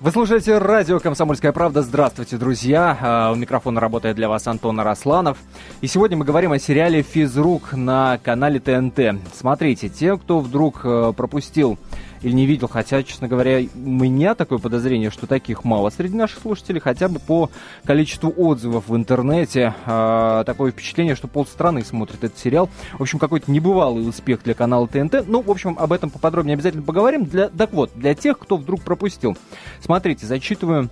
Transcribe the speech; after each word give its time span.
Вы 0.00 0.12
слушаете 0.12 0.56
радио 0.56 0.98
«Комсомольская 0.98 1.52
правда». 1.52 1.82
Здравствуйте, 1.82 2.38
друзья. 2.38 2.96
А, 3.02 3.32
у 3.32 3.34
микрофона 3.34 3.80
работает 3.80 4.16
для 4.16 4.30
вас 4.30 4.46
Антон 4.46 4.80
Арасланов. 4.80 5.36
И 5.82 5.86
сегодня 5.88 6.16
мы 6.16 6.24
говорим 6.24 6.52
о 6.52 6.58
сериале 6.58 7.02
«Физрук» 7.02 7.74
на 7.74 8.16
канале 8.22 8.60
ТНТ. 8.60 9.20
Смотрите, 9.34 9.90
те, 9.90 10.16
кто 10.16 10.38
вдруг 10.38 10.80
э, 10.84 11.12
пропустил 11.14 11.78
или 12.22 12.32
не 12.32 12.46
видел, 12.46 12.68
хотя, 12.68 13.02
честно 13.02 13.28
говоря, 13.28 13.60
у 13.74 13.90
меня 13.90 14.34
такое 14.34 14.58
подозрение, 14.58 15.10
что 15.10 15.26
таких 15.26 15.64
мало 15.64 15.90
среди 15.90 16.16
наших 16.16 16.40
слушателей, 16.40 16.80
хотя 16.80 17.08
бы 17.08 17.18
по 17.18 17.50
количеству 17.84 18.32
отзывов 18.36 18.88
в 18.88 18.96
интернете. 18.96 19.74
Э, 19.86 20.42
такое 20.44 20.72
впечатление, 20.72 21.14
что 21.14 21.28
полстраны 21.28 21.84
смотрит 21.84 22.22
этот 22.24 22.38
сериал. 22.38 22.68
В 22.98 23.02
общем, 23.02 23.18
какой-то 23.18 23.50
небывалый 23.50 24.08
успех 24.08 24.42
для 24.42 24.54
канала 24.54 24.86
ТНТ. 24.86 25.26
Ну, 25.26 25.42
в 25.42 25.50
общем, 25.50 25.76
об 25.78 25.92
этом 25.92 26.10
поподробнее 26.10 26.54
обязательно 26.54 26.82
поговорим. 26.82 27.24
Для, 27.24 27.48
так 27.48 27.72
вот, 27.72 27.90
для 27.94 28.14
тех, 28.14 28.38
кто 28.38 28.56
вдруг 28.56 28.82
пропустил. 28.82 29.36
Смотрите, 29.80 30.26
зачитываю 30.26 30.90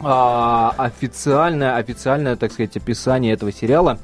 а, 0.00 0.74
официальное, 0.76 1.76
официальное, 1.76 2.36
так 2.36 2.52
сказать, 2.52 2.76
описание 2.76 3.32
этого 3.32 3.52
сериала. 3.52 3.98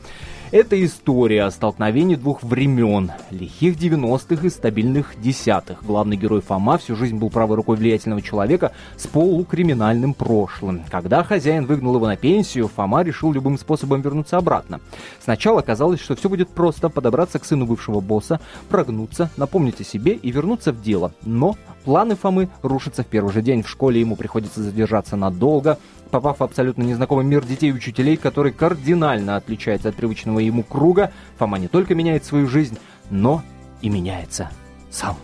Это 0.59 0.83
история 0.83 1.45
о 1.45 1.51
столкновении 1.51 2.15
двух 2.15 2.43
времен, 2.43 3.13
лихих 3.31 3.77
90-х 3.77 4.47
и 4.47 4.49
стабильных 4.49 5.21
десятых. 5.21 5.85
Главный 5.85 6.17
герой 6.17 6.41
Фома 6.41 6.79
всю 6.79 6.97
жизнь 6.97 7.19
был 7.19 7.29
правой 7.29 7.57
рукой 7.57 7.77
влиятельного 7.77 8.23
человека 8.23 8.73
с 8.97 9.07
полукриминальным 9.07 10.15
прошлым. 10.15 10.83
Когда 10.91 11.23
хозяин 11.25 11.67
выгнал 11.67 11.97
его 11.97 12.07
на 12.07 12.17
пенсию, 12.17 12.69
Фома 12.69 13.03
решил 13.03 13.35
любым 13.35 13.59
способом 13.59 14.01
вернуться 14.01 14.39
обратно. 14.39 14.81
Сначала 15.23 15.61
казалось, 15.61 16.01
что 16.01 16.17
все 16.17 16.31
будет 16.31 16.49
просто 16.49 16.89
подобраться 16.89 17.39
к 17.39 17.45
сыну 17.45 17.67
бывшего 17.67 18.01
босса, 18.01 18.41
прогнуться, 18.71 19.29
напомнить 19.37 19.83
о 19.83 19.85
себе 19.85 20.15
и 20.15 20.31
вернуться 20.31 20.73
в 20.73 20.81
дело. 20.81 21.13
Но 21.21 21.57
планы 21.85 22.17
Фомы 22.17 22.49
рушатся 22.63 23.03
в 23.03 23.07
первый 23.09 23.35
же 23.35 23.43
день. 23.43 23.63
В 23.63 23.69
школе 23.69 24.01
ему 24.01 24.17
приходится 24.17 24.63
задержаться 24.63 25.17
надолго, 25.17 25.79
попав 26.11 26.41
в 26.41 26.43
абсолютно 26.43 26.83
незнакомый 26.83 27.25
мир 27.25 27.45
детей 27.45 27.71
и 27.71 27.73
учителей, 27.73 28.17
который 28.17 28.53
кардинально 28.53 29.37
отличается 29.37 29.89
от 29.89 29.97
привычного 29.97 30.39
ему 30.39 30.63
круга, 30.63 31.13
Фома 31.39 31.59
не 31.59 31.69
только 31.69 31.95
меняет 31.95 32.25
свою 32.25 32.47
жизнь, 32.49 32.79
но 33.11 33.43
и 33.83 33.89
меняется 33.89 34.51
сам. 34.91 35.17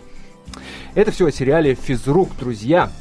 Это 0.95 1.11
все 1.11 1.27
о 1.27 1.31
сериале 1.31 1.73
«Физрук», 1.75 2.29
друзья. 2.37 2.91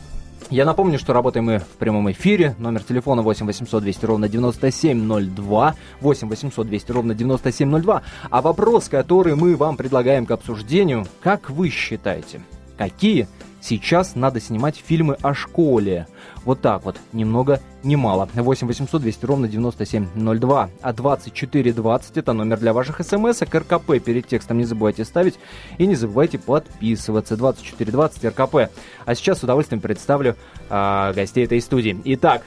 Я 0.50 0.64
напомню, 0.64 0.98
что 0.98 1.12
работаем 1.12 1.47
мы 1.47 1.58
в 1.61 1.78
прямом 1.78 2.11
эфире. 2.12 2.55
Номер 2.58 2.83
телефона 2.83 3.22
8 3.22 3.47
800 3.47 3.83
200 3.83 4.05
ровно 4.05 4.28
9702. 4.28 5.74
8 6.00 6.28
800 6.28 6.67
200 6.67 6.92
ровно 6.92 7.14
9702. 7.14 8.02
А 8.30 8.42
вопрос, 8.42 8.89
который 8.89 9.34
мы 9.34 9.56
вам 9.56 9.77
предлагаем 9.77 10.27
к 10.27 10.30
обсуждению, 10.30 11.06
как 11.22 11.48
вы 11.48 11.70
считаете, 11.70 12.42
какие 12.77 13.28
сейчас 13.62 14.14
надо 14.14 14.41
снимать 14.41 14.77
фильмы 14.77 15.16
о 15.22 15.32
школе? 15.32 16.06
Вот 16.44 16.60
так 16.60 16.84
вот, 16.84 16.96
ни 17.12 17.24
много, 17.24 17.60
ни 17.82 17.94
мало. 17.94 18.28
8 18.34 18.66
800 18.66 19.00
200 19.00 19.24
ровно 19.24 19.48
9702. 19.48 20.70
А 20.82 20.92
2420 20.92 22.16
это 22.16 22.33
номер 22.33 22.58
для 22.58 22.72
ваших 22.72 22.98
смс. 22.98 23.42
-ок. 23.42 23.58
РКП 23.58 24.05
перед 24.05 24.27
текстом 24.27 24.58
не 24.58 24.64
забывайте 24.64 25.05
ставить. 25.05 25.38
И 25.78 25.86
не 25.86 25.94
забывайте 25.94 26.38
подписываться. 26.38 27.36
2420 27.36 28.24
РКП. 28.24 28.70
А 29.05 29.14
сейчас 29.14 29.38
с 29.38 29.42
удовольствием 29.44 29.80
представлю 29.80 30.36
а, 30.68 31.12
гостей 31.12 31.44
этой 31.44 31.60
студии. 31.60 32.00
Итак, 32.05 32.42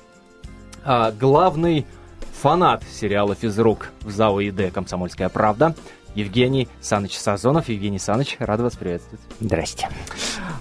а, 0.84 1.12
главный 1.12 1.86
фанат 2.42 2.84
сериала 2.84 3.34
«Физрук» 3.34 3.90
в 4.02 4.12
ЗАО 4.12 4.42
ИД 4.42 4.72
«Комсомольская 4.74 5.30
правда» 5.30 5.74
Евгений 6.16 6.68
Саныч 6.82 7.18
Сазонов. 7.18 7.70
Евгений 7.70 8.00
Саныч, 8.00 8.38
рад 8.40 8.62
вас 8.62 8.76
приветствовать. 8.76 9.22
Здрасте. 9.40 9.90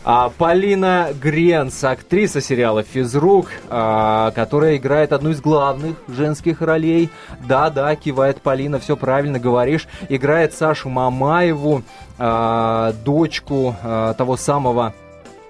А, 0.05 0.31
Полина 0.37 1.09
Гренц, 1.21 1.83
актриса 1.85 2.41
сериала 2.41 2.83
«Физрук», 2.83 3.51
а, 3.71 4.33
которая 4.33 4.77
играет 4.77 5.13
одну 5.13 5.31
из 5.31 5.41
главных 5.41 5.97
женских 6.09 6.61
ролей. 6.61 7.09
Да-да, 7.47 7.95
кивает 7.97 8.43
Полина, 8.43 8.79
все 8.79 8.97
правильно 8.97 9.39
говоришь. 9.39 9.87
Играет 10.09 10.53
Сашу 10.53 10.91
Мамаеву, 10.91 11.83
а, 12.19 12.93
дочку 13.05 13.77
а, 13.83 14.15
того 14.15 14.37
самого 14.37 14.93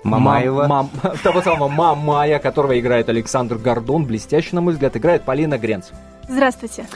Мамаева. 0.05 0.67
Мам, 0.67 0.91
мам, 1.03 1.17
того 1.23 1.43
самого 1.43 1.69
Мамая, 1.69 2.39
которого 2.39 2.79
играет 2.79 3.09
Александр 3.09 3.57
Гордон. 3.57 4.05
Блестяще, 4.05 4.51
на 4.53 4.61
мой 4.61 4.75
взгляд, 4.75 4.97
играет 4.97 5.23
Полина 5.23 5.59
Гренц. 5.59 5.87
Здравствуйте. 6.29 6.87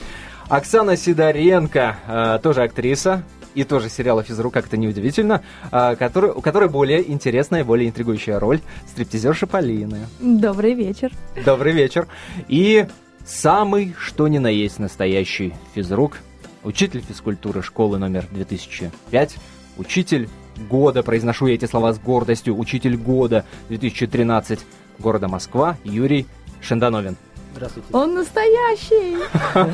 Оксана 0.49 0.97
Сидоренко, 0.97 1.97
э, 2.07 2.39
тоже 2.43 2.63
актриса, 2.63 3.23
и 3.55 3.65
тоже 3.65 3.91
сериала 3.91 4.23
«Физрук», 4.23 4.55
как-то 4.55 4.79
неудивительно, 4.79 5.43
э, 5.71 5.95
который, 5.97 6.31
у 6.31 6.41
которой 6.41 6.71
более 6.71 7.11
интересная, 7.11 7.65
более 7.65 7.89
интригующая 7.89 8.39
роль 8.39 8.61
стриптизерши 8.89 9.47
Полины. 9.47 10.07
Добрый 10.21 10.73
вечер. 10.73 11.13
Добрый 11.45 11.73
вечер. 11.73 12.09
И 12.49 12.87
самый, 13.27 13.95
что 13.99 14.27
ни 14.27 14.39
на 14.39 14.47
есть, 14.47 14.79
настоящий 14.79 15.53
физрук, 15.75 16.19
учитель 16.63 17.03
физкультуры 17.07 17.63
школы 17.63 17.99
номер 17.99 18.25
2005, 18.31 19.37
учитель 19.77 20.31
года, 20.71 21.03
произношу 21.03 21.47
я 21.47 21.57
эти 21.57 21.67
слова 21.67 21.93
с 21.93 21.99
гордостью, 21.99 22.59
учитель 22.59 22.97
года 22.97 23.45
2013 23.69 24.61
города 24.99 25.29
Москва 25.29 25.77
Юрий 25.85 26.27
Шендановин. 26.63 27.17
Здравствуйте. 27.59 27.89
Он 27.93 28.15
настоящий. 28.15 29.17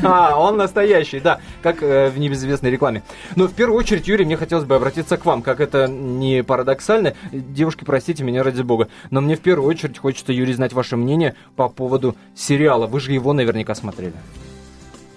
Ха, 0.00 0.38
он 0.38 0.56
настоящий, 0.56 1.20
да, 1.20 1.40
как 1.62 1.82
э, 1.82 2.08
в 2.08 2.18
небезызвестной 2.18 2.70
рекламе. 2.70 3.02
Но 3.36 3.46
в 3.46 3.52
первую 3.52 3.78
очередь, 3.78 4.08
Юрий, 4.08 4.24
мне 4.24 4.38
хотелось 4.38 4.64
бы 4.64 4.74
обратиться 4.74 5.18
к 5.18 5.26
вам, 5.26 5.42
как 5.42 5.60
это 5.60 5.86
не 5.86 6.42
парадоксально. 6.42 7.12
Девушки, 7.30 7.84
простите 7.84 8.24
меня 8.24 8.42
ради 8.42 8.62
бога, 8.62 8.88
но 9.10 9.20
мне 9.20 9.36
в 9.36 9.40
первую 9.40 9.68
очередь 9.68 9.98
хочется, 9.98 10.32
Юрий, 10.32 10.54
знать 10.54 10.72
ваше 10.72 10.96
мнение 10.96 11.34
по 11.56 11.68
поводу 11.68 12.16
сериала. 12.34 12.86
Вы 12.86 13.00
же 13.00 13.12
его 13.12 13.34
наверняка 13.34 13.74
смотрели. 13.74 14.14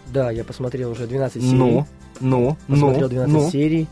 Да, 0.07 0.29
я 0.31 0.43
посмотрел 0.43 0.91
уже 0.91 1.07
12 1.07 1.41
серий. 1.41 1.55
Ну, 1.55 1.87
ну, 2.19 2.57
посмотрел 2.67 3.03
ну, 3.03 3.09
12 3.09 3.33
ну. 3.33 3.49
серий. 3.49 3.87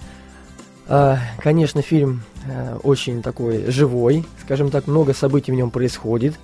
А, 0.88 1.18
конечно, 1.40 1.81
фильм 1.81 2.24
э, 2.46 2.75
очень 2.84 3.22
такой 3.22 3.72
живой, 3.72 4.25
скажем 4.44 4.69
так, 4.69 4.88
много 4.88 5.14
событий 5.14 5.53
в 5.53 5.56
нем 5.56 5.72
происходит. 5.72 6.35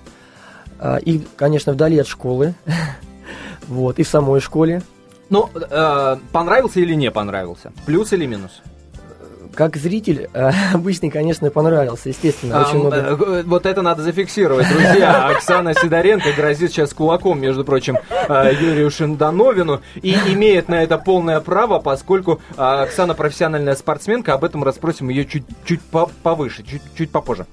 А, 0.84 0.96
и, 0.96 1.20
конечно, 1.36 1.72
вдали 1.72 1.96
от 1.98 2.08
школы, 2.08 2.54
вот, 3.68 4.00
и 4.00 4.02
в 4.02 4.08
самой 4.08 4.40
школе. 4.40 4.82
Ну, 5.30 5.48
э, 5.54 6.16
понравился 6.32 6.80
или 6.80 6.94
не 6.94 7.10
понравился? 7.12 7.72
Плюс 7.86 8.12
или 8.12 8.26
минус? 8.26 8.60
Как 9.54 9.76
зритель, 9.76 10.28
э, 10.34 10.50
обычный, 10.74 11.08
конечно, 11.08 11.48
понравился, 11.50 12.08
естественно. 12.08 12.62
очень 12.62 12.80
Ам, 12.80 12.80
много... 12.80 12.96
э, 12.96 13.42
Вот 13.44 13.64
это 13.64 13.82
надо 13.82 14.02
зафиксировать, 14.02 14.68
друзья. 14.68 15.28
Оксана 15.36 15.72
Сидоренко 15.72 16.32
грозит 16.36 16.72
сейчас 16.72 16.92
кулаком, 16.92 17.40
между 17.40 17.64
прочим, 17.64 17.96
э, 18.10 18.52
Юрию 18.60 18.90
Шиндановину 18.90 19.82
и 19.94 20.12
имеет 20.32 20.68
на 20.68 20.82
это 20.82 20.98
полное 20.98 21.38
право, 21.38 21.78
поскольку 21.78 22.40
э, 22.56 22.60
Оксана 22.60 23.14
профессиональная 23.14 23.76
спортсменка, 23.76 24.34
об 24.34 24.42
этом 24.42 24.64
расспросим 24.64 25.10
ее 25.10 25.26
чуть, 25.26 25.44
чуть 25.64 25.80
по- 25.80 26.10
повыше, 26.24 26.64
чуть, 26.64 26.82
чуть 26.98 27.10
попозже. 27.12 27.46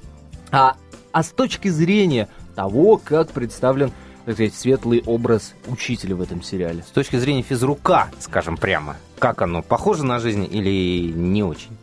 А, 0.51 0.73
а 1.12 1.22
с 1.22 1.28
точки 1.29 1.68
зрения 1.68 2.28
того, 2.59 3.00
как 3.02 3.31
представлен 3.31 3.94
так 4.25 4.36
сказать, 4.36 4.53
светлый 4.53 5.02
образ 5.06 5.53
учителя 5.68 6.18
в 6.18 6.22
этом 6.22 6.44
сериале. 6.44 6.84
С 6.84 6.92
точки 6.92 7.16
зрения 7.16 7.42
физрука, 7.42 8.09
скажем 8.20 8.58
прямо, 8.58 8.97
как 9.18 9.42
оно, 9.42 9.62
похоже 9.62 10.03
на 10.03 10.20
жизнь 10.20 10.46
или 10.52 11.09
не 11.09 11.42
очень? 11.42 11.78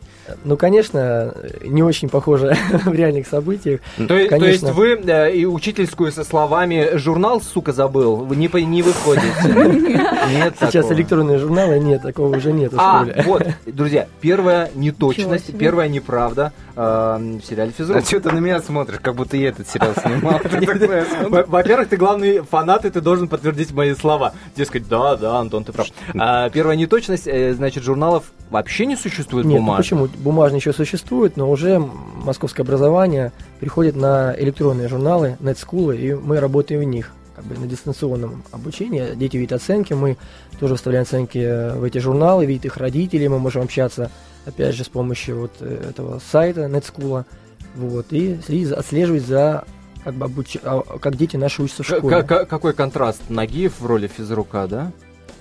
Ну, 0.45 0.57
конечно, 0.57 1.35
не 1.63 1.83
очень 1.83 2.09
похоже 2.09 2.57
в 2.85 2.93
реальных 2.93 3.27
событиях. 3.27 3.81
То, 3.97 4.15
есть- 4.17 4.31
то 4.31 4.37
Конечно. 4.39 4.67
есть 4.67 4.77
вы 4.77 5.01
э, 5.07 5.33
и 5.35 5.45
учительскую 5.47 6.13
со 6.13 6.25
словами 6.25 6.91
«журнал, 6.97 7.41
сука, 7.41 7.73
забыл» 7.73 8.17
вы 8.17 8.37
не, 8.37 8.49
по- 8.49 8.57
не 8.59 8.83
выходите? 8.83 9.27
Нет 10.33 10.55
Сейчас 10.61 10.91
электронные 10.93 11.39
журналы 11.39 11.79
нет, 11.79 12.03
такого 12.03 12.37
уже 12.37 12.53
нет 12.53 12.73
в 12.73 12.77
А, 12.81 13.05
школе. 13.05 13.23
вот, 13.27 13.47
друзья, 13.67 14.07
первая 14.21 14.71
неточность, 14.75 15.57
первая 15.57 15.89
неправда 15.89 16.53
э, 16.75 16.81
в 16.81 17.47
сериале 17.47 17.71
«Физрук». 17.71 17.99
А 17.99 18.03
что 18.03 18.21
ты 18.21 18.31
на 18.33 18.39
меня 18.39 18.61
смотришь, 18.61 18.99
как 19.01 19.15
будто 19.15 19.37
я 19.37 19.51
этот 19.51 19.69
сериал 19.69 19.93
снимал? 19.95 20.41
Во-первых, 21.47 21.89
ты 21.89 21.97
главный 21.97 22.41
фанат, 22.41 22.85
и 22.85 22.91
ты 22.91 23.01
должен 23.01 23.29
подтвердить 23.29 23.73
мои 23.73 23.95
слова. 23.95 24.33
Дескать, 24.57 24.89
да, 24.89 25.17
да, 25.17 25.39
Антон, 25.39 25.65
ты 25.65 25.73
прав. 25.73 25.87
А, 26.19 26.49
первая 26.51 26.77
неточность, 26.77 27.27
э, 27.27 27.55
значит, 27.55 27.85
журналов 27.85 28.25
вообще 28.51 28.87
не 28.87 28.97
существует 28.97 29.47
Нет, 29.47 29.61
ну 29.61 29.65
бумажных. 29.67 29.85
почему? 30.09 30.09
Бумажные 30.19 30.59
еще 30.59 30.73
существуют, 30.73 31.37
но 31.37 31.51
уже 31.51 31.79
московское 31.79 32.65
образование 32.65 33.33
переходит 33.61 33.97
на 33.97 34.35
электронные 34.39 34.89
журналы, 34.89 35.37
нетскулы, 35.41 35.97
и 35.97 36.15
мы 36.15 36.41
работаем 36.41 36.81
в 36.81 36.85
них. 36.85 37.13
Как 37.35 37.45
бы 37.45 37.55
на 37.59 37.67
дистанционном 37.67 38.43
обучении. 38.51 39.15
Дети 39.15 39.37
видят 39.37 39.53
оценки, 39.61 39.93
мы 39.93 40.17
тоже 40.59 40.73
выставляем 40.73 41.03
оценки 41.03 41.77
в 41.77 41.85
эти 41.85 41.99
журналы, 41.99 42.47
видят 42.47 42.65
их 42.65 42.77
родители, 42.79 43.27
мы 43.27 43.39
можем 43.39 43.63
общаться, 43.63 44.11
опять 44.47 44.75
же, 44.75 44.85
с 44.85 44.89
помощью 44.89 45.41
вот 45.41 45.53
э, 45.61 45.91
этого 45.91 46.19
сайта 46.33 46.67
нетскула. 46.67 47.27
Вот, 47.75 48.07
и 48.11 48.39
следить 48.47 48.73
отслеживать 48.73 49.27
за 49.27 49.65
как 50.03 50.15
бы 50.15 50.25
обуч... 50.25 50.57
а, 50.63 50.81
как 50.99 51.17
дети 51.17 51.37
наши 51.37 51.63
учатся 51.63 51.83
в 51.83 51.87
школе. 51.89 52.23
к- 52.23 52.47
Какой 52.47 52.73
контраст 52.73 53.21
Нагиев 53.29 53.75
в 53.81 53.85
роли 53.85 54.07
физрука, 54.07 54.67
да? 54.67 54.93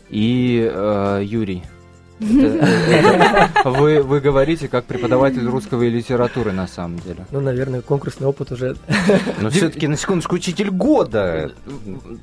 И 0.10 0.70
э, 0.70 1.22
Юрий. 1.24 1.64
Вы, 3.66 4.02
вы 4.02 4.22
говорите 4.22 4.68
как 4.68 4.86
преподаватель 4.86 5.46
русского 5.48 5.84
и 5.84 5.90
литературы 5.90 6.54
на 6.54 6.68
самом 6.68 7.00
деле. 7.00 7.26
Ну, 7.32 7.42
наверное, 7.42 7.82
конкурсный 7.82 8.28
опыт 8.28 8.52
уже 8.52 8.76
Но 9.42 9.50
все-таки, 9.50 9.88
на 9.88 9.98
секундочку, 9.98 10.36
учитель 10.36 10.70
года. 10.70 11.52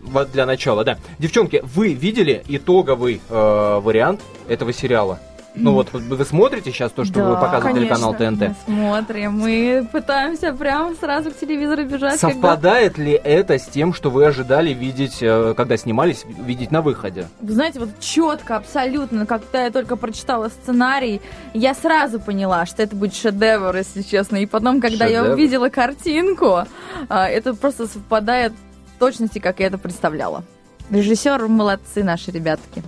Вот 0.02 0.32
для 0.32 0.46
начала, 0.46 0.84
да. 0.84 0.98
Девчонки, 1.18 1.62
вы 1.74 1.92
видели 1.92 2.42
итоговый 2.48 3.20
э, 3.28 3.80
вариант 3.82 4.20
этого 4.48 4.72
сериала? 4.72 5.18
Ну 5.54 5.72
вот, 5.74 5.92
вы 5.92 6.24
смотрите 6.24 6.72
сейчас 6.72 6.92
то, 6.92 7.04
что 7.04 7.14
Да, 7.14 7.28
вы 7.30 7.34
показывает 7.36 7.76
телеканал 7.76 8.14
конечно. 8.14 8.48
ТНТ. 8.48 8.56
Мы 8.66 8.74
смотрим, 8.74 9.32
мы 9.38 9.86
пытаемся 9.92 10.52
прямо 10.54 10.94
сразу 10.94 11.30
к 11.30 11.36
телевизору 11.36 11.84
бежать. 11.84 12.18
когда- 12.18 12.32
Совпадает 12.34 12.96
ли 12.96 13.12
это 13.12 13.58
с 13.58 13.66
тем, 13.66 13.92
что 13.92 14.10
вы 14.10 14.24
ожидали 14.24 14.70
видеть, 14.72 15.18
э, 15.20 15.52
когда 15.54 15.76
снимались, 15.76 16.24
видеть 16.38 16.70
на 16.70 16.80
выходе? 16.80 17.28
Вы 17.40 17.52
знаете, 17.52 17.80
вот 17.80 17.90
четко, 18.00 18.56
абсолютно, 18.56 19.26
когда 19.26 19.64
я 19.64 19.70
только 19.70 19.96
прочитала 19.96 20.48
сценарий, 20.48 21.20
я 21.52 21.74
сразу 21.74 22.18
поняла, 22.18 22.64
что 22.64 22.82
это 22.82 22.96
будет 22.96 23.14
шедевр, 23.14 23.76
если 23.76 24.00
честно. 24.02 24.36
И 24.38 24.46
потом, 24.46 24.80
когда 24.80 25.04
я 25.06 25.18
Шедевр. 25.20 25.34
увидела 25.34 25.68
картинку, 25.68 26.64
а, 27.10 27.28
это 27.28 27.52
просто 27.54 27.86
совпадает 27.86 28.52
в 28.96 28.98
точности, 28.98 29.38
как 29.38 29.60
я 29.60 29.66
это 29.66 29.76
представляла. 29.76 30.44
Режиссер 30.90 31.46
молодцы 31.48 32.02
наши 32.02 32.30
ребятки. 32.30 32.82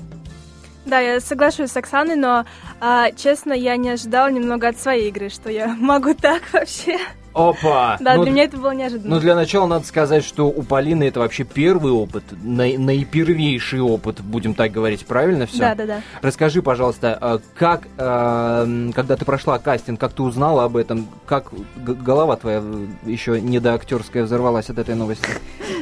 Да, 0.85 1.01
я 1.01 1.21
соглашусь 1.21 1.71
с 1.71 1.77
Оксаной, 1.77 2.17
но, 2.17 2.45
а, 2.81 3.11
честно, 3.13 3.53
я 3.53 3.77
не 3.77 3.91
ожидала 3.91 4.31
немного 4.31 4.69
от 4.69 4.79
своей 4.79 5.09
игры, 5.09 5.31
что 5.31 5.51
я 5.51 5.69
могу 5.81 6.15
так 6.15 6.43
вообще. 6.53 6.99
Опа! 7.33 7.97
Да, 7.99 8.15
Ну, 8.15 8.23
для 8.23 8.31
меня 8.31 8.45
это 8.45 8.57
было 8.59 8.71
неожиданно. 8.71 9.17
Ну, 9.17 9.21
для 9.21 9.35
начала 9.35 9.67
надо 9.67 9.85
сказать, 9.85 10.25
что 10.25 10.47
у 10.47 10.63
Полины 10.63 11.03
это 11.03 11.19
вообще 11.19 11.43
первый 11.43 11.91
опыт, 11.91 12.23
наи- 12.45 12.79
наипервейший 12.79 13.81
опыт, 13.81 14.21
будем 14.21 14.55
так 14.55 14.71
говорить, 14.71 15.05
правильно 15.05 15.47
все? 15.47 15.59
Да, 15.59 15.75
да, 15.75 15.87
да. 15.87 16.01
Расскажи, 16.23 16.63
пожалуйста, 16.63 17.19
а, 17.21 17.41
как, 17.57 17.89
а, 17.99 18.65
когда 18.95 19.17
ты 19.17 19.25
прошла 19.25 19.59
кастинг, 19.59 19.99
как 19.99 20.13
ты 20.13 20.23
узнала 20.23 20.63
об 20.63 20.77
этом, 20.77 21.09
как 21.27 21.47
голова 21.77 22.37
твоя 22.37 22.63
еще 23.05 23.41
недоактерская 23.41 24.23
взорвалась 24.23 24.71
от 24.71 24.79
этой 24.79 24.95
новости? 24.95 25.27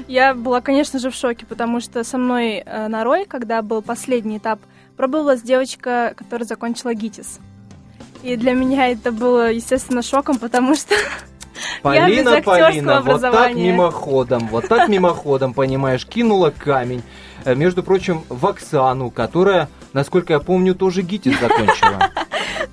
Я 0.08 0.32
была, 0.32 0.62
конечно 0.62 0.98
же, 0.98 1.10
в 1.10 1.14
шоке, 1.14 1.44
потому 1.44 1.80
что 1.80 2.02
со 2.02 2.16
мной 2.16 2.62
э, 2.64 2.88
на 2.88 3.04
роль, 3.04 3.26
когда 3.26 3.60
был 3.60 3.82
последний 3.82 4.38
этап, 4.38 4.58
пробовалась 4.96 5.42
девочка, 5.42 6.14
которая 6.16 6.46
закончила 6.46 6.94
ГИТИС. 6.94 7.38
И 8.22 8.36
для 8.36 8.52
меня 8.52 8.88
это 8.88 9.10
было, 9.10 9.50
естественно, 9.50 10.02
шоком, 10.02 10.38
потому 10.38 10.74
что 10.74 10.94
Я 11.84 12.08
без 12.08 12.24
Полина, 12.24 12.42
Полина, 12.42 13.00
вот 13.02 13.20
так 13.20 13.54
мимоходом, 13.54 14.48
вот 14.48 14.68
так 14.68 14.88
мимоходом, 14.88 15.54
понимаешь, 15.54 16.06
кинула 16.06 16.50
камень. 16.56 17.02
Э, 17.44 17.54
Между 17.54 17.82
прочим, 17.82 18.24
в 18.28 18.46
Оксану, 18.46 19.10
которая, 19.10 19.68
насколько 19.92 20.32
я 20.32 20.40
помню, 20.40 20.74
тоже 20.74 21.02
ГИТИС 21.02 21.40
закончила. 21.40 22.10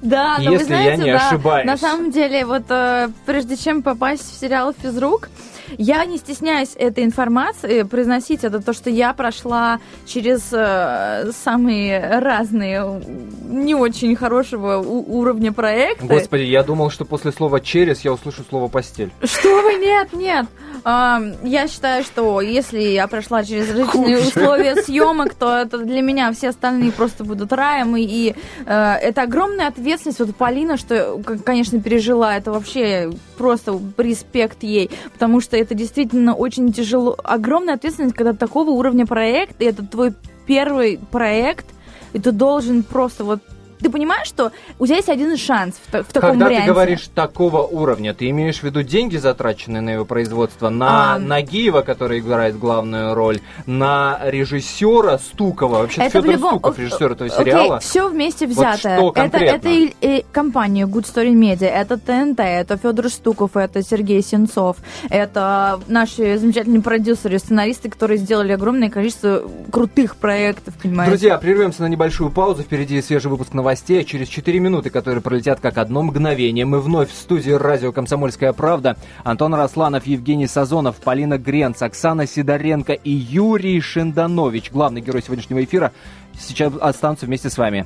Да, 0.02 0.38
но 0.38 0.52
Если 0.52 0.76
вы 0.76 0.80
я 0.80 0.84
знаете, 0.84 1.04
не 1.04 1.12
да, 1.12 1.28
ошибаюсь. 1.28 1.66
На 1.66 1.76
самом 1.76 2.12
деле, 2.12 2.46
вот 2.46 2.64
э, 2.70 3.10
прежде 3.26 3.58
чем 3.58 3.82
попасть 3.82 4.32
в 4.32 4.40
сериал 4.40 4.74
«Физрук», 4.74 5.30
я 5.78 6.06
не 6.06 6.18
стесняюсь 6.18 6.76
этой 6.76 7.04
информации 7.04 7.84
произносить. 7.84 8.44
Это 8.44 8.62
то, 8.62 8.74
что 8.74 8.90
я 8.90 9.14
прошла 9.14 9.80
через 10.06 10.50
э, 10.52 11.32
самые 11.32 12.20
разные, 12.20 13.02
не 13.48 13.76
очень 13.76 14.16
хорошего 14.16 14.78
уровня 14.78 15.52
проекты. 15.52 16.06
Господи, 16.06 16.44
я 16.44 16.64
думал, 16.64 16.90
что 16.90 17.06
после 17.06 17.32
слова 17.32 17.60
«через» 17.60 18.02
я 18.02 18.14
услышу 18.14 18.44
слово 18.48 18.68
«постель». 18.68 19.12
Что 19.24 19.62
вы, 19.62 19.76
нет, 19.76 20.14
нет. 20.14 20.46
А, 20.84 21.22
я 21.44 21.68
считаю, 21.68 22.04
что 22.04 22.42
если 22.42 22.80
я 22.80 23.08
прошла 23.08 23.44
через 23.44 23.70
различные 23.80 24.20
условия 24.20 24.76
съемок, 24.76 25.34
то 25.34 25.58
это 25.58 25.78
для 25.80 26.02
меня 26.02 26.32
все 26.34 26.50
остальные 26.50 26.92
просто 26.92 27.24
будут 27.24 27.52
раем. 27.54 27.96
И, 27.96 28.02
и, 28.02 28.36
э, 28.66 28.94
это 29.02 29.24
огромная 29.24 29.68
ответственность. 29.68 30.20
Вот 30.20 30.36
Полина, 30.36 30.78
что, 30.78 31.22
конечно, 31.44 31.82
пережила, 31.82 32.36
это 32.36 32.52
вообще 32.52 33.12
просто 33.38 33.80
респект 33.98 34.64
ей. 34.64 34.90
Потому 35.14 35.42
что 35.42 35.58
это 35.60 35.76
действительно 35.76 36.34
очень 36.36 36.72
тяжело. 36.74 37.16
Огромная 37.24 37.76
ответственность, 37.76 38.16
когда 38.16 38.34
такого 38.34 38.72
уровня 38.72 39.06
проект, 39.06 39.62
и 39.62 39.66
это 39.66 39.86
твой 39.86 40.14
первый 40.46 41.00
проект, 41.12 41.66
и 42.14 42.20
ты 42.20 42.32
должен 42.32 42.84
просто 42.84 43.24
вот... 43.24 43.42
Ты 43.82 43.90
понимаешь, 43.90 44.28
что 44.28 44.52
у 44.78 44.86
тебя 44.86 44.98
есть 44.98 45.08
один 45.10 45.38
шанс 45.38 45.76
в, 45.76 46.04
в 46.04 46.12
таком 46.12 46.32
Когда 46.32 46.46
варианте? 46.46 46.68
ты 46.68 46.74
говоришь 46.74 47.10
такого 47.16 47.62
уровня, 47.64 48.14
ты 48.14 48.30
имеешь 48.30 48.60
в 48.60 48.64
виду 48.64 48.84
деньги, 48.84 49.16
затраченные 49.16 49.82
на 49.82 49.92
его 49.92 50.04
производство, 50.06 50.68
на 50.70 51.14
А. 51.16 51.20
Нагиева, 51.20 51.82
который 51.82 52.20
играет 52.20 52.60
главную 52.60 53.14
роль, 53.14 53.40
на 53.66 54.20
режиссера 54.26 55.18
Стукова, 55.18 55.80
вообще 55.80 56.02
Это 56.02 56.12
Федор 56.20 56.32
любом- 56.32 56.50
Стуков, 56.52 56.78
режиссер 56.78 57.12
этого 57.14 57.30
сериала. 57.30 57.80
все 57.80 58.10
вместе 58.10 58.48
Вот 58.48 58.58
взятое. 58.58 58.98
что 58.98 59.14
это, 59.16 59.38
это 59.38 59.70
и, 59.70 59.94
и 60.02 60.26
компания 60.34 60.86
Good 60.86 61.06
Story 61.06 61.34
Media, 61.34 61.68
это 61.68 61.98
ТНТ, 61.98 62.40
это 62.42 62.76
Федор 62.78 63.10
Стуков, 63.10 63.56
это 63.56 63.82
Сергей 63.82 64.22
Сенцов, 64.22 64.76
это 65.10 65.80
наши 65.88 66.38
замечательные 66.38 66.82
продюсеры, 66.82 67.40
сценаристы, 67.40 67.90
которые 67.90 68.18
сделали 68.18 68.52
огромное 68.52 68.90
количество 68.90 69.44
крутых 69.72 70.18
проектов, 70.18 70.74
понимаете? 70.84 71.12
Друзья, 71.12 71.38
прервемся 71.38 71.84
на 71.84 71.88
небольшую 71.88 72.30
паузу. 72.30 72.64
Впереди 72.64 73.02
свежий 73.02 73.32
выпуск 73.32 73.54
новостей. 73.54 73.69
А 73.70 73.76
через 73.76 74.28
4 74.30 74.60
минуты, 74.60 74.90
которые 74.90 75.22
пролетят 75.22 75.60
как 75.60 75.78
одно 75.78 76.02
мгновение, 76.02 76.66
мы 76.66 76.82
вновь 76.82 77.12
в 77.12 77.16
студии 77.16 77.52
радио 77.52 77.92
«Комсомольская 77.92 78.52
правда». 78.52 78.98
Антон 79.24 79.54
Росланов, 79.54 80.08
Евгений 80.08 80.48
Сазонов, 80.48 80.96
Полина 80.96 81.38
Гренц, 81.38 81.80
Оксана 81.84 82.26
Сидоренко 82.26 82.94
и 82.94 83.12
Юрий 83.12 83.80
Шинданович, 83.80 84.72
главный 84.72 85.02
герой 85.02 85.22
сегодняшнего 85.22 85.64
эфира, 85.64 85.92
сейчас 86.40 86.74
останутся 86.82 87.28
вместе 87.28 87.52
с 87.52 87.60
вами. 87.60 87.86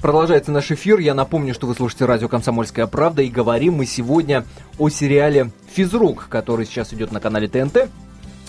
Продолжается 0.00 0.52
наш 0.52 0.70
эфир. 0.70 1.00
Я 1.00 1.14
напомню, 1.14 1.52
что 1.52 1.66
вы 1.66 1.74
слушаете 1.74 2.04
радио 2.04 2.28
«Комсомольская 2.28 2.86
правда» 2.86 3.22
и 3.22 3.28
говорим 3.28 3.74
мы 3.74 3.86
сегодня 3.86 4.44
о 4.78 4.90
сериале 4.90 5.50
«Физрук», 5.74 6.28
который 6.28 6.66
сейчас 6.66 6.94
идет 6.94 7.10
на 7.10 7.18
канале 7.18 7.48
ТНТ. 7.48 7.88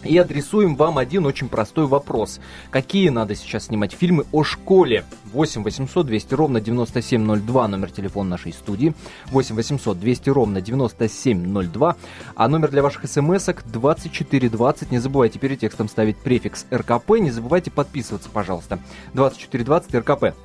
И 0.03 0.17
адресуем 0.17 0.75
вам 0.75 0.97
один 0.97 1.25
очень 1.25 1.49
простой 1.49 1.87
вопрос. 1.87 2.39
Какие 2.69 3.09
надо 3.09 3.35
сейчас 3.35 3.65
снимать 3.65 3.93
фильмы 3.93 4.25
о 4.31 4.43
школе? 4.43 5.05
8 5.31 5.63
800 5.63 6.05
200 6.05 6.33
ровно 6.33 6.61
9702, 6.61 7.67
номер 7.67 7.91
телефона 7.91 8.31
нашей 8.31 8.53
студии. 8.53 8.93
8 9.31 9.55
800 9.55 9.99
200 9.99 10.29
ровно 10.29 10.61
9702. 10.61 11.95
А 12.35 12.47
номер 12.47 12.69
для 12.69 12.81
ваших 12.81 13.07
смс-ок 13.07 13.63
2420. 13.65 14.91
Не 14.91 14.99
забывайте 14.99 15.39
перед 15.39 15.59
текстом 15.59 15.87
ставить 15.87 16.17
префикс 16.17 16.65
РКП. 16.71 17.11
Не 17.19 17.31
забывайте 17.31 17.71
подписываться, 17.71 18.29
пожалуйста. 18.29 18.79
2420 19.13 19.95
РКП. 19.95 20.35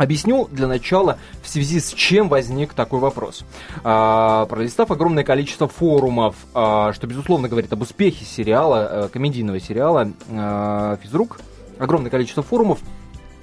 Объясню 0.00 0.48
для 0.50 0.66
начала, 0.66 1.18
в 1.42 1.48
связи 1.50 1.78
с 1.78 1.92
чем 1.92 2.30
возник 2.30 2.72
такой 2.72 3.00
вопрос. 3.00 3.44
А, 3.84 4.46
пролистав 4.46 4.90
огромное 4.90 5.24
количество 5.24 5.68
форумов, 5.68 6.36
а, 6.54 6.94
что, 6.94 7.06
безусловно, 7.06 7.50
говорит 7.50 7.70
об 7.74 7.82
успехе 7.82 8.24
сериала, 8.24 8.88
э, 8.90 9.08
комедийного 9.12 9.60
сериала 9.60 10.10
а, 10.30 10.96
«Физрук», 11.02 11.38
огромное 11.78 12.10
количество 12.10 12.42
форумов, 12.42 12.78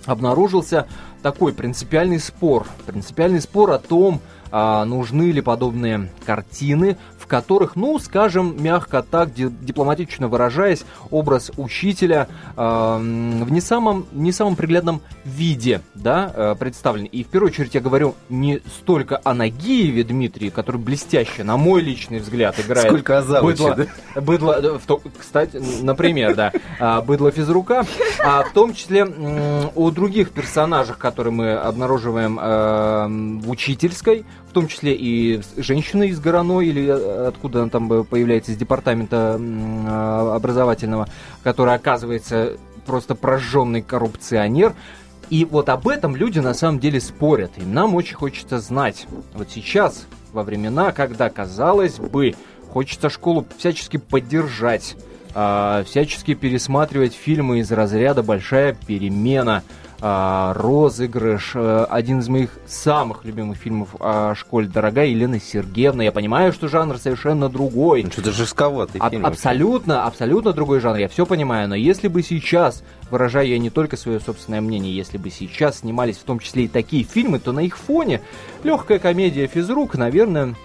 обнаружился 0.08 0.88
такой 1.22 1.54
принципиальный 1.54 2.20
спор. 2.20 2.66
Принципиальный 2.88 3.40
спор 3.42 3.70
о 3.70 3.78
том, 3.78 4.20
а, 4.50 4.84
нужны 4.86 5.30
ли 5.32 5.42
подобные 5.42 6.10
картины, 6.26 6.98
в 7.28 7.30
которых, 7.30 7.76
ну, 7.76 8.00
скажем, 8.00 8.56
мягко 8.64 9.04
так, 9.04 9.34
ди- 9.34 9.50
дипломатично 9.62 10.30
выражаясь, 10.30 10.86
образ 11.12 11.52
учителя 11.58 12.30
м, 12.56 13.44
в 13.44 13.52
не 13.52 13.60
самом, 13.60 14.06
не 14.14 14.32
самом 14.32 14.56
приглядном 14.56 15.02
виде, 15.26 15.82
да, 15.94 16.32
э, 16.34 16.56
представлен. 16.58 17.04
И 17.04 17.26
в 17.26 17.28
первую 17.28 17.52
очередь 17.52 17.76
я 17.76 17.82
говорю 17.82 18.16
не 18.30 18.62
столько 18.80 19.20
о 19.26 19.34
Нагиеве 19.34 20.06
Дмитрии, 20.06 20.48
который 20.50 20.78
блестяще, 20.78 21.44
на 21.44 21.58
мой 21.58 21.82
личный 21.82 22.20
взгляд, 22.20 22.58
играет 22.62 22.88
Сколько 22.88 23.22
завучи, 23.22 23.58
быдло, 23.62 23.76
да? 24.16 24.22
быдло, 24.22 24.54
э, 24.54 24.78
в 24.80 24.86
то- 24.86 25.02
кстати, 25.20 25.62
например, 25.82 26.34
да, 26.34 26.54
а, 26.80 27.02
быдло 27.02 27.32
физрука, 27.32 27.86
а 28.24 28.44
в 28.44 28.54
том 28.54 28.74
числе 28.74 29.04
о 29.76 29.92
других 29.92 30.32
персонажах, 30.32 30.98
которые 30.98 31.34
мы 31.34 31.54
обнаруживаем 31.56 32.40
э, 32.42 33.42
в 33.46 33.50
учительской, 33.50 34.26
том 34.58 34.68
числе 34.68 34.96
и 34.96 35.40
женщина 35.58 36.04
из 36.04 36.20
Гороно, 36.20 36.62
или 36.62 36.88
э, 36.88 37.28
откуда 37.28 37.62
она 37.62 37.70
там 37.70 37.94
э, 37.94 38.04
появляется, 38.04 38.52
из 38.52 38.58
департамента 38.58 39.38
э, 39.40 40.36
образовательного, 40.36 41.08
которая 41.44 41.76
оказывается 41.76 42.58
просто 42.88 43.14
прожженный 43.14 43.84
коррупционер. 43.84 44.74
И 45.30 45.46
вот 45.46 45.70
об 45.70 45.88
этом 45.88 46.16
люди 46.16 46.40
на 46.40 46.56
самом 46.56 46.80
деле 46.80 47.00
спорят. 47.00 47.52
И 47.58 47.62
нам 47.62 47.94
очень 47.94 48.16
хочется 48.16 48.60
знать. 48.60 49.06
Вот 49.36 49.50
сейчас, 49.52 50.08
во 50.34 50.42
времена, 50.42 50.92
когда, 50.92 51.30
казалось 51.30 52.00
бы, 52.00 52.34
хочется 52.72 53.12
школу 53.12 53.46
всячески 53.60 53.98
поддержать, 53.98 54.96
а, 55.36 55.84
всячески 55.84 56.34
пересматривать 56.34 57.14
фильмы 57.14 57.60
из 57.60 57.72
разряда 57.72 58.24
«Большая 58.24 58.76
перемена», 58.88 59.62
розыгрыш, 60.00 61.52
а, 61.56 61.86
один 61.90 62.20
из 62.20 62.30
моих 62.30 62.52
самых 62.68 63.26
любимых 63.26 63.58
фильмов 63.58 63.90
о 64.00 64.36
школе 64.36 64.68
«Дорогая 64.68 65.08
Елена 65.08 65.40
Сергеевна». 65.40 66.04
Я 66.04 66.12
понимаю, 66.12 66.54
что 66.54 66.68
жанр 66.68 66.98
совершенно 66.98 67.50
другой. 67.50 68.04
Ну, 68.04 68.12
Что-то 68.12 68.32
жестковатый 68.32 69.02
фильм. 69.10 69.26
абсолютно, 69.26 70.06
абсолютно 70.06 70.54
другой 70.54 70.80
жанр, 70.80 70.98
я 70.98 71.08
все 71.08 71.26
понимаю, 71.26 71.68
но 71.70 71.76
если 71.76 72.08
бы 72.08 72.22
сейчас, 72.22 72.84
выражая 73.10 73.46
я 73.46 73.58
не 73.58 73.70
только 73.70 73.98
свое 73.98 74.20
собственное 74.20 74.62
мнение, 74.62 74.96
если 74.96 75.18
бы 75.18 75.30
сейчас 75.30 75.80
снимались 75.80 76.18
в 76.18 76.24
том 76.24 76.40
числе 76.40 76.66
и 76.66 76.68
такие 76.68 77.04
фильмы, 77.04 77.40
то 77.40 77.52
на 77.52 77.62
их 77.62 77.78
фоне 77.78 78.22
легкая 78.64 79.00
комедия 79.00 79.48
физрук, 79.48 79.96
наверное, 79.96 80.56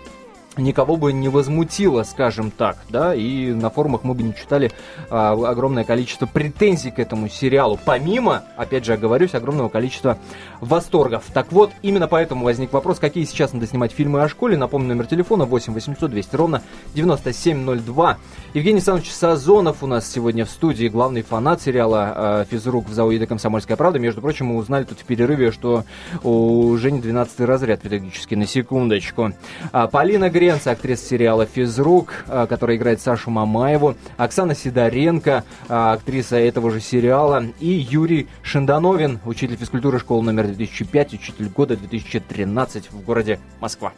никого 0.57 0.97
бы 0.97 1.13
не 1.13 1.29
возмутила, 1.29 2.03
скажем 2.03 2.51
так, 2.51 2.77
да, 2.89 3.15
и 3.15 3.53
на 3.53 3.71
форумах 3.71 4.05
мы 4.05 4.15
бы 4.15 4.23
не 4.23 4.35
читали 4.35 4.71
а, 5.11 5.33
огромное 5.33 5.85
количество 5.85 6.27
претензий 6.27 6.91
к 6.91 6.99
этому 6.99 7.29
сериалу, 7.29 7.79
помимо, 7.85 8.43
опять 8.57 8.85
же, 8.85 8.93
оговорюсь, 8.93 9.35
огромного 9.35 9.69
количества 9.69 10.19
восторгов. 10.61 11.25
Так 11.33 11.53
вот, 11.53 11.71
именно 11.83 12.09
поэтому 12.09 12.45
возник 12.45 12.73
вопрос, 12.73 12.99
какие 12.99 13.25
сейчас 13.25 13.53
надо 13.53 13.67
снимать 13.67 13.93
фильмы 13.93 14.23
о 14.23 14.29
школе. 14.29 14.57
Напомню, 14.57 14.89
номер 14.89 15.07
телефона 15.07 15.45
8 15.45 15.73
800 15.73 16.11
200 16.11 16.37
ровно 16.37 16.63
9702. 16.95 18.19
Евгений 18.55 18.77
Александрович 18.77 19.11
Сазонов 19.13 19.83
у 19.83 19.87
нас 19.87 20.11
сегодня 20.11 20.45
в 20.45 20.51
студии, 20.51 20.89
главный 20.89 21.23
фанат 21.23 21.63
сериала 21.63 22.43
э, 22.43 22.45
«Физрук» 22.51 22.89
в 22.89 22.93
ЗАОИДа 22.93 23.27
«Комсомольская 23.27 23.77
правда». 23.77 23.99
Между 23.99 24.21
прочим, 24.21 24.47
мы 24.47 24.57
узнали 24.57 24.85
тут 24.85 25.01
в 25.01 25.05
перерыве, 25.05 25.51
что 25.51 25.85
у 26.23 26.77
Жени 26.77 27.01
12 27.01 27.41
разряд 27.41 27.81
педагогический, 27.81 28.37
на 28.37 28.47
секундочку. 28.47 29.33
А, 29.73 29.87
Полина 29.87 30.29
Гренц, 30.43 30.67
актриса 30.67 31.07
сериала 31.07 31.47
«Физрук», 31.47 32.25
а, 32.27 32.49
которая 32.49 32.77
играет 32.77 33.01
Сашу 33.01 33.31
Мамаеву. 33.31 33.95
Оксана 34.17 34.57
Сидоренко, 34.57 35.45
а, 35.69 35.93
актриса 35.93 36.35
этого 36.35 36.73
же 36.73 36.81
сериала. 36.81 37.45
И 37.61 37.69
Юрий 37.69 38.27
Шиндановин, 38.43 39.21
учитель 39.25 39.55
физкультуры 39.55 40.01
школы 40.01 40.25
номер 40.25 40.47
2005, 40.47 41.15
учитель 41.15 41.49
года 41.49 41.77
2013 41.77 42.91
в 42.91 43.03
городе 43.03 43.39
Москва. 43.61 43.93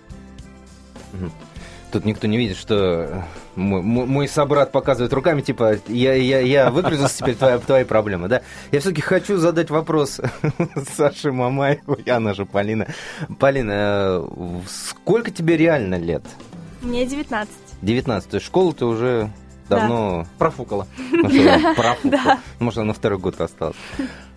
Тут 1.95 2.05
никто 2.05 2.27
не 2.27 2.37
видит, 2.37 2.57
что 2.57 3.23
мой, 3.55 3.81
мой- 3.81 4.07
мой 4.07 4.27
собрат 4.27 4.73
показывает 4.73 5.13
руками, 5.13 5.43
типа, 5.43 5.77
я, 5.87 6.15
я, 6.15 6.41
я 6.41 6.71
выгрузился, 6.73 7.19
теперь 7.19 7.37
твоя, 7.37 7.59
твои 7.61 7.85
проблемы, 7.85 8.27
да? 8.27 8.43
Я 8.73 8.81
все-таки 8.81 9.01
хочу 9.01 9.37
задать 9.37 9.71
вопрос 9.71 10.21
Саше 10.97 11.31
Мамаеву, 11.31 11.95
и 11.95 12.11
она 12.11 12.35
же 12.35 12.47
Полина. 12.47 12.89
Полина, 13.39 13.73
э, 13.73 14.27
сколько 14.69 15.31
тебе 15.31 15.57
реально 15.57 15.95
лет? 15.95 16.25
Мне 16.83 17.07
19. 17.07 17.55
19, 17.83 18.29
то 18.29 18.35
есть 18.39 18.47
школу 18.49 18.73
ты 18.73 18.87
уже 18.87 19.31
давно 19.69 20.27
Профукала. 20.37 20.89
ну, 21.13 21.31
что, 21.31 21.75
профукал. 21.77 22.39
Может, 22.59 22.79
она 22.79 22.87
на 22.89 22.95
второй 22.95 23.21
год 23.21 23.41
осталась. 23.41 23.77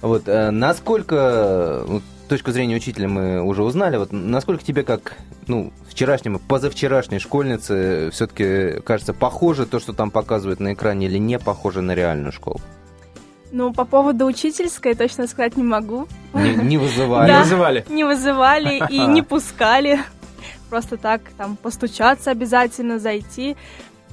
Вот, 0.01 0.27
э, 0.27 0.51
насколько, 0.51 1.83
точку 2.27 2.51
зрения 2.51 2.75
учителя 2.75 3.07
мы 3.07 3.41
уже 3.41 3.63
узнали, 3.63 3.97
вот, 3.97 4.11
насколько 4.11 4.63
тебе 4.63 4.83
как, 4.83 5.17
ну, 5.47 5.71
вчерашнему, 5.89 6.39
позавчерашней 6.39 7.19
школьнице 7.19 8.09
все-таки 8.11 8.81
кажется 8.81 9.13
похоже 9.13 9.65
то, 9.65 9.79
что 9.79 9.93
там 9.93 10.11
показывают 10.11 10.59
на 10.59 10.73
экране, 10.73 11.07
или 11.07 11.17
не 11.17 11.39
похоже 11.39 11.81
на 11.81 11.95
реальную 11.95 12.31
школу? 12.31 12.59
Ну, 13.51 13.73
по 13.73 13.85
поводу 13.85 14.25
учительской 14.25 14.93
точно 14.93 15.27
сказать 15.27 15.55
не 15.55 15.63
могу. 15.63 16.07
Не, 16.33 16.55
не 16.55 16.77
вызывали. 16.77 17.27
Да. 17.27 17.39
Называли. 17.39 17.85
Не 17.89 18.03
вызывали 18.03 18.83
и 18.89 18.99
не 19.05 19.21
пускали. 19.21 19.99
Просто 20.69 20.97
так, 20.97 21.21
там, 21.37 21.55
постучаться 21.55 22.31
обязательно, 22.31 22.99
зайти. 22.99 23.55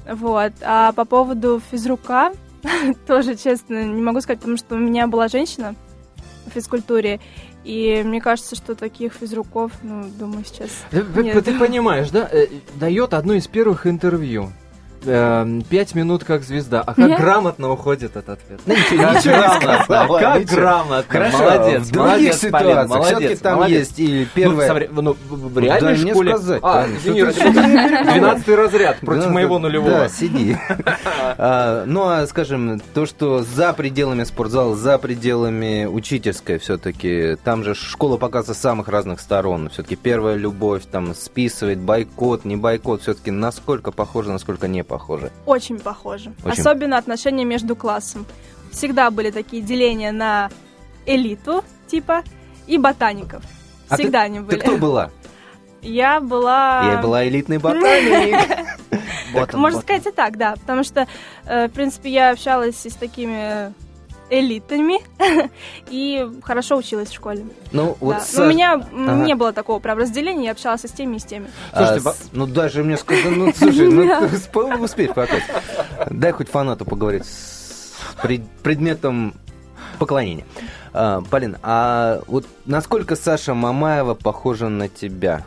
Вот. 0.09 0.53
А 0.61 0.93
по 0.93 1.05
поводу 1.05 1.61
физрука, 1.71 2.31
тоже, 3.07 3.35
честно, 3.35 3.83
не 3.83 4.01
могу 4.01 4.21
сказать, 4.21 4.39
потому 4.39 4.57
что 4.57 4.75
у 4.75 4.77
меня 4.77 5.07
была 5.07 5.27
женщина 5.27 5.75
в 6.45 6.51
физкультуре, 6.51 7.19
и 7.65 8.03
мне 8.05 8.21
кажется, 8.21 8.55
что 8.55 8.75
таких 8.75 9.13
физруков, 9.13 9.71
ну, 9.81 10.05
думаю, 10.19 10.45
сейчас 10.45 10.69
Ты, 10.91 11.03
нет. 11.23 11.43
ты 11.43 11.57
понимаешь, 11.57 12.11
да? 12.11 12.29
Э, 12.31 12.47
Дает 12.75 13.13
одно 13.13 13.33
из 13.33 13.47
первых 13.47 13.87
интервью. 13.87 14.51
Эм, 15.05 15.61
Пять 15.63 15.95
минут 15.95 16.23
как 16.23 16.43
звезда. 16.43 16.81
А 16.81 16.93
как 16.93 17.17
грамотно 17.19 17.71
уходит 17.71 18.15
этот 18.15 18.29
ответ. 18.29 18.59
Ну, 18.65 18.73
ничего, 18.73 19.03
Как 19.03 19.15
ничего 19.17 19.33
не 19.35 19.39
грамотно, 19.41 19.83
сказала, 19.83 20.19
как 20.19 20.43
грамотно. 20.45 21.03
Хорошо, 21.07 21.37
молодец, 21.37 21.81
в 21.83 21.91
других 21.91 21.95
молодец, 21.95 22.39
Полин, 22.39 22.49
ситуациях 22.51 22.89
молодец, 22.89 23.17
все-таки 23.17 23.35
там 23.41 23.55
молодец. 23.55 23.79
есть 23.79 23.99
и 23.99 24.19
Ну, 24.19 24.27
первое... 24.33 24.65
смотри, 24.67 24.89
ну, 24.91 25.13
в 25.29 25.53
в 25.53 25.59
реальной 25.59 25.95
школе... 25.97 26.31
сказать, 26.37 26.59
а, 26.63 26.85
извини, 26.87 27.21
что 27.31 27.33
ты 27.33 27.43
ради- 27.53 28.03
12 28.19 28.47
разряд 28.49 28.99
против 28.99 29.29
моего 29.29 29.59
нулевого. 29.59 29.89
Да, 29.91 30.09
сиди. 30.09 30.57
А, 31.37 31.83
Ну, 31.85 32.07
а, 32.07 32.25
скажем, 32.27 32.81
то, 32.93 33.05
что 33.05 33.43
за 33.43 33.73
пределами 33.73 34.23
спортзала, 34.23 34.75
за 34.75 34.97
пределами 34.97 35.85
учительской 35.85 36.57
все-таки, 36.59 37.35
там 37.43 37.63
же 37.63 37.75
школа 37.75 38.17
показывается 38.17 38.53
с 38.59 38.61
самых 38.61 38.87
разных 38.87 39.19
сторон. 39.19 39.69
Все-таки 39.69 39.95
первая 39.95 40.35
любовь, 40.35 40.83
там, 40.89 41.13
списывает, 41.13 41.79
бойкот, 41.79 42.45
не 42.45 42.55
бойкот, 42.55 43.01
все-таки 43.01 43.31
насколько 43.31 43.91
похоже, 43.91 44.31
насколько 44.31 44.67
не 44.67 44.83
похоже. 44.83 44.94
Очень 45.45 45.79
похожи. 45.79 46.33
Очень. 46.43 46.59
Особенно 46.61 46.97
отношения 46.97 47.45
между 47.45 47.75
классом. 47.75 48.25
Всегда 48.71 49.09
были 49.11 49.31
такие 49.31 49.61
деления 49.61 50.11
на 50.11 50.49
элиту, 51.05 51.63
типа, 51.87 52.23
и 52.67 52.77
ботаников. 52.77 53.43
А 53.89 53.95
ты- 53.95 54.03
Всегда 54.03 54.21
они 54.23 54.39
Ты 54.39 54.43
были. 54.45 54.59
кто 54.59 54.77
была? 54.77 55.11
Я 55.81 56.19
была... 56.19 56.93
Я 56.93 56.97
была 57.01 57.27
элитный 57.27 57.57
ботаник. 57.59 58.39
Можно 59.53 59.81
сказать 59.81 60.07
и 60.07 60.11
так, 60.11 60.37
да. 60.37 60.53
Потому 60.53 60.83
что, 60.83 61.07
э, 61.45 61.67
в 61.67 61.71
принципе, 61.71 62.09
я 62.09 62.31
общалась 62.31 62.85
и 62.85 62.89
с 62.89 62.95
такими 62.95 63.73
элитами 64.29 64.99
и 65.89 66.27
хорошо 66.43 66.77
училась 66.77 67.09
в 67.09 67.13
школе. 67.13 67.45
Ну, 67.71 67.95
вот 67.99 68.15
Да. 68.17 68.21
Саш- 68.21 68.37
Но 68.39 68.45
у 68.45 68.47
меня 68.49 68.73
Ага. 68.73 69.25
не 69.25 69.35
было 69.35 69.53
такого 69.53 69.79
прям 69.79 69.97
разделения, 69.97 70.45
я 70.45 70.51
общалась 70.51 70.81
с 70.81 70.91
теми, 70.91 71.17
и 71.17 71.19
с 71.19 71.23
теми. 71.25 71.47
А, 71.71 71.85
Слушайте, 71.95 72.09
с- 72.23 72.29
ну 72.31 72.47
даже 72.47 72.83
мне 72.83 72.97
сказали, 72.97 73.29
ну 73.35 73.53
слушай, 73.57 73.87
ну 73.87 74.83
успей 74.83 75.07
хватать. 75.07 75.43
Дай 76.09 76.31
хоть 76.31 76.49
фанату 76.49 76.85
поговорить 76.85 77.25
с 77.25 77.93
пред- 78.21 78.49
предметом 78.63 79.35
поклонения. 79.99 80.45
А, 80.93 81.21
Полин, 81.29 81.57
а 81.61 82.21
вот 82.27 82.45
насколько 82.65 83.15
Саша 83.15 83.53
Мамаева 83.53 84.13
похожа 84.15 84.69
на 84.69 84.87
тебя? 84.87 85.43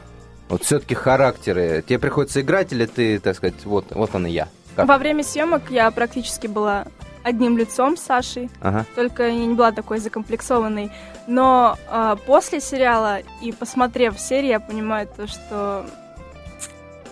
Вот 0.48 0.62
все-таки 0.64 0.94
характеры. 0.94 1.84
Тебе 1.86 1.98
приходится 1.98 2.40
играть 2.40 2.72
или 2.72 2.86
ты, 2.86 3.18
так 3.18 3.36
сказать, 3.36 3.64
вот, 3.64 3.86
вот 3.90 4.14
он 4.14 4.26
и 4.26 4.30
я? 4.30 4.48
Как? 4.76 4.86
Во 4.88 4.96
время 4.96 5.22
съемок 5.22 5.70
я 5.70 5.90
практически 5.90 6.46
была 6.46 6.86
одним 7.28 7.56
лицом 7.56 7.96
с 7.96 8.02
Сашей, 8.02 8.50
Ага. 8.60 8.84
только 8.94 9.28
я 9.28 9.34
не 9.34 9.54
была 9.54 9.72
такой 9.72 9.98
закомплексованной. 9.98 10.90
Но 11.26 11.76
а, 11.88 12.16
после 12.16 12.60
сериала 12.60 13.18
и 13.42 13.52
посмотрев 13.52 14.18
серию, 14.18 14.50
я 14.52 14.60
понимаю 14.60 15.08
то, 15.14 15.26
что 15.26 15.86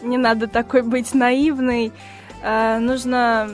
не 0.03 0.19
надо 0.19 0.47
такой 0.47 0.83
быть 0.83 1.15
наивной. 1.15 1.93
А, 2.43 2.79
нужно 2.79 3.51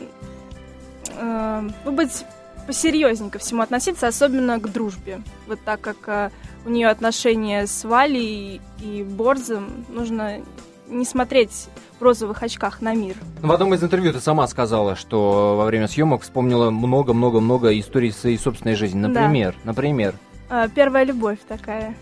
ну, 1.20 1.92
быть 1.92 2.24
посерьезнее 2.66 3.30
ко 3.30 3.38
всему 3.38 3.62
относиться, 3.62 4.06
особенно 4.06 4.58
к 4.58 4.70
дружбе. 4.70 5.20
Вот 5.46 5.60
так 5.64 5.80
как 5.80 5.96
а, 6.06 6.30
у 6.64 6.70
нее 6.70 6.88
отношения 6.88 7.66
с 7.66 7.84
Валей 7.84 8.60
и 8.80 9.02
Борзом, 9.02 9.84
нужно 9.88 10.40
не 10.88 11.04
смотреть 11.04 11.68
в 12.02 12.04
розовых 12.04 12.42
очках 12.42 12.80
на 12.80 12.94
мир. 12.94 13.14
В 13.40 13.52
одном 13.52 13.74
из 13.74 13.82
интервью 13.82 14.12
ты 14.12 14.18
сама 14.18 14.48
сказала, 14.48 14.96
что 14.96 15.56
во 15.56 15.64
время 15.64 15.86
съемок 15.86 16.22
вспомнила 16.22 16.70
много-много-много 16.70 17.78
историй 17.78 18.10
своей 18.10 18.38
собственной 18.38 18.74
жизни. 18.74 19.00
Да. 19.02 19.08
Например, 19.08 19.54
например. 19.62 20.14
А, 20.50 20.68
первая 20.68 21.04
любовь 21.04 21.38
такая. 21.46 21.94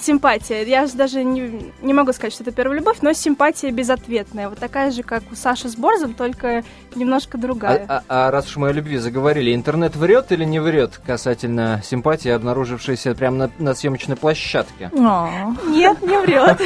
Симпатия. 0.00 0.62
Я 0.62 0.86
же 0.86 0.94
даже 0.94 1.24
не, 1.24 1.72
не 1.82 1.94
могу 1.94 2.12
сказать, 2.12 2.32
что 2.32 2.42
это 2.42 2.52
первая 2.52 2.78
любовь, 2.78 2.98
но 3.02 3.12
симпатия 3.12 3.70
безответная. 3.70 4.48
Вот 4.48 4.58
такая 4.58 4.90
же, 4.90 5.02
как 5.02 5.22
у 5.32 5.34
Саши 5.34 5.68
с 5.68 5.76
Борзом, 5.76 6.14
только 6.14 6.64
немножко 6.94 7.38
другая. 7.38 7.86
А, 7.88 8.02
а- 8.08 8.26
а 8.26 8.30
раз 8.30 8.46
уж 8.48 8.56
мы 8.56 8.68
о 8.68 8.72
любви 8.72 8.98
заговорили, 8.98 9.54
интернет 9.54 9.96
врет 9.96 10.32
или 10.32 10.44
не 10.44 10.60
врет 10.60 11.00
касательно 11.04 11.80
симпатии, 11.84 12.28
обнаружившейся 12.30 13.14
прямо 13.14 13.36
на, 13.36 13.50
на 13.58 13.74
съемочной 13.74 14.16
площадке? 14.16 14.90
О. 14.92 15.54
Нет, 15.68 16.00
не 16.02 16.18
врет. 16.20 16.60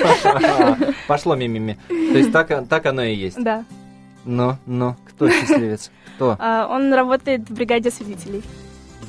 Пошло 1.06 1.34
мимими. 1.36 1.78
То 1.88 1.94
есть 2.18 2.32
так, 2.32 2.68
так 2.68 2.86
оно 2.86 3.02
и 3.02 3.14
есть. 3.14 3.42
Да. 3.42 3.64
Но, 4.24 4.58
но, 4.66 4.96
кто 5.08 5.30
счастливец? 5.30 5.90
Кто? 6.16 6.36
А, 6.38 6.66
Он 6.68 6.92
работает 6.92 7.48
в 7.48 7.54
бригаде 7.54 7.90
свидетелей. 7.90 8.42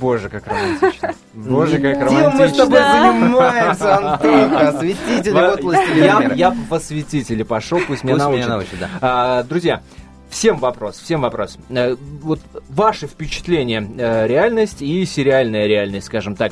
Боже, 0.01 0.29
как 0.29 0.47
романтично. 0.47 1.13
Боже, 1.35 1.77
как 1.77 2.09
Чем 2.09 2.13
мы 2.13 2.19
с 2.19 2.23
романтично. 2.23 2.65
тобой 2.65 2.79
занимаемся, 2.79 3.97
Антоха? 3.97 4.69
Осветители, 4.69 5.31
вот 5.31 5.63
властелин 5.63 6.33
Я, 6.33 6.51
в 6.51 6.73
осветители 6.73 7.43
пошел, 7.43 7.79
пусть 7.87 8.03
меня 8.03 8.17
научат. 8.17 8.65
А, 8.99 9.43
друзья, 9.43 9.81
всем 10.29 10.57
вопрос, 10.57 10.97
всем 10.97 11.21
вопрос. 11.21 11.57
Э, 11.69 11.95
Вот 12.23 12.39
ваши 12.67 13.05
впечатления, 13.05 13.87
э, 13.97 14.27
реальность 14.27 14.81
и 14.81 15.05
сериальная 15.05 15.67
реальность, 15.67 16.07
скажем 16.07 16.35
так. 16.35 16.51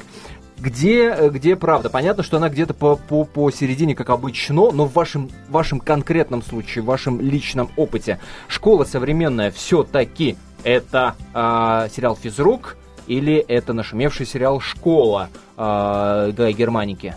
Где, 0.59 1.05
э, 1.09 1.29
где 1.29 1.55
правда? 1.55 1.89
Понятно, 1.89 2.21
что 2.21 2.37
она 2.37 2.49
где-то 2.49 2.73
по, 2.75 2.97
по, 2.97 3.23
посередине, 3.23 3.95
как 3.95 4.09
обычно, 4.11 4.71
но 4.71 4.85
в 4.85 4.93
вашем, 4.93 5.31
вашем 5.49 5.79
конкретном 5.79 6.43
случае, 6.43 6.83
в 6.83 6.85
вашем 6.85 7.19
личном 7.19 7.71
опыте, 7.77 8.19
школа 8.47 8.83
современная 8.83 9.49
все-таки 9.51 10.37
Это 10.65 11.15
а, 11.33 11.87
сериал 11.87 12.17
«Физрук» 12.21 12.75
или 13.09 13.35
это 13.35 13.73
нашумевший 13.73 14.25
сериал 14.25 14.61
«Школа» 14.61 15.29
Гая 15.57 16.53
Германики? 16.53 17.15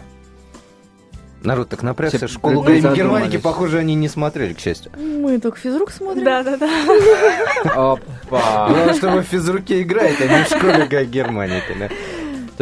Народ 1.43 1.69
так 1.69 1.83
напрягся. 1.83 2.19
Все 2.19 2.29
Школу. 2.29 2.63
Гай 2.63 2.81
Германики, 2.81 3.37
похоже, 3.37 3.79
они 3.79 3.95
не 3.95 4.09
смотрели, 4.09 4.55
к 4.55 4.61
счастью. 4.61 4.93
Мы 4.97 5.39
только 5.39 5.59
физрук 5.59 5.91
смотрим. 5.91 6.25
Да-да-да. 6.25 6.69
Опа. 7.65 8.69
Главное, 8.69 8.95
что 8.95 9.11
вы 9.11 9.21
в 9.23 9.27
физруке 9.27 9.83
играете, 9.83 10.29
а 10.29 10.39
не 10.39 10.45
в 10.45 10.47
школе 10.47 10.87
Гай 10.87 11.05
Германики, 11.05 11.77
да? 11.79 11.89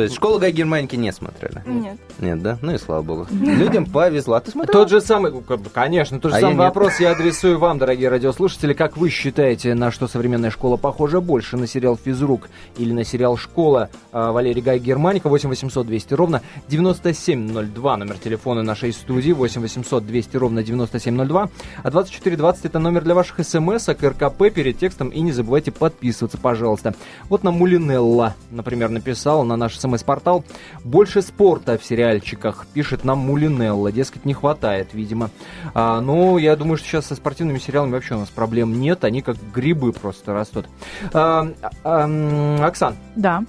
То 0.00 0.04
есть 0.04 0.16
школу 0.16 0.38
Гай 0.38 0.50
Германики 0.50 0.96
не 0.96 1.12
смотрели? 1.12 1.62
Нет. 1.66 1.98
Нет, 2.20 2.40
да? 2.40 2.58
Ну 2.62 2.72
и 2.74 2.78
слава 2.78 3.02
богу. 3.02 3.26
Людям 3.30 3.84
повезло. 3.84 4.36
А 4.36 4.40
ты 4.40 4.50
смотрел? 4.50 4.72
Тот 4.72 4.88
же 4.88 5.02
самый, 5.02 5.30
ну, 5.30 5.42
конечно, 5.74 6.18
тот 6.18 6.32
же 6.32 6.38
А 6.38 6.40
самый 6.40 6.52
я 6.52 6.56
нет. 6.56 6.66
вопрос 6.68 7.00
я 7.00 7.10
адресую 7.10 7.58
вам, 7.58 7.76
дорогие 7.78 8.08
радиослушатели. 8.08 8.72
Как 8.72 8.96
вы 8.96 9.10
считаете, 9.10 9.74
на 9.74 9.90
что 9.90 10.08
современная 10.08 10.50
школа 10.50 10.78
похожа 10.78 11.20
больше? 11.20 11.58
На 11.58 11.66
сериал 11.66 11.98
«Физрук» 12.02 12.48
или 12.78 12.94
на 12.94 13.04
сериал 13.04 13.36
«Школа» 13.36 13.90
а, 14.10 14.32
Валерий 14.32 14.62
Гай 14.62 14.78
Германика? 14.78 15.28
8 15.28 15.50
800 15.50 15.86
200 15.86 16.14
ровно 16.14 16.40
9702, 16.68 17.96
номер 17.98 18.16
телефона 18.16 18.62
нашей 18.62 18.92
студии. 18.94 19.32
8 19.32 19.60
800 19.60 20.06
200 20.06 20.36
ровно 20.38 20.62
9702. 20.62 21.50
А 21.82 21.90
2420 21.90 22.64
это 22.64 22.78
номер 22.78 23.04
для 23.04 23.14
ваших 23.14 23.44
смс 23.46 23.88
РКП 23.88 24.50
перед 24.54 24.78
текстом. 24.78 25.08
И 25.08 25.20
не 25.20 25.32
забывайте 25.32 25.72
подписываться, 25.72 26.38
пожалуйста. 26.38 26.94
Вот 27.28 27.42
нам 27.44 27.54
Мулинелла, 27.54 28.34
например, 28.50 28.88
написал 28.90 29.44
на 29.44 29.56
наш 29.56 29.78
смс-портал. 29.98 30.44
Больше 30.84 31.22
спорта 31.22 31.78
в 31.78 31.84
сериальчиках, 31.84 32.66
пишет 32.72 33.04
нам 33.04 33.18
Мулинелла. 33.18 33.92
Дескать, 33.92 34.24
не 34.24 34.34
хватает, 34.34 34.94
видимо. 34.94 35.30
А, 35.74 36.00
ну, 36.00 36.38
я 36.38 36.56
думаю, 36.56 36.76
что 36.76 36.86
сейчас 36.88 37.06
со 37.06 37.14
спортивными 37.16 37.58
сериалами 37.58 37.92
вообще 37.92 38.14
у 38.14 38.18
нас 38.18 38.28
проблем 38.28 38.80
нет. 38.80 39.04
Они 39.04 39.22
как 39.22 39.36
грибы 39.54 39.92
просто 39.92 40.32
растут. 40.32 40.66
А, 41.12 41.52
а, 41.84 42.64
Оксан, 42.66 42.96
Да, 43.16 43.44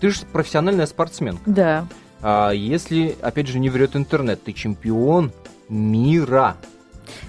ты 0.00 0.10
же 0.10 0.20
профессиональная 0.32 0.86
спортсменка. 0.86 1.42
да. 1.46 1.86
А 2.22 2.50
если, 2.50 3.14
опять 3.20 3.46
же, 3.46 3.58
не 3.58 3.68
врет 3.68 3.94
интернет, 3.94 4.42
ты 4.42 4.52
чемпион 4.52 5.32
мира. 5.68 6.56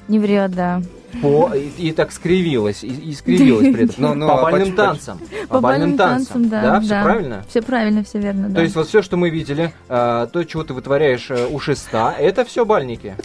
Не 0.07 0.17
врет, 0.17 0.51
да. 0.51 0.81
По, 1.21 1.53
и, 1.53 1.69
и 1.89 1.91
так 1.93 2.11
скривилась, 2.11 2.83
и, 2.83 2.87
и 2.87 3.13
скривилась 3.13 3.73
при 3.73 3.85
этом. 3.85 3.95
Ну, 3.97 4.13
ну, 4.13 4.27
по 4.27 4.43
бальным 4.43 4.75
танцам. 4.75 5.19
По 5.47 5.59
бальным 5.59 5.97
танцам, 5.97 6.49
да. 6.49 6.61
Да, 6.61 6.81
все 6.81 7.01
правильно? 7.01 7.45
Все 7.49 7.61
правильно, 7.61 8.03
все 8.03 8.19
верно, 8.19 8.49
да. 8.49 8.55
То 8.55 8.61
есть 8.61 8.75
вот 8.75 8.87
все, 8.87 9.01
что 9.01 9.17
мы 9.17 9.29
видели, 9.29 9.71
а, 9.89 10.27
то, 10.27 10.43
чего 10.43 10.63
ты 10.63 10.73
вытворяешь 10.73 11.31
э, 11.31 11.47
у 11.49 11.59
шеста, 11.59 12.13
это 12.17 12.45
все 12.45 12.65
бальники. 12.65 13.15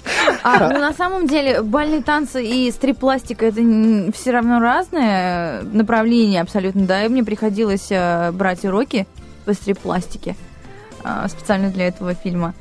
А, 0.43 0.71
ну 0.73 0.79
на 0.79 0.93
самом 0.93 1.27
деле 1.27 1.63
бальные 1.63 2.03
танцы 2.03 2.45
и 2.45 2.71
стрип-пластика 2.71 3.47
это 3.47 4.13
все 4.13 4.31
равно 4.31 4.61
разные 4.61 5.63
направления 5.63 6.41
абсолютно, 6.41 6.87
да, 6.87 7.05
и 7.05 7.09
мне 7.09 7.25
приходилось 7.25 7.89
э, 7.91 8.31
брать 8.33 8.65
уроки 8.65 9.07
по 9.45 9.53
стрип-пластике 9.55 10.37
а, 11.05 11.29
специально 11.29 11.71
для 11.71 11.89
этого 11.89 12.15
фильма. 12.15 12.55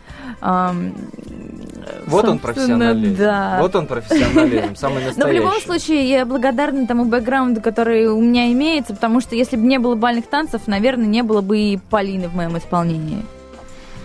Вот 2.08 2.26
он 2.26 2.40
профессионализм. 2.40 3.16
Да. 3.18 3.58
Вот 3.62 3.76
он 3.76 3.88
профессионализм, 3.88 4.76
самый 4.76 5.00
Но 5.02 5.08
настоящий. 5.08 5.40
в 5.40 5.44
любом 5.44 5.62
случае 5.62 6.10
я 6.10 6.26
благодарна 6.26 6.88
тому 6.88 7.06
бэкграунду, 7.06 7.62
который 7.62 8.08
у 8.08 8.22
меня 8.22 8.52
имеется, 8.52 8.94
потому 8.94 9.22
что 9.22 9.36
если 9.36 9.56
бы 9.56 9.64
не 9.64 9.80
было 9.80 9.96
бальных 9.96 10.28
танцев, 10.28 10.68
наверное, 10.68 11.08
не 11.08 11.24
было 11.24 11.42
бы 11.42 11.58
и 11.58 11.78
Полины 11.78 12.28
в 12.28 12.36
моем 12.36 12.58
исполнении. 12.58 13.24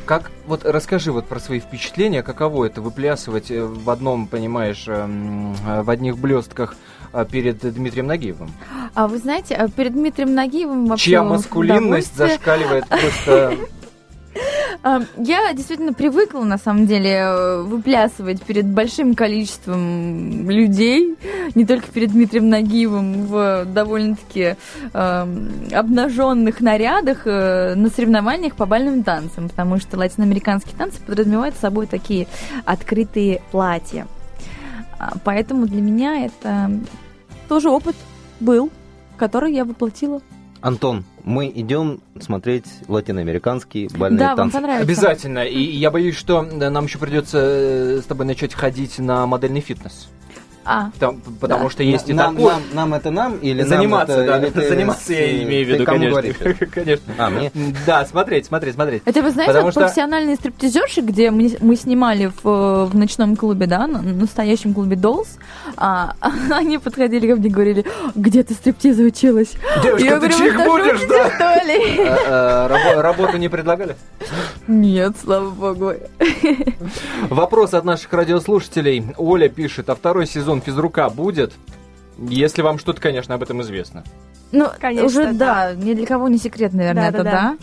Как, 0.06 0.30
вот 0.47 0.64
расскажи 0.64 1.11
вот 1.11 1.26
про 1.26 1.40
свои 1.40 1.59
впечатления, 1.59 2.23
каково 2.23 2.66
это 2.66 2.80
выплясывать 2.80 3.50
э, 3.50 3.64
в 3.64 3.90
одном, 3.90 4.28
понимаешь, 4.28 4.85
эм, 4.87 5.56
э, 5.66 5.83
в 5.83 5.90
одних 5.90 6.16
блестках 6.16 6.76
э, 7.12 7.26
перед 7.28 7.59
Дмитрием 7.75 8.06
Нагиевым, 8.06 8.49
А 8.95 9.09
вы 9.09 9.18
знаете, 9.18 9.68
перед 9.76 9.95
Дмитрием 9.95 10.33
Нагиевым 10.33 10.87
вообще 10.87 11.11
чья 11.11 11.25
маскулинность 11.25 12.16
зашкаливает 12.16 12.87
просто... 12.88 13.56
А, 14.83 15.02
Я 15.16 15.52
действительно 15.52 15.92
привыкла, 15.92 16.42
на 16.45 16.59
самом 16.59 16.87
деле, 16.87 17.11
э, 17.11 17.62
выплясывать 17.62 18.42
перед 18.42 18.66
большим 18.66 19.14
количеством 19.14 20.49
людей, 20.50 21.16
не 21.54 21.64
только 21.64 21.88
перед 21.88 22.12
Дмитрием 22.12 22.49
Нагиевым 22.49 23.26
в 23.26 23.64
довольно-таки 23.66 24.56
эм, 24.92 25.50
обнаженных 25.73 26.61
нарядах 26.61 27.23
э, 27.26 27.75
на 27.75 27.88
соревнованиях 27.88 28.54
по 28.56 28.66
бальным 28.66 29.02
танцам, 29.02 29.49
потому 29.49 29.78
что 29.78 29.97
латиноамериканские 29.99 30.76
танцы 30.76 31.00
подразумевают 31.00 31.56
собой 31.56 31.87
такие 31.87 32.26
открытые 32.64 33.42
платья. 33.50 34.06
А, 34.99 35.12
Поэтому 35.25 35.66
для 35.66 35.80
меня 35.83 36.26
это 36.26 36.71
тоже 37.49 37.71
опыт 37.71 37.97
был, 38.40 38.71
который 39.16 39.52
я 39.52 39.64
воплотила. 39.64 40.21
Антон, 40.60 41.04
мы 41.26 41.52
идем 41.52 42.00
смотреть 42.21 42.67
латиноамериканские 42.86 43.91
бальные 43.99 44.21
да, 44.21 44.28
вам 44.28 44.36
танцы. 44.36 44.54
понравится. 44.54 44.84
Обязательно. 44.84 45.45
И 45.45 45.60
я 45.60 45.91
боюсь, 45.91 46.15
что 46.15 46.43
нам 46.43 46.84
еще 46.84 46.99
придется 46.99 47.39
э, 47.41 48.00
с 48.00 48.04
тобой 48.04 48.26
начать 48.26 48.54
ходить 48.54 49.00
на 49.00 49.26
модельный 49.26 49.60
фитнес. 49.60 50.08
А, 50.68 50.90
Там- 50.98 51.20
потому 51.40 51.64
Да. 51.64 51.70
что 51.70 51.82
есть 51.84 52.08
и 52.08 52.12
нам, 52.12 52.34
такой. 52.36 52.52
нам, 52.52 52.62
нам 52.74 52.94
это 52.94 53.10
нам 53.10 53.36
или 53.36 53.60
нам 53.62 53.68
заниматься, 53.68 54.14
это- 54.20 54.26
да. 54.32 54.38
или 54.38 54.50
ты 54.50 54.68
заниматься 54.68 55.04
с- 55.06 55.10
я 55.10 55.42
имею 55.44 55.64
в 55.64 55.68
ты 55.68 55.74
виду, 55.74 55.84
кому 55.84 55.98
конечно. 56.12 56.66
конечно. 56.74 57.14
А, 57.18 57.30
мне? 57.30 57.52
Да, 57.86 58.04
смотреть, 58.04 58.46
смотреть, 58.46 58.74
смотреть. 58.74 59.02
Это 59.04 59.22
вы 59.22 59.30
знаете, 59.30 59.50
Потому 59.52 59.66
вот 59.66 59.70
что- 59.72 59.80
профессиональные 59.82 60.36
стриптизерши, 60.36 61.02
где 61.02 61.30
мы, 61.30 61.56
мы 61.60 61.76
снимали 61.76 62.26
в, 62.42 62.46
э, 62.48 62.84
в 62.86 62.96
ночном 62.96 63.36
клубе, 63.36 63.66
да, 63.66 63.86
на 63.86 64.02
настоящем 64.02 64.74
клубе 64.74 64.96
Dolls, 64.96 65.28
а, 65.76 66.14
они 66.50 66.78
подходили 66.78 67.28
ко 67.28 67.36
мне 67.36 67.48
и 67.48 67.50
говорили, 67.52 67.84
где 68.16 68.42
ты 68.42 68.54
стриптиза 68.54 69.02
училась? 69.04 69.52
Девушка, 69.82 70.04
Я 70.04 70.10
ты 70.18 70.26
говорю, 70.28 70.36
чих 70.36 70.54
«Вы 70.56 70.62
что, 70.62 70.70
будешь, 70.70 71.08
да? 71.08 71.30
что 71.30 71.66
ли? 71.66 71.96
Э, 71.98 72.16
э, 72.26 72.66
рабо- 72.68 73.00
Работу 73.02 73.36
не 73.36 73.48
предлагали? 73.48 73.94
Нет, 74.66 75.12
слава 75.22 75.50
богу. 75.50 75.92
Вопрос 77.30 77.74
от 77.74 77.84
наших 77.84 78.12
радиослушателей. 78.12 79.04
Оля 79.16 79.48
пишет, 79.48 79.88
а 79.90 79.94
второй 79.94 80.26
сезон 80.26 80.55
физрука 80.60 81.08
будет? 81.10 81.52
Если 82.19 82.62
вам 82.62 82.78
что-то, 82.78 83.00
конечно, 83.00 83.34
об 83.34 83.42
этом 83.42 83.60
известно. 83.62 84.02
Ну, 84.52 84.69
Конечно, 84.80 85.06
уже 85.06 85.32
да. 85.32 85.73
да, 85.73 85.75
ни 85.75 85.92
для 85.95 86.06
кого 86.06 86.28
не 86.28 86.38
секрет, 86.38 86.73
наверное, 86.73 87.08
это 87.08 87.19
Да-да-да. 87.19 87.40
да. 87.52 87.56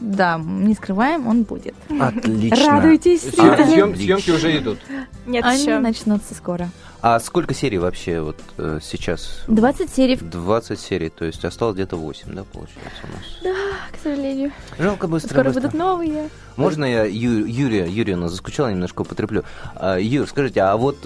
Да, 0.00 0.40
не 0.42 0.72
скрываем, 0.74 1.26
он 1.28 1.42
будет. 1.42 1.74
Отлично. 2.00 2.66
Радуйтесь, 2.80 3.20
зрители. 3.20 3.66
съем- 3.66 3.94
съемки 3.96 4.30
уже 4.30 4.56
идут. 4.56 4.78
Нет 5.26 5.44
Они 5.44 5.60
еще. 5.60 5.78
начнутся 5.78 6.34
скоро. 6.34 6.70
А 7.02 7.20
сколько 7.20 7.52
серий 7.52 7.76
вообще 7.76 8.20
вот 8.22 8.36
э, 8.56 8.78
сейчас? 8.82 9.44
20 9.46 9.90
серий, 9.94 10.16
20 10.16 10.80
серий, 10.80 11.10
то 11.10 11.26
есть 11.26 11.44
осталось 11.44 11.74
где-то 11.74 11.96
8, 11.98 12.34
да, 12.34 12.44
получается 12.44 13.02
у 13.04 13.06
нас? 13.08 13.54
к 13.92 14.02
сожалению. 14.02 14.52
Жалко 14.78 15.06
быстро, 15.06 15.28
Скоро 15.34 15.44
быстро. 15.44 15.60
будут 15.62 15.74
новые. 15.74 16.30
Можно 16.56 16.86
я 16.86 17.04
Ю- 17.04 17.44
Юрия, 17.46 17.86
Юрия 17.86 18.16
нас 18.16 18.30
заскучала, 18.30 18.68
немножко 18.70 19.02
употреблю. 19.02 19.44
А, 19.74 19.98
Юр, 19.98 20.26
скажите, 20.26 20.62
а 20.62 20.76
вот 20.78 20.96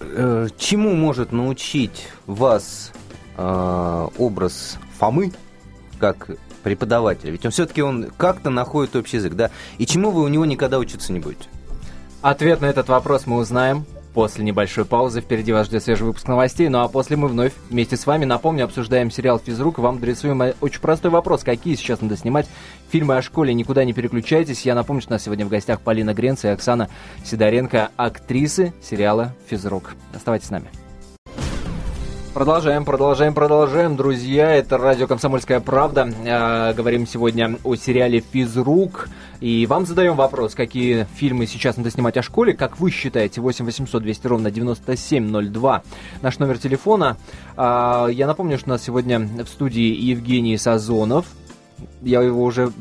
э, 0.00 0.48
чему 0.58 0.94
может 0.94 1.32
научить 1.32 2.08
вас 2.26 2.92
э, 3.36 4.08
образ 4.18 4.78
Фомы 4.98 5.32
как 5.98 6.30
преподавателя? 6.62 7.30
Ведь 7.30 7.44
он 7.44 7.52
все-таки 7.52 7.82
он 7.82 8.10
как-то 8.16 8.50
находит 8.50 8.96
общий 8.96 9.18
язык, 9.18 9.34
да? 9.34 9.50
И 9.78 9.86
чему 9.86 10.10
вы 10.10 10.22
у 10.22 10.28
него 10.28 10.44
никогда 10.44 10.78
учиться 10.78 11.12
не 11.12 11.20
будете? 11.20 11.48
Ответ 12.22 12.60
на 12.60 12.66
этот 12.66 12.88
вопрос 12.88 13.26
мы 13.26 13.36
узнаем 13.36 13.86
после 14.12 14.44
небольшой 14.44 14.84
паузы. 14.84 15.20
Впереди 15.20 15.52
вас 15.52 15.66
ждет 15.66 15.82
свежий 15.82 16.04
выпуск 16.04 16.28
новостей. 16.28 16.68
Ну 16.68 16.80
а 16.80 16.88
после 16.88 17.16
мы 17.16 17.28
вновь 17.28 17.52
вместе 17.68 17.96
с 17.96 18.06
вами, 18.06 18.24
напомню, 18.24 18.64
обсуждаем 18.64 19.10
сериал 19.10 19.38
«Физрук». 19.38 19.78
Вам 19.78 19.96
адресуем 19.96 20.42
очень 20.60 20.80
простой 20.80 21.10
вопрос. 21.10 21.44
Какие 21.44 21.74
сейчас 21.74 22.00
надо 22.00 22.16
снимать 22.16 22.46
фильмы 22.90 23.16
о 23.16 23.22
школе? 23.22 23.54
Никуда 23.54 23.84
не 23.84 23.92
переключайтесь. 23.92 24.62
Я 24.62 24.74
напомню, 24.74 25.02
что 25.02 25.12
у 25.12 25.14
нас 25.14 25.22
сегодня 25.22 25.46
в 25.46 25.48
гостях 25.48 25.80
Полина 25.80 26.14
Гренц 26.14 26.44
и 26.44 26.48
Оксана 26.48 26.88
Сидоренко, 27.24 27.90
актрисы 27.96 28.72
сериала 28.82 29.34
«Физрук». 29.48 29.94
Оставайтесь 30.14 30.48
с 30.48 30.50
нами. 30.50 30.70
Продолжаем, 32.32 32.84
продолжаем, 32.84 33.34
продолжаем, 33.34 33.96
друзья. 33.96 34.54
Это 34.54 34.78
радио 34.78 35.08
«Комсомольская 35.08 35.58
правда». 35.58 36.08
Э, 36.24 36.72
говорим 36.74 37.04
сегодня 37.04 37.56
о 37.64 37.74
сериале 37.74 38.20
«Физрук». 38.20 39.08
И 39.40 39.64
вам 39.66 39.86
задаем 39.86 40.16
вопрос, 40.16 40.54
какие 40.54 41.06
фильмы 41.14 41.46
сейчас 41.46 41.78
надо 41.78 41.90
снимать 41.90 42.18
о 42.18 42.22
школе. 42.22 42.52
Как 42.52 42.78
вы 42.78 42.90
считаете? 42.90 43.40
8 43.40 43.64
800 43.64 44.02
200 44.02 44.26
ровно 44.26 44.50
9702. 44.50 45.82
Наш 46.20 46.38
номер 46.38 46.58
телефона. 46.58 47.16
А, 47.56 48.08
я 48.08 48.26
напомню, 48.26 48.58
что 48.58 48.68
у 48.68 48.72
нас 48.72 48.82
сегодня 48.82 49.18
в 49.18 49.46
студии 49.46 49.94
Евгений 49.94 50.58
Сазонов. 50.58 51.26
Я 52.02 52.22
его 52.22 52.42
уже 52.42 52.72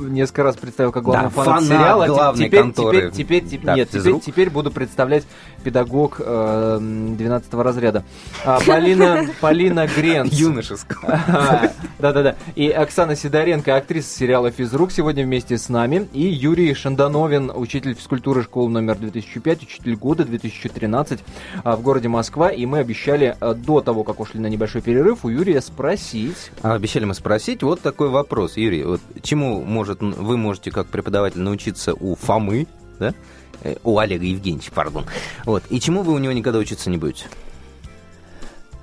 несколько 0.00 0.42
раз 0.42 0.56
представил 0.56 0.90
как 0.92 1.04
главного 1.04 1.30
Да, 1.30 1.34
фаната 1.44 1.64
фанат 1.66 1.80
сериала. 1.80 2.06
Главной 2.06 2.46
теперь, 2.46 2.60
конторы. 2.60 3.10
теперь, 3.10 3.12
теперь, 3.12 3.44
теперь- 3.44 3.66
Да, 3.66 3.74
нет, 3.76 3.90
теперь, 3.90 4.20
теперь 4.20 4.50
буду 4.50 4.70
представлять 4.70 5.24
педагог 5.62 6.16
э, 6.18 6.78
12 6.80 7.54
разряда. 7.54 8.04
А, 8.44 8.58
Полина, 8.66 9.26
Полина 9.40 9.86
Гренц. 9.86 10.32
Юношеского. 10.32 11.20
Да-да-да. 11.98 12.36
И 12.56 12.68
Оксана 12.68 13.16
Сидоренко, 13.16 13.76
актриса 13.76 14.14
сериала 14.16 14.50
«Физрук», 14.50 14.90
сегодня 14.92 15.24
вместе 15.24 15.56
с 15.56 15.68
нами. 15.68 16.08
И 16.12 16.22
Юрий 16.22 16.74
Шандановин, 16.74 17.50
учитель 17.54 17.94
физкультуры 17.94 18.42
школы 18.42 18.70
номер 18.70 18.96
2005, 18.98 19.62
учитель 19.62 19.94
года 19.96 20.24
2013 20.24 21.20
а, 21.62 21.76
в 21.76 21.82
городе 21.82 22.08
Москва. 22.08 22.50
И 22.50 22.66
мы 22.66 22.78
обещали 22.78 23.36
а, 23.40 23.54
до 23.54 23.80
того, 23.80 24.02
как 24.04 24.20
ушли 24.20 24.40
на 24.40 24.48
небольшой 24.48 24.82
перерыв, 24.82 25.24
у 25.24 25.28
Юрия 25.28 25.60
спросить. 25.60 26.50
А 26.62 26.74
обещали 26.74 27.04
мы 27.04 27.14
спросить 27.14 27.62
вот 27.62 27.80
такой 27.80 28.08
вопрос. 28.10 28.43
Юрий, 28.56 28.84
вот 28.84 29.00
чему 29.22 29.62
может, 29.62 30.00
вы 30.00 30.36
можете 30.36 30.70
как 30.70 30.86
преподаватель 30.86 31.40
научиться 31.40 31.94
у 31.94 32.14
Фомы, 32.14 32.66
да? 32.98 33.14
Э, 33.62 33.76
у 33.82 33.98
Олега 33.98 34.24
Евгеньевича, 34.24 34.72
пардон. 34.72 35.04
Вот. 35.44 35.62
И 35.70 35.80
чему 35.80 36.02
вы 36.02 36.12
у 36.12 36.18
него 36.18 36.32
никогда 36.32 36.58
учиться 36.58 36.90
не 36.90 36.98
будете? 36.98 37.26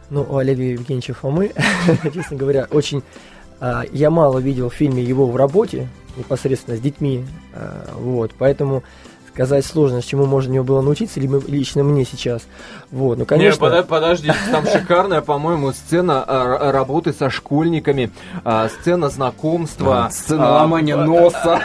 Ну, 0.09 0.25
у 0.29 0.37
Олега 0.37 0.61
Евгеньевича 0.61 1.13
Фомы, 1.13 1.51
честно 2.13 2.37
говоря, 2.37 2.67
очень... 2.71 3.03
А, 3.59 3.83
я 3.93 4.09
мало 4.09 4.39
видел 4.39 4.69
в 4.69 4.73
фильме 4.73 5.03
его 5.03 5.27
в 5.27 5.35
работе, 5.35 5.87
непосредственно 6.17 6.75
с 6.77 6.81
детьми, 6.81 7.23
а, 7.53 7.93
вот, 7.95 8.31
поэтому 8.37 8.83
сказать 9.33 9.65
сложно, 9.65 10.01
с 10.01 10.05
чему 10.05 10.25
можно 10.25 10.51
него 10.51 10.63
было 10.63 10.81
научиться, 10.81 11.19
либо 11.19 11.41
лично 11.47 11.83
мне 11.83 12.05
сейчас. 12.05 12.43
Вот, 12.91 13.17
ну, 13.17 13.25
конечно... 13.25 13.65
Не, 13.69 13.83
подожди, 13.83 14.31
там 14.51 14.65
шикарная, 14.67 15.21
по-моему, 15.21 15.71
сцена 15.71 16.23
а, 16.27 16.71
работы 16.71 17.13
со 17.13 17.29
школьниками, 17.29 18.11
а, 18.43 18.67
сцена 18.67 19.09
знакомства. 19.09 20.09
Сцена 20.11 20.49
а, 20.49 20.61
ломания 20.63 20.97
носа. 20.97 21.61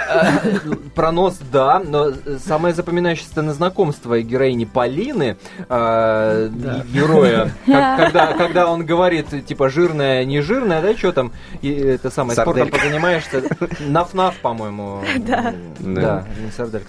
Про 0.94 1.10
нос, 1.10 1.38
да, 1.50 1.80
но 1.84 2.12
самая 2.44 2.72
запоминающая 2.72 3.26
сцена 3.26 3.52
знакомства 3.52 4.20
героини 4.20 4.64
Полины, 4.64 5.36
героя, 5.68 7.52
когда, 7.66 8.70
он 8.70 8.86
говорит, 8.86 9.46
типа, 9.46 9.68
жирная, 9.68 10.24
не 10.24 10.40
жирная, 10.40 10.80
да, 10.80 10.96
что 10.96 11.12
там, 11.12 11.32
это 11.62 12.10
самое, 12.10 12.38
спортом 12.38 12.70
позанимаешься, 12.70 13.42
наф-наф, 13.80 14.34
по-моему. 14.40 15.02
Да. 15.26 15.54
Да, 15.78 16.24
не 16.42 16.50
сарделька. 16.50 16.86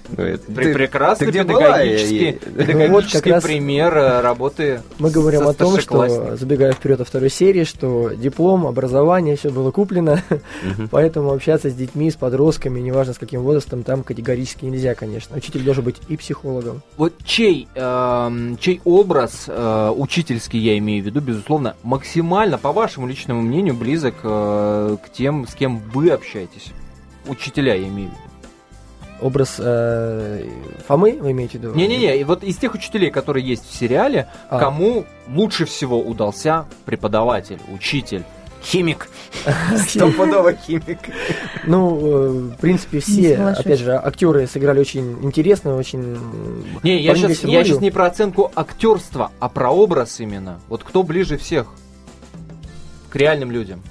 Прекрасный 0.74 1.32
педагогический, 1.32 2.34
педагогический 2.34 3.42
пример 3.42 3.94
работы 3.94 4.82
Мы 5.00 5.10
говорим 5.10 5.48
о 5.48 5.54
том, 5.54 5.80
что, 5.80 6.36
забегая 6.36 6.72
вперед 6.74 7.02
о 7.02 7.06
второй 7.06 7.30
серии, 7.30 7.64
что 7.64 8.12
диплом, 8.12 8.66
образование, 8.66 9.36
все 9.36 9.50
было 9.50 9.72
куплено, 9.72 10.22
поэтому 10.92 11.32
общаться 11.32 11.70
с 11.70 11.74
детьми, 11.74 12.10
с 12.12 12.16
подростками, 12.16 12.80
неважно 12.80 13.14
с 13.14 13.18
каким 13.18 13.42
возрастом, 13.42 13.84
там 13.84 14.04
категорически 14.04 14.66
нельзя, 14.66 14.96
конечно. 14.96 15.36
Учитель 15.38 15.64
должен 15.64 15.84
быть 15.84 15.98
и 16.08 16.18
психологом. 16.18 16.82
Вот 16.98 17.14
чей, 17.26 17.68
э, 17.76 18.56
чей 18.60 18.82
образ 18.84 19.46
э, 19.48 19.94
учительский, 19.96 20.60
я 20.60 20.78
имею 20.78 21.04
в 21.04 21.06
виду, 21.06 21.22
безусловно, 21.22 21.76
максимально, 21.84 22.58
по 22.58 22.72
вашему 22.72 23.08
личному 23.08 23.42
мнению, 23.42 23.76
близок 23.76 24.16
э, 24.24 24.98
к 25.04 25.12
тем, 25.12 25.48
с 25.48 25.54
кем 25.54 25.80
вы 25.94 26.10
общаетесь? 26.10 26.72
Учителя, 27.28 27.76
я 27.76 27.88
имею 27.88 28.10
в 28.10 28.14
виду 28.14 28.27
образ 29.22 29.56
э, 29.60 30.46
Фомы, 30.88 31.18
вы 31.20 31.32
имеете 31.32 31.58
в 31.58 31.62
виду? 31.62 31.74
Не-не-не, 31.76 32.24
вот 32.24 32.44
из 32.44 32.58
тех 32.58 32.74
учителей, 32.74 33.12
которые 33.12 33.46
есть 33.46 33.70
в 33.70 33.76
сериале, 33.76 34.28
а. 34.50 34.60
кому 34.60 35.06
лучше 35.28 35.66
всего 35.66 36.00
удался 36.00 36.66
преподаватель, 36.86 37.60
учитель? 37.74 38.24
Химик. 38.64 39.08
Стопудово 39.88 40.54
химик. 40.54 41.00
Ну, 41.66 42.00
э, 42.00 42.30
в 42.56 42.58
принципе, 42.58 43.00
все, 43.00 43.38
опять 43.38 43.80
же, 43.80 43.94
актеры 43.94 44.48
сыграли 44.48 44.80
очень 44.80 45.24
интересно, 45.24 45.76
очень... 45.76 46.18
Не, 46.84 47.00
я 47.02 47.16
сейчас, 47.16 47.44
я 47.44 47.64
сейчас 47.64 47.82
не 47.82 47.92
про 47.92 48.08
оценку 48.08 48.52
актерства, 48.56 49.32
а 49.40 49.48
про 49.48 49.72
образ 49.72 50.20
именно. 50.20 50.60
Вот 50.68 50.84
кто 50.84 51.04
ближе 51.04 51.38
всех 51.38 51.68
к 53.10 53.16
реальным 53.16 53.52
людям? 53.52 53.82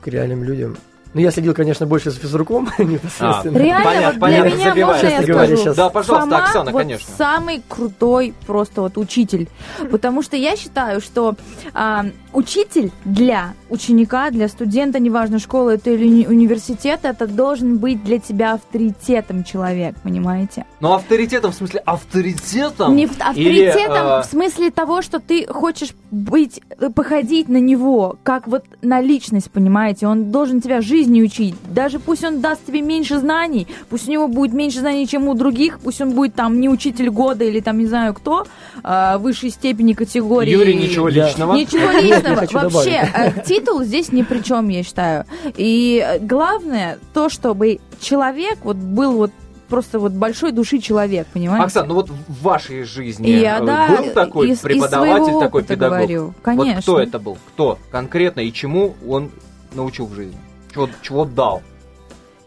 К 0.00 0.08
реальным 0.08 0.44
людям. 0.44 0.76
Ну, 1.12 1.20
я 1.20 1.30
следил, 1.32 1.54
конечно, 1.54 1.86
больше 1.86 2.10
за 2.10 2.20
физруком 2.20 2.70
непосредственно. 2.78 3.58
А, 3.58 3.62
Реально, 3.62 3.84
понятно, 3.84 4.10
вот 4.12 4.20
понятно, 4.20 4.50
для 4.50 4.72
меня, 4.72 4.86
можно 4.86 5.06
я 5.06 5.22
скажу? 5.22 5.56
Сейчас. 5.56 5.76
Да, 5.76 5.88
пожалуйста, 5.88 6.30
Фома 6.30 6.44
Оксана, 6.44 6.70
вот 6.70 6.82
конечно. 6.82 7.14
самый 7.18 7.62
крутой 7.68 8.34
просто 8.46 8.82
вот 8.82 8.96
учитель. 8.96 9.48
Потому 9.90 10.22
что 10.22 10.36
я 10.36 10.56
считаю, 10.56 11.00
что 11.00 11.34
а, 11.74 12.06
учитель 12.32 12.90
для 13.04 13.54
ученика, 13.68 14.30
для 14.30 14.48
студента, 14.48 14.98
неважно, 14.98 15.38
школа 15.38 15.70
это 15.70 15.90
или 15.90 16.06
уни- 16.06 16.28
университет, 16.28 17.00
это 17.02 17.26
должен 17.26 17.78
быть 17.78 18.02
для 18.04 18.18
тебя 18.18 18.54
авторитетом 18.54 19.44
человек, 19.44 19.94
понимаете? 20.02 20.64
Ну, 20.80 20.92
авторитетом 20.92 21.52
в 21.52 21.54
смысле 21.54 21.80
авторитетом? 21.80 22.96
Не 22.96 23.06
авторитетом 23.06 24.06
или, 24.06 24.22
в 24.22 24.24
смысле 24.24 24.70
того, 24.70 25.02
что 25.02 25.20
ты 25.20 25.46
хочешь 25.46 25.94
быть, 26.10 26.60
э, 26.80 26.90
походить 26.90 27.48
на 27.48 27.58
него, 27.58 28.16
как 28.22 28.48
вот 28.48 28.64
на 28.82 29.00
личность, 29.00 29.50
понимаете? 29.50 30.06
Он 30.06 30.30
должен 30.30 30.60
тебя 30.60 30.80
жизни 30.80 31.22
учить. 31.22 31.54
Даже 31.72 31.98
пусть 31.98 32.24
он 32.24 32.40
даст 32.40 32.64
тебе 32.66 32.80
меньше 32.80 33.18
знаний, 33.18 33.66
пусть 33.88 34.08
у 34.08 34.12
него 34.12 34.28
будет 34.28 34.52
меньше 34.52 34.80
знаний, 34.80 35.06
чем 35.06 35.28
у 35.28 35.34
других, 35.34 35.78
пусть 35.80 36.00
он 36.00 36.10
будет 36.12 36.34
там 36.34 36.60
не 36.60 36.68
учитель 36.68 37.10
года 37.10 37.44
или 37.44 37.60
там 37.60 37.78
не 37.78 37.86
знаю 37.86 38.14
кто, 38.14 38.46
э, 38.82 39.18
высшей 39.18 39.50
степени 39.50 39.92
категории. 39.92 40.50
Юрий, 40.50 40.74
ничего 40.74 41.08
личного. 41.08 41.54
Ничего 41.54 41.90
личного. 41.92 42.19
Вообще, 42.22 43.08
э, 43.14 43.42
титул 43.44 43.82
здесь 43.82 44.12
ни 44.12 44.22
при 44.22 44.40
чем, 44.40 44.68
я 44.68 44.82
считаю. 44.82 45.24
И 45.56 46.18
главное 46.20 46.98
то, 47.12 47.28
чтобы 47.28 47.80
человек 48.00 48.58
вот 48.62 48.76
был 48.76 49.12
вот 49.12 49.30
просто 49.70 49.98
вот 49.98 50.12
большой 50.12 50.52
души 50.52 50.78
человек, 50.78 51.26
понимаете? 51.32 51.64
Оксана, 51.64 51.86
ну 51.88 51.94
вот 51.94 52.10
в 52.10 52.42
вашей 52.42 52.82
жизни 52.82 53.28
я, 53.28 53.60
э, 53.60 53.64
да, 53.64 53.88
был 53.88 54.12
такой 54.12 54.50
из, 54.50 54.58
преподаватель, 54.58 55.32
из 55.32 55.40
такой 55.40 55.62
педагог? 55.62 55.98
Говорю. 55.98 56.34
Конечно. 56.42 56.74
Вот 56.74 56.82
кто 56.82 57.00
это 57.00 57.18
был? 57.18 57.38
Кто 57.48 57.78
конкретно 57.90 58.40
и 58.40 58.52
чему 58.52 58.94
он 59.08 59.30
научил 59.72 60.06
в 60.06 60.14
жизни? 60.14 60.38
Чего, 60.74 60.88
чего 61.02 61.24
дал? 61.24 61.62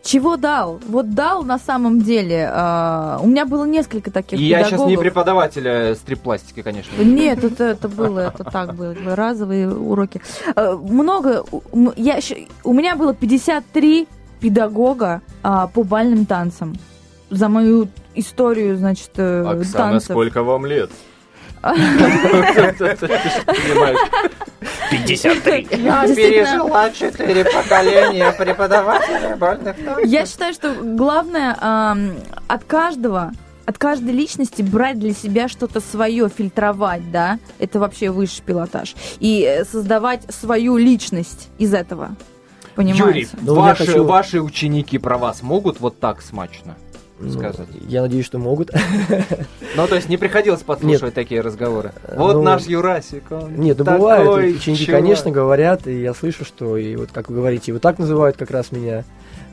Чего 0.04 0.36
дал? 0.36 0.82
Вот 0.88 1.14
дал 1.14 1.44
на 1.44 1.58
самом 1.58 2.02
деле. 2.02 2.52
Э, 2.54 3.20
у 3.22 3.28
меня 3.28 3.46
было 3.46 3.64
несколько 3.64 4.12
таких 4.12 4.38
И 4.38 4.44
педагогов. 4.44 4.72
я 4.72 4.78
сейчас 4.78 4.88
не 4.88 4.98
преподавателя 4.98 5.96
стрип-пластики, 5.96 6.62
конечно. 6.62 7.02
Нет, 7.02 7.44
это, 7.44 7.64
это 7.64 7.88
было, 7.88 8.20
это 8.20 8.44
так 8.44 8.76
было, 8.76 8.94
разовые 9.06 9.70
уроки. 9.74 10.22
Э, 10.56 10.74
много, 10.74 11.46
я, 11.96 12.20
у 12.66 12.74
меня 12.74 12.96
было 12.98 13.14
53 13.14 14.08
педагога 14.42 15.22
э, 15.42 15.68
по 15.74 15.84
бальным 15.84 16.26
танцам. 16.26 16.76
За 17.30 17.48
мою 17.48 17.88
историю, 18.14 18.76
значит, 18.78 19.12
э, 19.16 19.42
Оксана, 19.42 19.92
танцев. 19.92 20.12
сколько 20.12 20.44
вам 20.44 20.66
лет? 20.66 20.92
53. 24.92 25.68
Я 25.72 26.06
пережила 26.08 26.90
четыре 26.92 27.46
поколения 27.46 28.32
преподавателей 28.34 29.36
бальных 29.36 29.78
Я 30.04 30.26
считаю, 30.26 30.54
что 30.54 30.74
главное 30.74 31.54
от 32.48 32.64
каждого 32.66 33.32
от 33.66 33.78
каждой 33.78 34.12
личности 34.12 34.62
брать 34.62 35.00
для 35.00 35.14
себя 35.14 35.48
что-то 35.48 35.80
свое, 35.80 36.28
фильтровать, 36.28 37.10
да, 37.12 37.40
это 37.60 37.80
вообще 37.80 38.10
высший 38.10 38.44
пилотаж. 38.44 38.94
И 39.22 39.42
э, 39.42 39.64
создавать 39.64 40.24
свою 40.34 40.76
личность 40.76 41.48
из 41.60 41.74
этого. 41.74 42.18
Понимаете? 42.76 43.08
Юрий, 43.08 43.28
ну, 43.42 43.56
ваши, 43.56 43.86
хочу... 43.86 44.04
ваши 44.04 44.42
ученики 44.42 44.98
про 44.98 45.18
вас 45.18 45.42
могут 45.44 45.80
вот 45.80 45.98
так 45.98 46.22
смачно? 46.22 46.76
Сказать? 47.32 47.68
Ну, 47.72 47.80
я 47.88 48.02
надеюсь, 48.02 48.26
что 48.26 48.38
могут. 48.38 48.72
Ну, 49.76 49.88
то 49.88 49.96
есть 49.96 50.08
не 50.08 50.18
приходилось 50.18 50.62
подслушивать 50.62 51.02
нет. 51.02 51.14
такие 51.16 51.42
разговоры. 51.42 51.94
Вот 52.16 52.36
ну, 52.36 52.44
наш 52.44 52.68
Юрасик. 52.68 53.24
Он 53.32 53.56
нет, 53.56 53.80
ну 53.80 53.86
бывает. 53.86 54.56
Ученики, 54.56 54.86
конечно, 54.86 55.32
говорят, 55.32 55.88
и 55.88 56.00
я 56.00 56.14
слышу, 56.14 56.46
что 56.46 56.78
и 56.78 56.96
вот 56.96 57.10
как 57.12 57.30
вы 57.30 57.38
говорите, 57.38 57.74
вот 57.74 57.82
так 57.82 57.98
называют 57.98 58.38
как 58.38 58.52
раз 58.52 58.72
меня. 58.72 59.04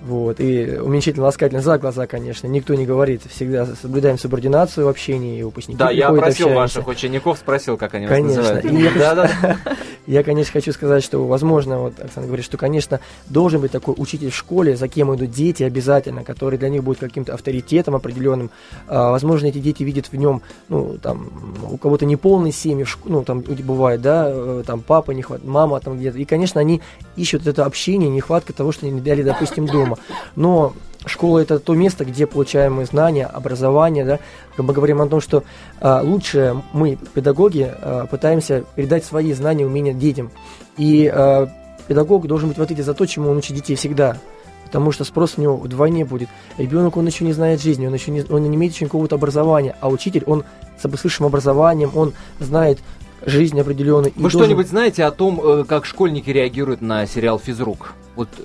Вот, 0.02 0.40
и 0.40 0.78
уменьшительно 0.78 1.26
ласкательно 1.26 1.60
за 1.60 1.76
глаза, 1.78 2.06
конечно, 2.06 2.46
никто 2.46 2.74
не 2.74 2.86
говорит. 2.86 3.22
Всегда 3.28 3.66
соблюдаем 3.66 4.18
субординацию 4.18 4.86
в 4.86 4.88
общении, 4.88 5.38
и 5.38 5.42
выпускники 5.42 5.78
Да, 5.78 5.90
я 5.90 6.08
просил 6.08 6.46
общаемся. 6.46 6.54
ваших 6.54 6.88
учеников, 6.88 7.38
спросил, 7.38 7.76
как 7.76 7.94
они 7.94 8.06
конечно. 8.06 8.42
вас 8.42 8.64
называют. 8.64 8.94
Да, 8.98 9.14
да. 9.14 9.56
я, 10.06 10.22
конечно, 10.22 10.52
хочу 10.54 10.72
сказать, 10.72 11.04
что, 11.04 11.26
возможно, 11.26 11.80
вот 11.80 12.00
Оксана 12.00 12.26
говорит, 12.26 12.46
что, 12.46 12.56
конечно, 12.56 13.00
должен 13.28 13.60
быть 13.60 13.72
такой 13.72 13.94
учитель 13.98 14.30
в 14.30 14.36
школе, 14.36 14.74
за 14.74 14.88
кем 14.88 15.14
идут 15.14 15.30
дети 15.32 15.64
обязательно, 15.64 16.24
который 16.24 16.58
для 16.58 16.70
них 16.70 16.82
будет 16.82 16.98
каким-то 16.98 17.34
авторитетом 17.34 17.94
определенным. 17.94 18.50
А, 18.88 19.10
возможно, 19.10 19.48
эти 19.48 19.58
дети 19.58 19.82
видят 19.82 20.06
в 20.06 20.16
нем, 20.16 20.40
ну, 20.68 20.96
там, 21.02 21.30
у 21.70 21.76
кого-то 21.76 22.06
неполные 22.06 22.52
семьи, 22.52 22.86
ну, 23.04 23.22
там, 23.22 23.40
бывает, 23.42 24.00
да, 24.00 24.28
э, 24.28 24.62
там, 24.66 24.80
папа 24.80 25.10
не 25.10 25.20
хватает, 25.20 25.46
мама 25.46 25.78
там 25.80 25.98
где-то. 25.98 26.16
И, 26.16 26.24
конечно, 26.24 26.58
они 26.58 26.80
ищут 27.16 27.46
это 27.46 27.66
общение, 27.66 28.08
нехватка 28.08 28.54
того, 28.54 28.72
что 28.72 28.86
они 28.86 28.98
дали, 29.02 29.22
допустим, 29.22 29.66
дома 29.66 29.89
дома. 29.90 29.98
Но 30.36 30.72
школа 31.06 31.38
это 31.38 31.58
то 31.58 31.74
место, 31.74 32.04
где 32.04 32.26
получаем 32.26 32.74
мы 32.74 32.84
знания, 32.84 33.26
образование, 33.26 34.04
да. 34.04 34.18
Мы 34.58 34.72
говорим 34.72 35.00
о 35.00 35.06
том, 35.06 35.20
что 35.20 35.44
а, 35.80 36.02
лучше 36.02 36.62
мы, 36.72 36.98
педагоги, 37.14 37.70
а, 37.70 38.06
пытаемся 38.06 38.64
передать 38.74 39.04
свои 39.04 39.32
знания, 39.32 39.66
умения 39.66 39.94
детям. 39.94 40.30
И 40.76 41.10
а, 41.12 41.48
педагог 41.88 42.26
должен 42.26 42.48
быть 42.48 42.58
в 42.58 42.62
ответе 42.62 42.82
за 42.82 42.94
то, 42.94 43.06
чему 43.06 43.30
он 43.30 43.38
учит 43.38 43.56
детей 43.56 43.76
всегда. 43.76 44.18
Потому 44.64 44.92
что 44.92 45.02
спрос 45.02 45.34
у 45.36 45.40
него 45.40 45.56
вдвойне 45.56 46.04
будет. 46.04 46.28
Ребенок, 46.56 46.96
он 46.96 47.06
еще 47.06 47.24
не 47.24 47.32
знает 47.32 47.60
жизни, 47.60 47.88
он 47.88 47.94
еще 47.94 48.12
не, 48.12 48.22
он 48.22 48.42
не 48.42 48.54
имеет 48.54 48.72
еще 48.72 48.84
никакого-то 48.84 49.16
образования. 49.16 49.74
А 49.80 49.88
учитель, 49.88 50.22
он 50.26 50.44
с 50.80 50.84
высшим 51.02 51.26
образованием, 51.26 51.90
он 51.94 52.12
знает 52.38 52.78
жизнь 53.26 53.60
определенную. 53.60 54.12
Вы 54.14 54.30
что-нибудь 54.30 54.68
знаете 54.68 55.04
о 55.04 55.10
том, 55.10 55.40
э, 55.42 55.64
как 55.64 55.86
школьники 55.86 56.30
реагируют 56.30 56.80
на 56.82 57.06
сериал 57.06 57.38
«Физрук»? 57.38 57.94
Вот 58.14 58.28
э, 58.38 58.42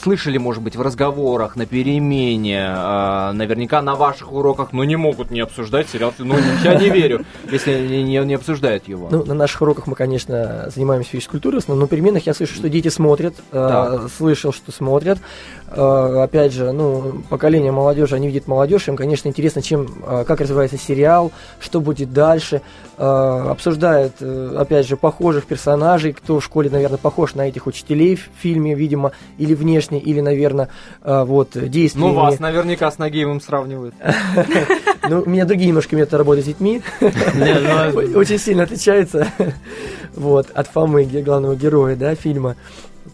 слышали, 0.00 0.38
может 0.38 0.62
быть, 0.62 0.76
в 0.76 0.82
разговорах, 0.82 1.56
на 1.56 1.66
перемене, 1.66 2.74
э, 2.76 3.32
наверняка 3.32 3.82
на 3.82 3.94
ваших 3.94 4.32
уроках, 4.32 4.72
но 4.72 4.84
не 4.84 4.96
могут 4.96 5.30
не 5.30 5.40
обсуждать 5.40 5.88
сериал. 5.88 6.12
Ну, 6.18 6.34
я 6.62 6.74
не 6.74 6.90
верю, 6.90 7.24
если 7.50 8.02
не, 8.02 8.18
не, 8.24 8.34
обсуждают 8.34 8.88
его. 8.88 9.08
Ну, 9.10 9.24
на 9.24 9.34
наших 9.34 9.62
уроках 9.62 9.86
мы, 9.86 9.94
конечно, 9.94 10.68
занимаемся 10.74 11.10
физической 11.10 11.32
культурой, 11.32 11.60
но 11.66 11.74
на 11.74 11.86
переменах 11.86 12.26
я 12.26 12.34
слышу, 12.34 12.54
что 12.54 12.68
дети 12.68 12.88
смотрят, 12.88 13.34
э, 13.52 14.08
слышал, 14.16 14.52
что 14.52 14.72
смотрят. 14.72 15.18
Э, 15.70 16.22
опять 16.22 16.52
же, 16.52 16.72
ну, 16.72 17.22
поколение 17.28 17.72
молодежи, 17.72 18.16
они 18.16 18.28
видят 18.28 18.46
молодежь, 18.46 18.88
им, 18.88 18.96
конечно, 18.96 19.28
интересно, 19.28 19.60
чем, 19.60 19.86
э, 20.06 20.24
как 20.26 20.40
развивается 20.40 20.78
сериал, 20.78 21.30
что 21.60 21.80
будет 21.80 22.12
дальше. 22.12 22.62
Э, 22.96 23.48
обсуждают, 23.50 24.14
э, 24.20 24.56
опять 24.58 24.86
же, 24.86 24.96
похожих 24.96 25.46
персонажей, 25.46 26.12
кто 26.14 26.40
в 26.40 26.44
школе, 26.44 26.70
наверное, 26.70 26.98
похож 26.98 27.34
на 27.34 27.48
этих 27.48 27.66
учителей 27.66 28.16
в 28.16 28.28
фильме, 28.40 28.74
видимо, 28.74 29.12
или 29.36 29.54
внешне, 29.54 30.00
или, 30.00 30.20
наверное, 30.20 30.68
вот, 31.02 31.50
действия. 31.52 32.00
Ну, 32.00 32.14
вас 32.14 32.38
наверняка 32.40 32.90
с 32.90 32.98
Нагиевым 32.98 33.40
сравнивают. 33.40 33.94
Ну, 35.08 35.22
у 35.24 35.30
меня 35.30 35.46
другие 35.46 35.68
немножко 35.68 35.96
методы 35.96 36.18
работы 36.18 36.42
с 36.42 36.44
детьми. 36.44 36.82
Ну, 37.00 37.08
Очень 38.18 38.38
сильно 38.38 38.64
отличается 38.64 39.26
вот, 40.14 40.48
от 40.52 40.66
Фомы, 40.68 41.04
главного 41.04 41.56
героя 41.56 41.96
да, 41.96 42.14
фильма. 42.14 42.56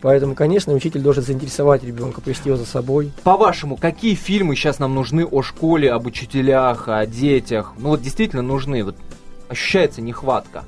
Поэтому, 0.00 0.34
конечно, 0.34 0.72
учитель 0.72 1.00
должен 1.00 1.22
заинтересовать 1.22 1.84
ребенка, 1.84 2.20
повести 2.20 2.48
его 2.48 2.56
за 2.56 2.66
собой. 2.66 3.12
По-вашему, 3.22 3.76
какие 3.76 4.14
фильмы 4.14 4.56
сейчас 4.56 4.78
нам 4.78 4.94
нужны 4.94 5.24
о 5.24 5.42
школе, 5.42 5.92
об 5.92 6.06
учителях, 6.06 6.88
о 6.88 7.06
детях? 7.06 7.74
Ну 7.78 7.90
вот 7.90 8.02
действительно 8.02 8.42
нужны. 8.42 8.84
Вот 8.84 8.96
ощущается 9.48 10.00
нехватка. 10.00 10.64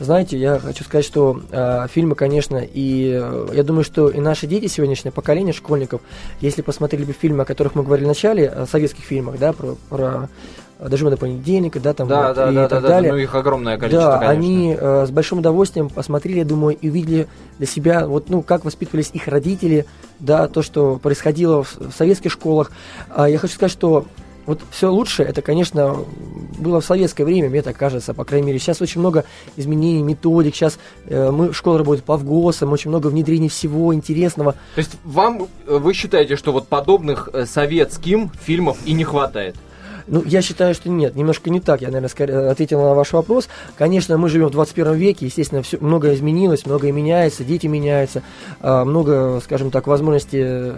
Знаете, 0.00 0.38
я 0.38 0.58
хочу 0.58 0.82
сказать, 0.82 1.04
что 1.04 1.42
э, 1.50 1.86
фильмы, 1.92 2.14
конечно, 2.14 2.56
и 2.56 3.20
э, 3.22 3.48
я 3.52 3.62
думаю, 3.62 3.84
что 3.84 4.08
и 4.08 4.18
наши 4.18 4.46
дети, 4.46 4.66
сегодняшнее 4.66 5.12
поколение 5.12 5.52
школьников, 5.52 6.00
если 6.40 6.62
посмотрели 6.62 7.04
бы 7.04 7.12
фильмы, 7.12 7.42
о 7.42 7.44
которых 7.44 7.74
мы 7.74 7.82
говорили 7.82 8.06
в 8.06 8.08
начале, 8.08 8.48
о 8.48 8.64
советских 8.64 9.04
фильмах, 9.04 9.38
да, 9.38 9.52
про, 9.52 9.76
про 9.90 10.30
доживы 10.78 11.10
до 11.10 11.18
понедельника, 11.18 11.80
да, 11.80 11.92
там 11.92 12.08
да, 12.08 12.28
вот, 12.28 12.36
да, 12.36 12.50
и 12.50 12.54
да, 12.54 12.68
так 12.68 12.82
да, 12.82 12.88
далее. 12.88 13.10
Да, 13.10 13.16
ну 13.16 13.22
их 13.22 13.34
огромное 13.34 13.76
количество, 13.76 14.12
Да, 14.12 14.18
конечно. 14.20 14.32
они 14.32 14.76
э, 14.78 15.06
с 15.06 15.10
большим 15.10 15.40
удовольствием 15.40 15.90
посмотрели, 15.90 16.38
я 16.38 16.44
думаю, 16.46 16.78
и 16.80 16.88
увидели 16.88 17.28
для 17.58 17.66
себя, 17.66 18.06
вот, 18.06 18.30
ну, 18.30 18.40
как 18.40 18.64
воспитывались 18.64 19.10
их 19.12 19.28
родители, 19.28 19.84
да, 20.18 20.48
то, 20.48 20.62
что 20.62 20.96
происходило 20.96 21.62
в, 21.62 21.76
в 21.78 21.92
советских 21.92 22.32
школах. 22.32 22.72
А 23.10 23.28
я 23.28 23.36
хочу 23.36 23.52
сказать, 23.52 23.72
что 23.72 24.06
вот 24.50 24.62
все 24.70 24.90
лучше, 24.90 25.22
это, 25.22 25.42
конечно, 25.42 25.96
было 26.58 26.80
в 26.80 26.84
советское 26.84 27.24
время, 27.24 27.48
мне 27.48 27.62
так 27.62 27.76
кажется, 27.76 28.14
по 28.14 28.24
крайней 28.24 28.48
мере. 28.48 28.58
Сейчас 28.58 28.82
очень 28.82 29.00
много 29.00 29.24
изменений, 29.56 30.02
методик, 30.02 30.56
сейчас 30.56 30.80
э, 31.06 31.30
мы, 31.30 31.52
школа 31.52 31.78
работает 31.78 32.04
по 32.04 32.16
ВГОСам, 32.16 32.72
очень 32.72 32.90
много 32.90 33.06
внедрений 33.06 33.48
всего 33.48 33.94
интересного. 33.94 34.54
То 34.74 34.78
есть 34.78 34.96
вам, 35.04 35.46
э, 35.66 35.78
вы 35.78 35.94
считаете, 35.94 36.34
что 36.34 36.50
вот 36.50 36.66
подобных 36.66 37.28
э, 37.32 37.46
советским 37.46 38.30
фильмов 38.42 38.78
и 38.84 38.92
не 38.92 39.04
хватает? 39.04 39.54
Ну, 40.06 40.22
я 40.24 40.42
считаю, 40.42 40.74
что 40.74 40.88
нет, 40.88 41.16
немножко 41.16 41.50
не 41.50 41.60
так. 41.60 41.80
Я, 41.80 41.88
наверное, 41.88 42.08
скорее 42.08 42.50
ответил 42.50 42.80
на 42.80 42.94
ваш 42.94 43.12
вопрос. 43.12 43.48
Конечно, 43.76 44.16
мы 44.18 44.28
живем 44.28 44.48
в 44.48 44.52
21 44.52 44.94
веке, 44.94 45.26
естественно, 45.26 45.62
все, 45.62 45.78
многое 45.80 46.14
изменилось, 46.14 46.66
многое 46.66 46.92
меняется, 46.92 47.44
дети 47.44 47.66
меняются, 47.66 48.22
а, 48.60 48.84
много, 48.84 49.40
скажем 49.44 49.70
так, 49.70 49.86
возможностей 49.86 50.42
э, 50.42 50.76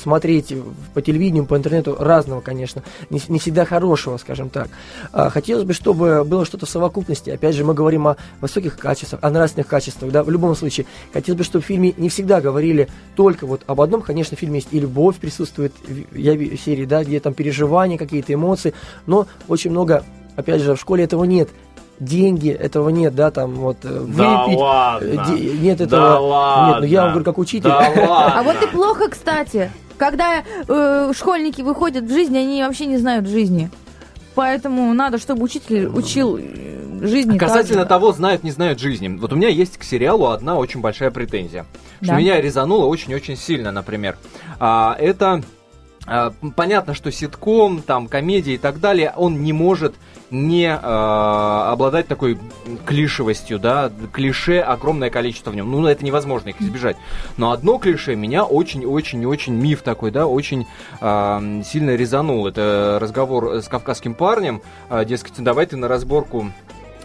смотреть 0.00 0.54
по 0.94 1.02
телевидению, 1.02 1.46
по 1.46 1.56
интернету 1.56 1.96
разного, 1.98 2.40
конечно, 2.40 2.82
не, 3.10 3.20
не 3.28 3.38
всегда 3.38 3.64
хорошего, 3.64 4.16
скажем 4.16 4.50
так. 4.50 4.68
А, 5.12 5.30
хотелось 5.30 5.64
бы, 5.64 5.72
чтобы 5.72 6.24
было 6.24 6.44
что-то 6.44 6.66
в 6.66 6.70
совокупности. 6.70 7.30
Опять 7.30 7.54
же, 7.54 7.64
мы 7.64 7.74
говорим 7.74 8.08
о 8.08 8.16
высоких 8.40 8.78
качествах, 8.78 9.20
о 9.22 9.30
нравственных 9.30 9.66
качествах, 9.66 10.10
да, 10.10 10.22
в 10.22 10.30
любом 10.30 10.54
случае. 10.54 10.86
Хотелось 11.12 11.38
бы, 11.38 11.44
чтобы 11.44 11.62
в 11.62 11.66
фильме 11.66 11.94
не 11.96 12.08
всегда 12.08 12.40
говорили 12.40 12.88
только 13.16 13.46
вот 13.46 13.62
об 13.66 13.80
одном. 13.80 14.02
Конечно, 14.02 14.36
в 14.36 14.40
фильме 14.40 14.56
есть 14.56 14.68
и 14.70 14.80
любовь 14.80 15.16
присутствует, 15.16 15.72
я 16.12 16.34
в 16.34 16.56
серии, 16.56 16.84
да, 16.84 17.04
где 17.04 17.20
там 17.20 17.34
переживания, 17.34 17.98
какие-то 17.98 18.32
эмоции, 18.32 18.53
эмоций, 18.54 18.74
но 19.06 19.26
очень 19.48 19.70
много, 19.70 20.04
опять 20.36 20.62
же, 20.62 20.74
в 20.74 20.80
школе 20.80 21.04
этого 21.04 21.24
нет 21.24 21.50
деньги, 22.00 22.50
этого 22.50 22.88
нет, 22.88 23.14
да, 23.14 23.30
там 23.30 23.54
вот 23.54 23.78
э, 23.84 23.88
да 23.88 24.44
выпить, 24.44 24.58
ладно. 24.58 25.24
Де, 25.28 25.52
нет 25.52 25.80
этого, 25.80 26.02
да 26.02 26.20
ладно. 26.20 26.72
нет, 26.72 26.80
ну 26.80 26.86
я 26.86 27.02
вам 27.02 27.10
говорю 27.10 27.24
как 27.24 27.38
учитель. 27.38 27.68
Да 27.68 27.78
ладно. 27.96 28.40
А 28.40 28.42
вот 28.42 28.56
и 28.62 28.66
плохо, 28.66 29.08
кстати, 29.08 29.70
когда 29.96 30.42
э, 30.66 31.12
школьники 31.16 31.62
выходят 31.62 32.04
в 32.04 32.12
жизнь, 32.12 32.36
они 32.36 32.62
вообще 32.62 32.86
не 32.86 32.96
знают 32.96 33.28
жизни. 33.28 33.70
Поэтому 34.34 34.92
надо, 34.92 35.18
чтобы 35.18 35.44
учитель 35.44 35.86
учил 35.86 36.36
э, 36.36 37.06
жизни. 37.06 37.38
Касательно 37.38 37.84
также. 37.84 37.88
того, 37.88 38.12
знают, 38.12 38.42
не 38.42 38.50
знают 38.50 38.80
жизни. 38.80 39.08
Вот 39.08 39.32
у 39.32 39.36
меня 39.36 39.48
есть 39.48 39.78
к 39.78 39.84
сериалу 39.84 40.26
одна 40.26 40.56
очень 40.56 40.80
большая 40.80 41.12
претензия. 41.12 41.66
Да. 42.00 42.06
Что 42.06 42.14
меня 42.16 42.40
резануло 42.40 42.86
очень-очень 42.86 43.36
сильно, 43.36 43.70
например. 43.70 44.18
А, 44.58 44.96
это 44.98 45.34
а, 45.34 45.42
понятно, 46.56 46.94
что 46.94 47.10
ситком, 47.10 47.82
там, 47.82 48.08
комедия 48.08 48.54
и 48.54 48.58
так 48.58 48.80
далее, 48.80 49.12
он 49.16 49.42
не 49.42 49.52
может 49.52 49.94
не 50.30 50.66
э, 50.66 50.76
обладать 50.76 52.08
такой 52.08 52.38
клишевостью, 52.84 53.58
да, 53.58 53.90
клише 54.12 54.60
огромное 54.60 55.10
количество 55.10 55.50
в 55.50 55.56
нем. 55.56 55.70
Ну, 55.70 55.86
это 55.86 56.04
невозможно 56.04 56.48
их 56.50 56.60
избежать. 56.60 56.96
Но 57.36 57.52
одно 57.52 57.78
клише 57.78 58.16
меня 58.16 58.44
очень-очень-очень 58.44 59.54
миф 59.54 59.82
такой, 59.82 60.10
да, 60.10 60.26
очень 60.26 60.66
э, 61.00 61.62
сильно 61.64 61.94
резанул. 61.94 62.46
Это 62.46 62.98
разговор 63.00 63.56
с 63.62 63.68
кавказским 63.68 64.14
парнем, 64.14 64.60
э, 64.90 65.04
дескать, 65.04 65.34
давай 65.38 65.66
ты 65.66 65.76
на 65.76 65.88
разборку 65.88 66.50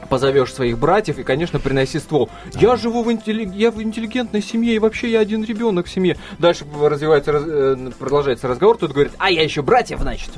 позовешь 0.10 0.54
своих 0.54 0.78
братьев 0.78 1.20
и, 1.20 1.24
конечно, 1.24 1.60
приноси 1.60 2.00
ствол. 2.00 2.30
Я 2.56 2.76
живу 2.76 3.04
в, 3.04 3.12
интелли... 3.12 3.50
я 3.54 3.72
в 3.72 3.82
интеллигентной 3.82 4.42
семье, 4.42 4.76
и 4.76 4.80
вообще 4.80 5.12
я 5.12 5.20
один 5.20 5.44
ребенок 5.44 5.86
в 5.86 5.90
семье. 5.90 6.18
Дальше 6.40 6.66
развивается, 6.82 7.32
раз... 7.32 7.44
Э, 7.46 7.92
продолжается 7.98 8.48
разговор, 8.48 8.78
тут 8.78 8.92
говорит, 8.92 9.14
а 9.18 9.30
я 9.30 9.44
еще 9.44 9.62
братьев, 9.62 10.00
значит, 10.00 10.32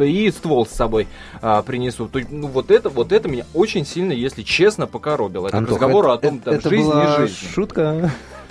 и 0.00 0.30
ствол 0.30 0.66
с 0.66 0.70
собой 0.70 1.06
а, 1.40 1.62
принесу. 1.62 2.08
То, 2.08 2.20
ну, 2.30 2.48
вот 2.48 2.70
это, 2.70 2.88
вот 2.88 3.12
это 3.12 3.28
меня 3.28 3.44
очень 3.54 3.86
сильно, 3.86 4.12
если 4.12 4.42
честно, 4.42 4.86
покоробило. 4.86 5.48
Это 5.48 5.58
Антох, 5.58 5.74
разговор 5.74 6.04
это, 6.06 6.14
о 6.14 6.18
том, 6.18 6.38
там, 6.40 6.54
это 6.54 6.68
жизнь 6.68 6.88
была 6.88 7.14
и 7.14 7.18
жизнь. 7.18 7.34
шутка. 7.54 8.10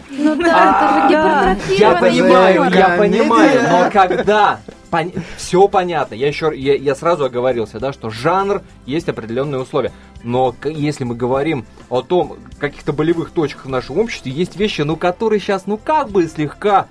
Ну 0.09 0.35
да, 0.35 0.77
это 0.77 0.93
же 0.93 1.57
гипертрофированный 1.59 1.77
Я 1.77 1.95
понимаю, 1.95 2.71
я 2.71 2.97
понимаю, 2.97 3.61
но 3.69 3.91
когда 3.91 4.59
пон... 4.89 5.11
все 5.37 5.67
понятно, 5.67 6.15
я 6.15 6.27
еще 6.27 6.51
я, 6.55 6.75
я 6.75 6.95
сразу 6.95 7.25
оговорился, 7.25 7.79
да, 7.79 7.93
что 7.93 8.09
жанр 8.09 8.61
есть 8.85 9.09
определенные 9.09 9.61
условия. 9.61 9.91
Но 10.23 10.55
если 10.63 11.03
мы 11.03 11.15
говорим 11.15 11.65
о 11.89 12.01
том, 12.01 12.37
каких-то 12.59 12.91
болевых 12.91 13.31
точках 13.31 13.65
в 13.65 13.69
нашем 13.69 13.99
обществе, 13.99 14.31
есть 14.31 14.57
вещи, 14.57 14.81
ну, 14.81 14.95
которые 14.95 15.39
сейчас, 15.39 15.67
ну, 15.67 15.77
как 15.77 16.09
бы 16.09 16.27
слегка 16.27 16.87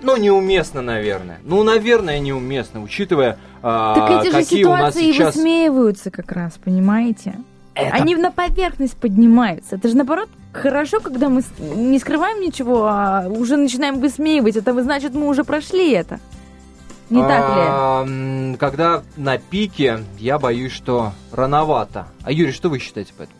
ну, 0.00 0.16
неуместно, 0.16 0.80
наверное. 0.80 1.40
Ну, 1.42 1.62
наверное, 1.64 2.20
неуместно, 2.20 2.82
учитывая, 2.82 3.38
а, 3.62 3.94
Так 3.94 4.24
эти 4.24 4.30
же 4.32 4.42
какие 4.42 4.64
у 4.64 4.70
нас 4.70 4.94
ситуации 4.94 5.12
сейчас... 5.12 5.34
высмеиваются 5.34 6.10
как 6.10 6.30
раз, 6.32 6.52
понимаете? 6.62 7.34
Это- 7.74 7.96
Они 7.96 8.14
на 8.16 8.30
поверхность 8.30 8.96
поднимаются. 8.96 9.76
Это 9.76 9.88
же 9.88 9.96
наоборот 9.96 10.28
хорошо, 10.52 11.00
когда 11.00 11.28
мы 11.28 11.42
не 11.58 11.98
скрываем 11.98 12.40
ничего, 12.40 12.86
а 12.86 13.26
уже 13.28 13.56
начинаем 13.56 14.00
высмеивать. 14.00 14.56
Это 14.56 14.80
значит, 14.82 15.14
мы 15.14 15.28
уже 15.28 15.44
прошли 15.44 15.92
это. 15.92 16.20
Не 17.10 17.22
так 17.22 17.56
ли? 17.56 18.56
Когда 18.56 19.02
на 19.16 19.38
пике, 19.38 20.04
я 20.18 20.38
боюсь, 20.38 20.72
что 20.72 21.12
рановато. 21.32 22.08
А 22.22 22.32
Юрий, 22.32 22.52
что 22.52 22.68
вы 22.68 22.78
считаете 22.78 23.12
по 23.14 23.22
этому? 23.22 23.38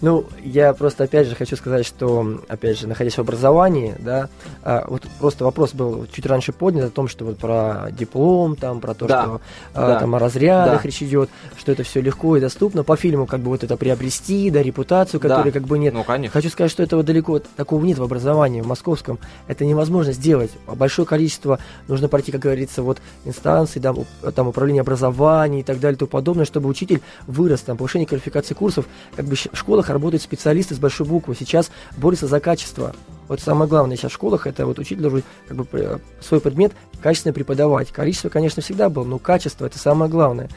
Ну, 0.00 0.24
я 0.42 0.72
просто 0.74 1.04
опять 1.04 1.28
же 1.28 1.34
хочу 1.36 1.56
сказать, 1.56 1.86
что, 1.86 2.40
опять 2.48 2.78
же, 2.78 2.86
находясь 2.88 3.14
в 3.14 3.20
образовании, 3.20 3.94
да, 3.98 4.28
а, 4.62 4.84
вот 4.88 5.02
просто 5.20 5.44
вопрос 5.44 5.74
был 5.74 6.06
чуть 6.12 6.26
раньше 6.26 6.52
поднят 6.52 6.84
о 6.86 6.90
том, 6.90 7.06
что 7.08 7.24
вот 7.24 7.38
про 7.38 7.88
диплом, 7.92 8.56
там, 8.56 8.80
про 8.80 8.94
то, 8.94 9.06
Да. 9.06 9.22
что 9.22 9.40
а, 9.74 9.86
Да. 9.88 10.00
там 10.00 10.14
о 10.14 10.18
разрядах 10.18 10.82
Да. 10.82 10.86
речь 10.86 11.02
идет, 11.02 11.30
что 11.56 11.70
это 11.72 11.82
все 11.84 12.00
легко 12.00 12.36
и 12.36 12.40
доступно. 12.40 12.82
По 12.84 12.96
фильму 12.96 13.26
как 13.26 13.40
бы 13.40 13.50
вот 13.50 13.62
это 13.62 13.76
приобрести, 13.76 14.50
да, 14.50 14.62
репутацию, 14.62 15.20
которой 15.20 15.52
Да. 15.52 15.60
как 15.60 15.62
бы 15.68 15.78
нет. 15.78 15.94
Ну, 15.94 16.02
конечно. 16.04 16.32
Хочу 16.32 16.48
сказать, 16.50 16.70
что 16.72 16.82
этого 16.82 17.02
далеко 17.02 17.38
такого 17.56 17.84
нет 17.84 17.98
в 17.98 18.02
образовании 18.02 18.60
в 18.60 18.66
московском. 18.66 19.18
Это 19.46 19.64
невозможно 19.64 20.12
сделать. 20.12 20.50
Большое 20.66 21.06
количество 21.06 21.58
нужно 21.88 22.08
пройти, 22.08 22.32
как 22.32 22.40
говорится, 22.40 22.82
вот 22.82 22.98
инстанций, 23.24 23.80
да, 23.80 23.90
уп- 23.92 24.32
там 24.32 24.48
управление 24.48 24.80
образования 24.80 25.60
и 25.60 25.62
так 25.62 25.78
далее 25.78 25.94
и 25.96 25.98
тому 25.98 26.08
подобное, 26.08 26.44
чтобы 26.44 26.68
учитель 26.68 27.00
вырос, 27.26 27.60
там 27.60 27.76
повышение 27.76 28.06
квалификации 28.06 28.54
курсов. 28.54 28.86
Как 29.16 29.24
бы 29.24 29.36
в 29.36 29.56
школах 29.56 29.88
работают 29.90 30.22
специалисты 30.22 30.74
с 30.74 30.78
большой 30.78 31.06
буквы. 31.06 31.34
Сейчас 31.34 31.70
борются 31.96 32.26
за 32.26 32.40
качество. 32.40 32.94
Вот 33.28 33.40
самое 33.40 33.68
главное 33.68 33.96
сейчас 33.96 34.10
в 34.10 34.14
школах 34.14 34.46
это 34.46 34.66
вот 34.66 34.78
учитель 34.78 35.02
должен 35.02 35.22
как 35.48 35.56
бы 35.56 35.64
пр- 35.64 36.00
свой 36.20 36.40
предмет 36.40 36.72
качественно 37.02 37.32
преподавать. 37.32 37.90
Количество, 37.90 38.28
конечно, 38.28 38.62
всегда 38.62 38.88
было, 38.88 39.04
но 39.04 39.18
качество 39.18 39.66
это 39.66 39.78
самое 39.78 40.10
главное. 40.10 40.48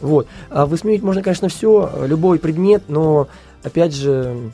Вот. 0.00 0.28
А 0.48 0.66
высмеивать 0.66 1.02
можно, 1.02 1.22
конечно, 1.22 1.48
все, 1.48 1.90
любой 2.06 2.38
предмет, 2.38 2.84
но 2.88 3.28
опять 3.62 3.94
же, 3.94 4.52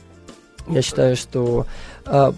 я 0.67 0.81
считаю, 0.81 1.15
что 1.15 1.65
а, 2.05 2.33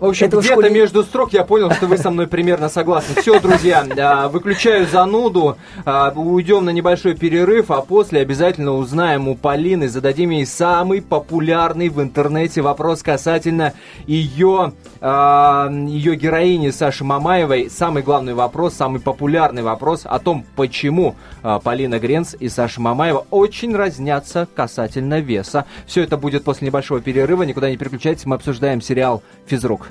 В 0.00 0.06
общем, 0.06 0.28
где-то 0.28 0.42
школе- 0.42 0.70
между 0.70 1.02
строк 1.02 1.34
я 1.34 1.44
понял, 1.44 1.70
что 1.72 1.86
вы 1.86 1.98
со 1.98 2.10
мной 2.10 2.26
примерно 2.26 2.70
согласны. 2.70 3.20
Все, 3.20 3.38
друзья, 3.38 3.86
а, 3.98 4.28
выключаю 4.28 4.86
зануду, 4.86 5.58
а, 5.84 6.10
уйдем 6.16 6.64
на 6.64 6.70
небольшой 6.70 7.14
перерыв, 7.14 7.70
а 7.70 7.82
после 7.82 8.20
обязательно 8.20 8.72
узнаем 8.72 9.28
у 9.28 9.34
Полины, 9.34 9.90
зададим 9.90 10.30
ей 10.30 10.46
самый 10.46 11.02
популярный 11.02 11.90
в 11.90 12.00
интернете 12.00 12.62
вопрос 12.62 13.02
касательно 13.02 13.74
ее, 14.06 14.72
а, 15.02 15.70
ее 15.70 16.16
героини 16.16 16.70
Саши 16.70 17.04
Мамаевой. 17.04 17.68
Самый 17.68 18.02
главный 18.02 18.32
вопрос, 18.32 18.72
самый 18.72 19.02
популярный 19.02 19.62
вопрос 19.62 20.02
о 20.04 20.18
том, 20.18 20.46
почему 20.56 21.14
Полина 21.62 21.98
Гренц 21.98 22.34
и 22.40 22.48
Саша 22.48 22.80
Мамаева 22.80 23.26
очень 23.30 23.76
разнятся 23.76 24.48
касательно 24.54 25.20
веса. 25.20 25.66
Все 25.86 26.02
это 26.02 26.16
будет 26.16 26.42
после 26.44 26.68
небольшого 26.68 27.02
перерыва, 27.02 27.42
никуда 27.42 27.68
не 27.68 27.76
переключайтесь, 27.76 28.24
мы 28.24 28.36
обсуждаем 28.36 28.80
сериал 28.80 29.22
«Физрук». 29.46 29.89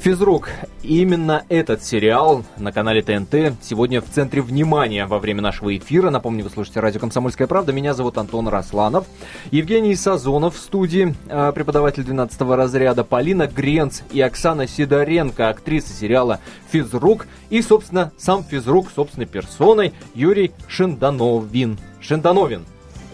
Физрук. 0.00 0.48
Именно 0.82 1.44
этот 1.50 1.84
сериал 1.84 2.42
на 2.56 2.72
канале 2.72 3.02
ТНТ 3.02 3.62
сегодня 3.62 4.00
в 4.00 4.06
центре 4.06 4.40
внимания 4.40 5.04
во 5.04 5.18
время 5.18 5.42
нашего 5.42 5.76
эфира. 5.76 6.08
Напомню, 6.08 6.42
вы 6.42 6.48
слушаете 6.48 6.80
радио 6.80 7.00
«Комсомольская 7.00 7.46
правда». 7.46 7.72
Меня 7.72 7.92
зовут 7.92 8.16
Антон 8.16 8.48
Росланов. 8.48 9.06
Евгений 9.50 9.94
Сазонов 9.94 10.56
в 10.56 10.58
студии, 10.58 11.14
э, 11.28 11.52
преподаватель 11.54 12.02
12 12.02 12.56
разряда. 12.56 13.04
Полина 13.04 13.46
Гренц 13.46 14.00
и 14.10 14.22
Оксана 14.22 14.66
Сидоренко, 14.66 15.50
актриса 15.50 15.92
сериала 15.92 16.40
«Физрук». 16.70 17.26
И, 17.50 17.60
собственно, 17.60 18.10
сам 18.16 18.42
Физрук, 18.42 18.88
собственной 18.94 19.26
персоной, 19.26 19.92
Юрий 20.14 20.52
Шиндановин. 20.66 21.78
Шиндановин. 22.00 22.64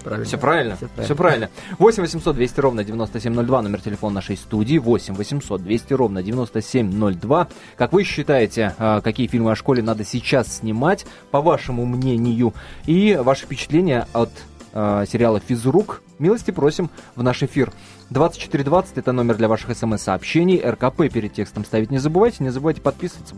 Правильно. 0.07 0.25
Все 0.25 0.39
правильно? 0.39 0.77
Всё 0.77 0.89
Все 1.03 1.17
правильно. 1.17 1.51
8 1.81 2.03
800 2.03 2.37
200 2.37 2.61
ровно 2.61 2.85
9702, 2.85 3.63
номер 3.63 3.81
телефона 3.81 4.15
нашей 4.15 4.37
студии. 4.37 4.79
8 4.79 5.15
800 5.15 5.65
200 5.65 5.93
ровно 5.95 6.23
9702. 6.23 7.49
Как 7.77 7.93
вы 7.93 8.05
считаете, 8.05 8.73
а, 8.79 9.01
какие 9.01 9.27
фильмы 9.27 9.51
о 9.51 9.57
школе 9.57 9.83
надо 9.83 10.05
сейчас 10.05 10.59
снимать, 10.59 11.07
по 11.33 11.41
вашему 11.41 11.85
мнению? 11.87 12.55
И 12.85 13.19
ваши 13.21 13.47
впечатления 13.47 14.07
от 14.13 14.31
а, 14.73 15.05
сериала 15.07 15.41
«Физрук» 15.41 16.03
милости 16.21 16.53
просим 16.53 16.89
в 17.17 17.25
наш 17.25 17.43
эфир. 17.43 17.73
2420 18.11 18.99
это 18.99 19.11
номер 19.11 19.35
для 19.35 19.49
ваших 19.49 19.77
смс-сообщений. 19.77 20.63
РКП 20.65 21.13
перед 21.13 21.33
текстом 21.33 21.65
ставить 21.65 21.91
не 21.91 21.99
забывайте. 21.99 22.45
Не 22.45 22.51
забывайте 22.51 22.81
подписываться. 22.81 23.35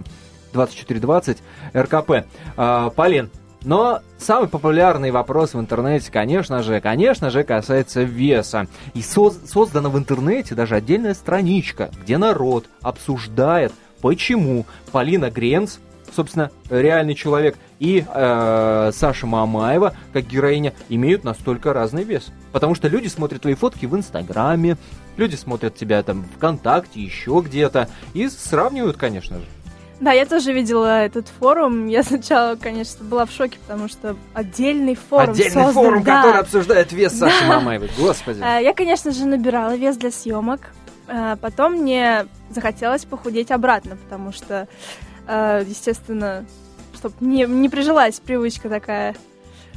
2420 0.52 1.38
РКП. 1.74 2.26
А, 2.58 2.90
Полин, 2.90 3.30
но 3.64 4.00
самый 4.18 4.48
популярный 4.48 5.10
вопрос 5.10 5.54
в 5.54 5.60
интернете, 5.60 6.10
конечно 6.12 6.62
же, 6.62 6.80
конечно 6.80 7.30
же, 7.30 7.42
касается 7.44 8.02
веса. 8.02 8.66
И 8.94 9.00
соз- 9.00 9.46
создана 9.46 9.88
в 9.88 9.98
интернете 9.98 10.54
даже 10.54 10.76
отдельная 10.76 11.14
страничка, 11.14 11.90
где 12.02 12.18
народ 12.18 12.66
обсуждает, 12.82 13.72
почему 14.00 14.64
Полина 14.92 15.30
Гренц, 15.30 15.78
собственно, 16.14 16.50
реальный 16.70 17.14
человек, 17.14 17.56
и 17.80 18.04
э, 18.06 18.90
Саша 18.94 19.26
Мамаева, 19.26 19.94
как 20.12 20.26
героиня, 20.26 20.72
имеют 20.88 21.24
настолько 21.24 21.72
разный 21.72 22.04
вес. 22.04 22.32
Потому 22.52 22.74
что 22.74 22.88
люди 22.88 23.08
смотрят 23.08 23.42
твои 23.42 23.54
фотки 23.54 23.86
в 23.86 23.94
Инстаграме, 23.94 24.76
люди 25.16 25.36
смотрят 25.36 25.76
тебя 25.76 26.02
там 26.02 26.24
ВКонтакте, 26.36 27.00
еще 27.00 27.42
где-то, 27.44 27.88
и 28.14 28.28
сравнивают, 28.28 28.96
конечно 28.96 29.38
же. 29.38 29.44
Да, 30.00 30.12
я 30.12 30.26
тоже 30.26 30.52
видела 30.52 31.02
этот 31.02 31.26
форум. 31.26 31.88
Я 31.88 32.04
сначала, 32.04 32.54
конечно, 32.54 33.04
была 33.04 33.26
в 33.26 33.32
шоке, 33.32 33.58
потому 33.66 33.88
что 33.88 34.14
отдельный 34.32 34.94
форум 34.94 35.30
Отдельный 35.30 35.50
создан, 35.50 35.72
форум, 35.74 36.02
да. 36.04 36.22
который 36.22 36.40
обсуждает 36.40 36.92
вес 36.92 37.12
Саши 37.18 37.44
Мамаевой. 37.46 37.90
Господи. 37.98 38.40
Э, 38.40 38.62
Я, 38.62 38.74
конечно 38.74 39.10
же, 39.10 39.26
набирала 39.26 39.74
вес 39.74 39.96
для 39.96 40.12
съемок. 40.12 40.60
Э, 41.08 41.36
Потом 41.40 41.72
мне 41.72 42.26
захотелось 42.50 43.04
похудеть 43.06 43.50
обратно, 43.50 43.96
потому 43.96 44.32
что, 44.32 44.68
э, 45.26 45.64
естественно, 45.66 46.44
чтобы 46.94 47.14
не, 47.20 47.44
не 47.46 47.68
прижилась 47.68 48.20
привычка 48.20 48.68
такая 48.68 49.16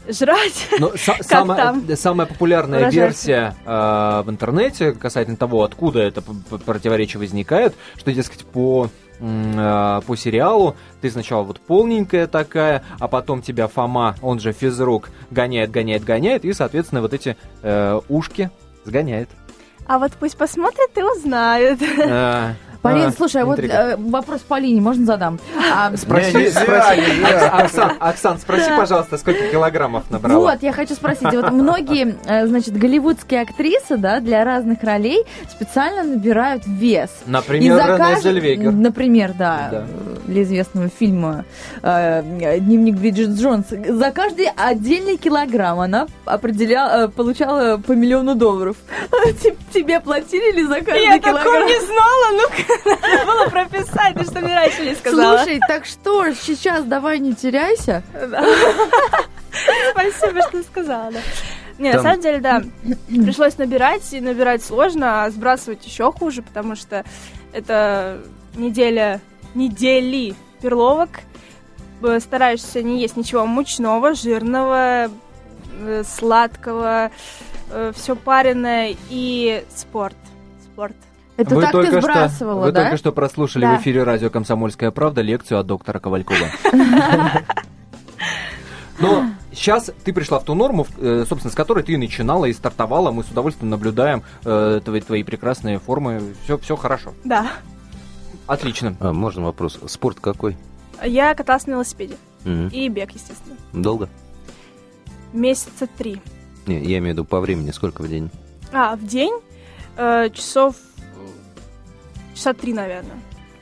жрать. 0.08 0.68
Ну, 0.80 0.90
са- 0.96 1.24
самая, 1.24 1.58
там? 1.60 1.96
самая 1.98 2.28
популярная 2.28 2.80
Выражайся. 2.80 3.00
версия 3.02 3.56
э, 3.66 4.22
в 4.24 4.30
интернете 4.30 4.92
касательно 4.92 5.38
того, 5.38 5.64
откуда 5.64 6.00
это 6.02 6.22
противоречие 6.22 7.20
возникает, 7.20 7.74
что, 7.98 8.12
дескать, 8.12 8.46
по, 8.46 8.90
по 9.22 10.16
сериалу 10.16 10.76
ты 11.00 11.12
сначала 11.12 11.44
вот 11.44 11.60
полненькая 11.60 12.28
такая, 12.28 12.84
а 13.00 13.08
потом 13.08 13.42
тебя 13.42 13.68
Фома, 13.68 14.16
он 14.22 14.40
же 14.40 14.52
физрук, 14.52 15.10
гоняет, 15.30 15.72
гоняет, 15.72 16.04
гоняет, 16.04 16.44
и, 16.44 16.54
соответственно, 16.54 17.02
вот 17.02 17.14
эти 17.14 17.38
э, 17.62 18.00
ушки 18.10 18.50
сгоняет. 18.84 19.30
А 19.88 20.00
вот 20.00 20.14
пусть 20.14 20.38
посмотрят 20.38 20.90
и 20.96 21.04
узнают. 21.04 21.82
Э, 21.82 22.54
Полин, 22.82 23.08
а, 23.08 23.12
слушай, 23.12 23.44
а 23.44 23.46
вот 23.46 23.60
э, 23.60 23.96
вопрос 23.98 24.42
Полине 24.42 24.82
можно 24.82 25.06
задам? 25.06 25.40
А, 25.72 25.96
Спроси, 25.96 26.36
Не, 26.38 26.50
спроси. 26.50 27.02
Оксан, 27.52 27.92
Оксан, 28.00 28.40
спроси, 28.40 28.70
пожалуйста, 28.76 29.18
сколько 29.18 29.48
килограммов 29.50 30.10
набрала? 30.10 30.52
Вот, 30.52 30.64
я 30.64 30.72
хочу 30.74 30.96
спросить, 30.96 31.32
вот 31.34 31.52
многие, 31.52 32.18
э, 32.26 32.48
значит, 32.48 32.76
голливудские 32.76 33.42
актрисы, 33.42 33.98
да, 33.98 34.20
для 34.20 34.44
разных 34.44 34.82
ролей 34.84 35.24
специально 35.50 36.04
набирают 36.04 36.66
вес. 36.66 37.10
Например, 37.26 37.78
Рене 37.78 38.22
Зельвегер. 38.22 38.72
Например, 38.72 39.34
да, 39.38 39.70
Да. 39.72 39.86
Для 40.32 40.44
известного 40.44 40.90
фильма 40.90 41.46
э, 41.84 42.24
«Дневник 42.60 42.96
Бриджит 42.96 43.30
Джонс». 43.32 43.68
За 43.70 44.12
каждый 44.12 44.48
отдельный 44.56 45.18
килограмм 45.18 45.80
она 45.80 46.08
определяла, 46.26 47.06
э, 47.06 47.08
получала 47.10 47.78
по 47.78 47.92
миллиону 47.92 48.36
долларов. 48.36 48.78
Те- 49.44 49.56
Тебе 49.74 50.00
платили 50.00 50.52
ли 50.54 50.64
за 50.64 50.76
каждый 50.82 51.04
Я 51.04 51.20
килограмм? 51.20 51.38
такого 51.44 51.68
не 51.68 51.80
знала, 51.86 52.32
ну 52.32 52.92
надо 53.12 53.26
было 53.26 53.50
прописать, 53.50 54.16
ты 54.16 54.24
что 54.24 54.40
мне 54.40 54.56
раньше 54.56 54.86
не 54.86 54.96
сказала. 54.96 55.38
Слушай, 55.38 55.60
так 55.68 55.86
что 55.86 56.32
ж, 56.32 56.36
сейчас 56.42 56.84
давай 56.86 57.20
не 57.20 57.36
теряйся. 57.36 58.04
Спасибо, 59.92 60.42
что 60.48 60.64
сказала. 60.64 61.12
Не, 61.78 61.92
Там- 61.94 62.04
на 62.04 62.10
самом 62.10 62.22
деле, 62.22 62.40
да, 62.40 62.62
пришлось 63.08 63.58
набирать, 63.58 64.14
и 64.14 64.22
набирать 64.22 64.64
сложно, 64.64 65.24
а 65.26 65.30
сбрасывать 65.30 65.86
еще 65.86 66.12
хуже, 66.12 66.42
потому 66.42 66.76
что 66.76 67.04
это 67.54 68.20
неделя, 68.56 69.20
недели 69.56 70.36
перловок, 70.62 71.22
Э, 72.04 72.20
стараешься 72.20 72.82
не 72.82 73.00
есть 73.02 73.16
ничего 73.16 73.46
мучного, 73.46 74.14
жирного, 74.14 75.10
э, 75.82 76.04
сладкого, 76.06 77.12
все 77.94 78.18
пареное 78.18 78.96
и 79.10 79.64
спорт. 79.74 80.18
Спорт. 80.62 80.96
Это 81.38 81.56
вы 81.56 81.62
так 81.62 81.72
только 81.72 81.92
ты 81.92 82.02
что, 82.02 82.02
сбрасывала, 82.02 82.66
вы 82.66 82.72
да? 82.74 82.82
только 82.82 82.98
что 82.98 83.14
прослушали 83.14 83.62
Да. 83.62 83.78
в 83.78 83.82
эфире 83.82 84.04
радио 84.04 84.30
«Комсомольская 84.30 84.92
правда» 84.92 85.22
лекцию 85.22 85.58
от 85.60 85.68
доктора 85.68 86.00
Ковалькова. 86.00 86.48
Но 89.00 89.24
сейчас 89.54 89.90
ты 90.04 90.12
пришла 90.12 90.40
в 90.40 90.44
ту 90.44 90.54
норму, 90.54 90.86
э, 90.98 91.24
собственно, 91.28 91.52
с 91.52 91.56
которой 91.56 91.84
ты 91.84 91.94
и 91.94 91.98
начинала 91.98 92.44
и 92.46 92.54
стартовала. 92.54 93.12
Мы 93.12 93.24
с 93.24 93.30
удовольствием 93.30 93.70
наблюдаем 93.70 94.22
э, 94.44 94.82
твои, 94.84 95.00
твои 95.00 95.24
прекрасные 95.24 95.80
формы. 95.80 96.36
Все, 96.44 96.58
все 96.58 96.76
хорошо. 96.76 97.14
Да. 97.24 97.48
Отлично. 98.52 98.98
А, 99.00 99.14
можно 99.14 99.44
вопрос? 99.46 99.80
Спорт 99.88 100.20
какой? 100.20 100.58
Я 101.02 101.34
каталась 101.36 101.68
на 101.68 101.72
велосипеде. 101.72 102.18
Мгм. 102.44 102.68
И 102.68 102.90
бег, 102.90 103.12
естественно. 103.12 103.56
Долго? 103.72 104.10
Месяца 105.32 105.88
три. 105.98 106.22
Не, 106.66 106.80
я 106.84 106.98
имею 106.98 107.04
в 107.04 107.18
виду 107.20 107.24
по 107.24 107.40
времени, 107.40 107.72
сколько 107.72 108.02
в 108.02 108.10
день? 108.10 108.30
А, 108.74 108.98
в 108.98 109.08
день 109.08 109.34
э, 109.96 110.30
часов... 110.34 110.76
Часа 112.36 112.54
три, 112.54 112.74
наверное. 112.74 113.16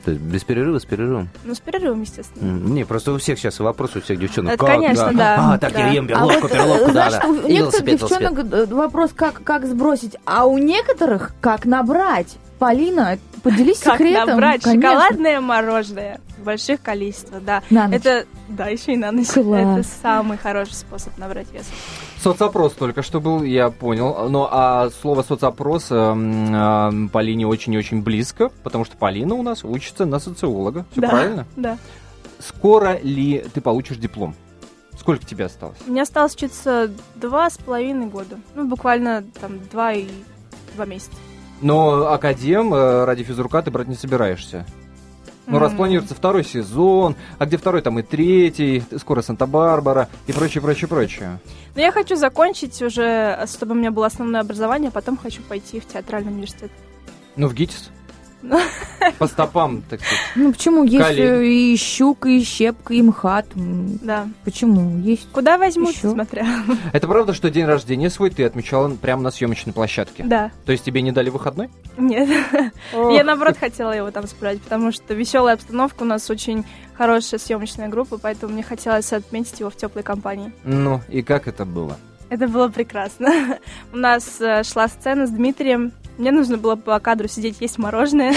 То 0.04 0.10
есть 0.10 0.22
без 0.24 0.42
перерыва, 0.42 0.80
с 0.80 0.84
перерывом? 0.84 1.28
Ну, 1.44 1.54
с 1.54 1.60
перерывом, 1.60 2.00
естественно. 2.00 2.50
Не, 2.50 2.84
просто 2.84 3.12
у 3.12 3.18
всех 3.18 3.38
сейчас 3.38 3.60
вопрос, 3.60 3.94
у 3.94 4.00
всех 4.00 4.18
девчонок. 4.18 4.54
Это, 4.54 4.64
Как, 4.66 4.74
конечно, 4.74 5.12
да. 5.14 5.52
А, 5.54 5.58
так, 5.58 5.72
Да. 5.72 5.78
я 5.78 5.90
ем 5.92 6.06
А 6.06 6.08
перловку, 6.08 6.40
вот, 6.42 6.50
перловку, 6.52 6.92
да, 6.92 7.10
да. 7.10 7.28
у 7.28 7.32
некоторых 7.34 7.48
велосипед, 7.48 8.00
велосипед. 8.00 8.34
девчонок 8.34 8.70
э, 8.70 8.74
вопрос, 8.74 9.10
как, 9.14 9.44
как 9.44 9.66
сбросить, 9.66 10.16
а 10.24 10.46
у 10.46 10.58
некоторых 10.58 11.32
как 11.40 11.64
набрать. 11.64 12.38
Полина, 12.60 13.18
поделись 13.42 13.78
Как 13.78 13.94
секретом. 13.94 14.28
набрать 14.28 14.62
конечно. 14.62 14.90
шоколадное 14.90 15.40
мороженое 15.40 16.20
в 16.38 16.44
больших 16.44 16.82
количествах, 16.82 17.42
да. 17.42 17.62
На 17.70 17.88
ночь. 17.88 17.96
Это, 17.96 18.26
да, 18.48 18.68
еще 18.68 18.92
и 18.92 18.96
на 18.98 19.10
ночь. 19.12 19.28
Класс. 19.28 19.78
Это 19.78 19.88
самый 20.02 20.36
хороший 20.36 20.74
способ 20.74 21.16
набрать 21.16 21.50
вес. 21.52 21.64
Соцопрос 22.22 22.74
только 22.74 23.02
что 23.02 23.18
был, 23.18 23.42
я 23.42 23.70
понял. 23.70 24.28
Но 24.28 24.46
а 24.52 24.90
слово 25.00 25.22
соцопрос 25.22 25.90
м, 25.90 26.50
а, 26.54 26.92
Полине 27.10 27.46
очень 27.46 27.72
и 27.72 27.78
очень 27.78 28.02
близко, 28.02 28.50
потому 28.62 28.84
что 28.84 28.94
Полина 28.98 29.34
у 29.36 29.42
нас 29.42 29.64
учится 29.64 30.04
на 30.04 30.18
социолога. 30.18 30.84
Все 30.92 31.00
да, 31.00 31.08
правильно? 31.08 31.46
Да. 31.56 31.78
Скоро 32.38 32.98
ли 33.02 33.42
ты 33.54 33.62
получишь 33.62 33.96
диплом? 33.96 34.34
Сколько 34.98 35.24
тебе 35.24 35.46
осталось? 35.46 35.78
Мне 35.86 36.02
осталось 36.02 36.34
учиться 36.34 36.90
два 37.14 37.48
с 37.48 37.56
половиной 37.56 38.06
года. 38.06 38.38
Ну, 38.54 38.66
буквально 38.66 39.24
там 39.40 39.58
два 39.72 39.94
и 39.94 40.06
два 40.74 40.84
месяца. 40.84 41.16
Но 41.60 42.12
академ 42.12 42.72
э, 42.72 43.04
ради 43.04 43.22
физрука 43.22 43.62
ты 43.62 43.70
брать 43.70 43.88
не 43.88 43.94
собираешься. 43.94 44.64
Ну, 45.46 45.58
раз 45.58 45.72
М. 45.72 45.78
планируется 45.78 46.14
второй 46.14 46.44
сезон, 46.44 47.16
а 47.38 47.46
где 47.46 47.56
второй, 47.56 47.82
там 47.82 47.98
и 47.98 48.02
третий, 48.02 48.84
скоро 48.98 49.20
Санта-Барбара 49.20 50.08
и 50.28 50.32
прочее, 50.32 50.62
прочее, 50.62 50.86
прочее. 50.88 51.40
Но 51.74 51.80
я 51.80 51.90
хочу 51.90 52.14
закончить 52.14 52.80
уже, 52.82 53.46
чтобы 53.52 53.72
у 53.72 53.74
меня 53.74 53.90
было 53.90 54.06
основное 54.06 54.42
образование, 54.42 54.88
а 54.88 54.92
потом 54.92 55.16
хочу 55.16 55.42
пойти 55.42 55.80
в 55.80 55.86
театральный 55.86 56.30
университет. 56.32 56.70
Ну, 57.36 57.48
в 57.48 57.54
ГИТИС. 57.54 57.90
По 59.18 59.26
стопам, 59.26 59.82
так 59.88 60.00
сказать. 60.00 60.18
Ну 60.34 60.52
почему? 60.52 60.84
Есть 60.84 61.18
э, 61.18 61.44
и 61.44 61.76
щука, 61.76 62.28
и 62.28 62.42
щепка, 62.42 62.94
и 62.94 63.02
МХАТ. 63.02 63.46
Да. 63.54 64.28
Почему? 64.44 64.98
Есть. 64.98 65.28
Куда 65.32 65.58
возьмут, 65.58 65.94
смотря. 65.96 66.46
Это 66.92 67.06
правда, 67.06 67.34
что 67.34 67.50
день 67.50 67.66
рождения 67.66 68.10
свой 68.10 68.30
ты 68.30 68.44
отмечала 68.44 68.88
прямо 68.90 69.22
на 69.22 69.30
съемочной 69.30 69.72
площадке? 69.72 70.24
Да. 70.24 70.50
То 70.64 70.72
есть 70.72 70.84
тебе 70.84 71.02
не 71.02 71.12
дали 71.12 71.30
выходной? 71.30 71.68
Нет. 71.98 72.28
Я 72.92 73.24
наоборот 73.24 73.56
хотела 73.58 73.92
его 73.92 74.10
там 74.10 74.26
справить, 74.26 74.62
потому 74.62 74.92
что 74.92 75.14
веселая 75.14 75.54
обстановка, 75.54 76.02
у 76.02 76.06
нас 76.06 76.30
очень 76.30 76.64
хорошая 76.94 77.40
съемочная 77.40 77.88
группа, 77.88 78.18
поэтому 78.18 78.52
мне 78.52 78.62
хотелось 78.62 79.12
отметить 79.12 79.60
его 79.60 79.70
в 79.70 79.76
теплой 79.76 80.02
компании. 80.02 80.52
Ну, 80.64 81.00
и 81.08 81.22
как 81.22 81.48
это 81.48 81.64
было? 81.64 81.96
Это 82.30 82.46
было 82.46 82.68
прекрасно. 82.68 83.58
У 83.92 83.96
нас 83.96 84.40
э, 84.40 84.62
шла 84.62 84.86
сцена 84.86 85.26
с 85.26 85.30
Дмитрием. 85.30 85.92
Мне 86.20 86.32
нужно 86.32 86.58
было 86.58 86.76
по 86.76 87.00
кадру 87.00 87.28
сидеть, 87.28 87.56
есть 87.60 87.78
мороженое. 87.78 88.34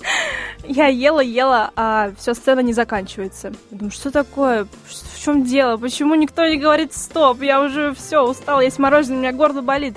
Я 0.64 0.86
ела, 0.86 1.20
ела, 1.20 1.70
а 1.76 2.12
все, 2.18 2.32
сцена 2.32 2.60
не 2.60 2.72
заканчивается. 2.72 3.52
Я 3.70 3.76
думаю, 3.76 3.90
что 3.92 4.10
такое? 4.10 4.66
В 4.86 5.22
чем 5.22 5.44
дело? 5.44 5.76
Почему 5.76 6.14
никто 6.14 6.46
не 6.46 6.56
говорит 6.56 6.94
стоп? 6.94 7.42
Я 7.42 7.60
уже 7.60 7.92
все, 7.94 8.26
устала 8.26 8.60
есть 8.60 8.78
мороженое, 8.78 9.16
у 9.18 9.20
меня 9.20 9.32
горло 9.32 9.60
болит. 9.60 9.96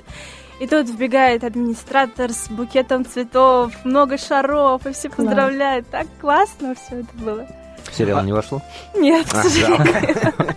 И 0.60 0.66
тут 0.66 0.88
вбегает 0.88 1.44
администратор 1.44 2.30
с 2.30 2.48
букетом 2.48 3.06
цветов, 3.06 3.72
много 3.84 4.18
шаров, 4.18 4.86
и 4.86 4.92
все 4.92 5.08
Класс. 5.08 5.16
поздравляют. 5.16 5.88
Так 5.88 6.06
классно 6.20 6.74
все 6.74 7.00
это 7.00 7.16
было. 7.16 7.46
Сериал 7.90 8.22
не 8.22 8.32
вошло? 8.32 8.60
Нет, 8.94 9.26
к 9.30 9.34
А, 9.34 9.42
сожалению. 9.44 10.34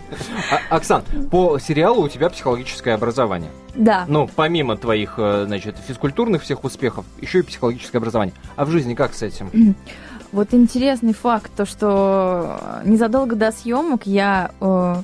А, 0.70 0.76
Оксан, 0.76 1.02
по 1.30 1.58
сериалу 1.58 2.02
у 2.02 2.08
тебя 2.08 2.28
психологическое 2.28 2.92
образование. 2.94 3.50
Да. 3.78 4.04
Ну, 4.08 4.28
помимо 4.34 4.76
твоих, 4.76 5.14
э, 5.18 5.44
значит, 5.46 5.76
физкультурных 5.86 6.42
всех 6.42 6.64
успехов, 6.64 7.06
еще 7.20 7.38
и 7.38 7.42
психологическое 7.42 7.98
образование. 7.98 8.34
А 8.56 8.64
в 8.64 8.70
жизни 8.70 8.94
как 8.94 9.14
с 9.14 9.22
этим? 9.22 9.74
Вот 10.32 10.52
интересный 10.52 11.14
факт, 11.14 11.50
то 11.56 11.64
что 11.64 12.60
незадолго 12.84 13.34
до 13.34 13.50
съемок 13.50 14.02
я 14.04 14.50
э, 14.60 14.96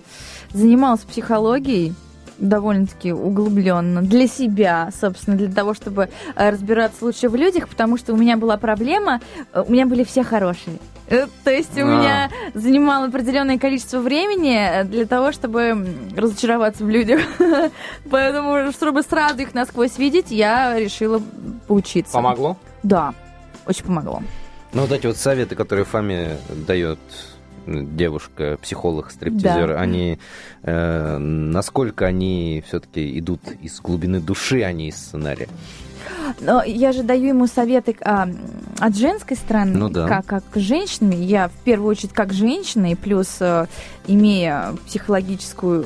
занималась 0.52 1.00
психологией 1.00 1.94
довольно-таки 2.38 3.12
углубленно 3.12 4.02
для 4.02 4.26
себя, 4.26 4.90
собственно, 5.00 5.36
для 5.36 5.50
того, 5.50 5.72
чтобы 5.72 6.10
э, 6.34 6.50
разбираться 6.50 7.04
лучше 7.04 7.28
в 7.28 7.36
людях, 7.36 7.68
потому 7.68 7.96
что 7.96 8.12
у 8.12 8.16
меня 8.16 8.36
была 8.36 8.56
проблема, 8.56 9.20
э, 9.52 9.64
у 9.66 9.72
меня 9.72 9.86
были 9.86 10.04
все 10.04 10.24
хорошие. 10.24 10.78
Э, 11.08 11.26
То 11.44 11.50
есть 11.50 11.76
у 11.76 11.82
А. 11.82 11.84
меня 11.84 12.30
занимало 12.54 13.06
определенное 13.06 13.58
количество 13.58 13.98
времени 13.98 14.56
э, 14.56 14.84
для 14.84 15.06
того, 15.06 15.32
чтобы 15.32 15.86
разочароваться 16.16 16.84
в 16.84 16.88
людях. 16.88 17.20
Поэтому, 18.10 18.72
чтобы 18.72 19.02
сразу 19.02 19.42
их 19.42 19.54
насквозь 19.54 19.98
видеть, 19.98 20.30
я 20.30 20.78
решила 20.78 21.20
поучиться. 21.66 22.12
Помогло? 22.12 22.56
Да, 22.82 23.14
очень 23.66 23.84
помогло. 23.84 24.22
Ну, 24.72 24.82
вот 24.82 24.92
эти 24.92 25.06
вот 25.06 25.16
советы, 25.16 25.54
которые 25.54 25.84
Фаме 25.84 26.38
дает 26.66 26.98
девушка, 27.66 28.58
психолог, 28.60 29.10
стриптизер, 29.10 29.68
Да. 29.68 29.80
они 29.80 30.18
э, 30.62 31.16
насколько 31.18 32.04
они 32.06 32.62
все-таки 32.66 33.18
идут 33.18 33.40
из 33.62 33.80
глубины 33.80 34.20
души, 34.20 34.62
а 34.62 34.72
не 34.72 34.88
из 34.88 34.96
сценария. 34.96 35.48
Но 36.40 36.62
я 36.62 36.92
же 36.92 37.02
даю 37.02 37.28
ему 37.28 37.46
советы 37.46 37.96
а, 38.02 38.28
от 38.78 38.96
женской 38.96 39.36
стороны, 39.36 39.76
Ну 39.76 39.88
да. 39.88 40.06
как, 40.08 40.26
как 40.26 40.42
женщинами. 40.54 41.16
Я 41.16 41.48
в 41.48 41.64
первую 41.64 41.90
очередь 41.90 42.12
как 42.12 42.32
женщина, 42.32 42.92
и 42.92 42.94
плюс 42.94 43.36
э, 43.40 43.66
имея 44.06 44.74
психологическую 44.86 45.84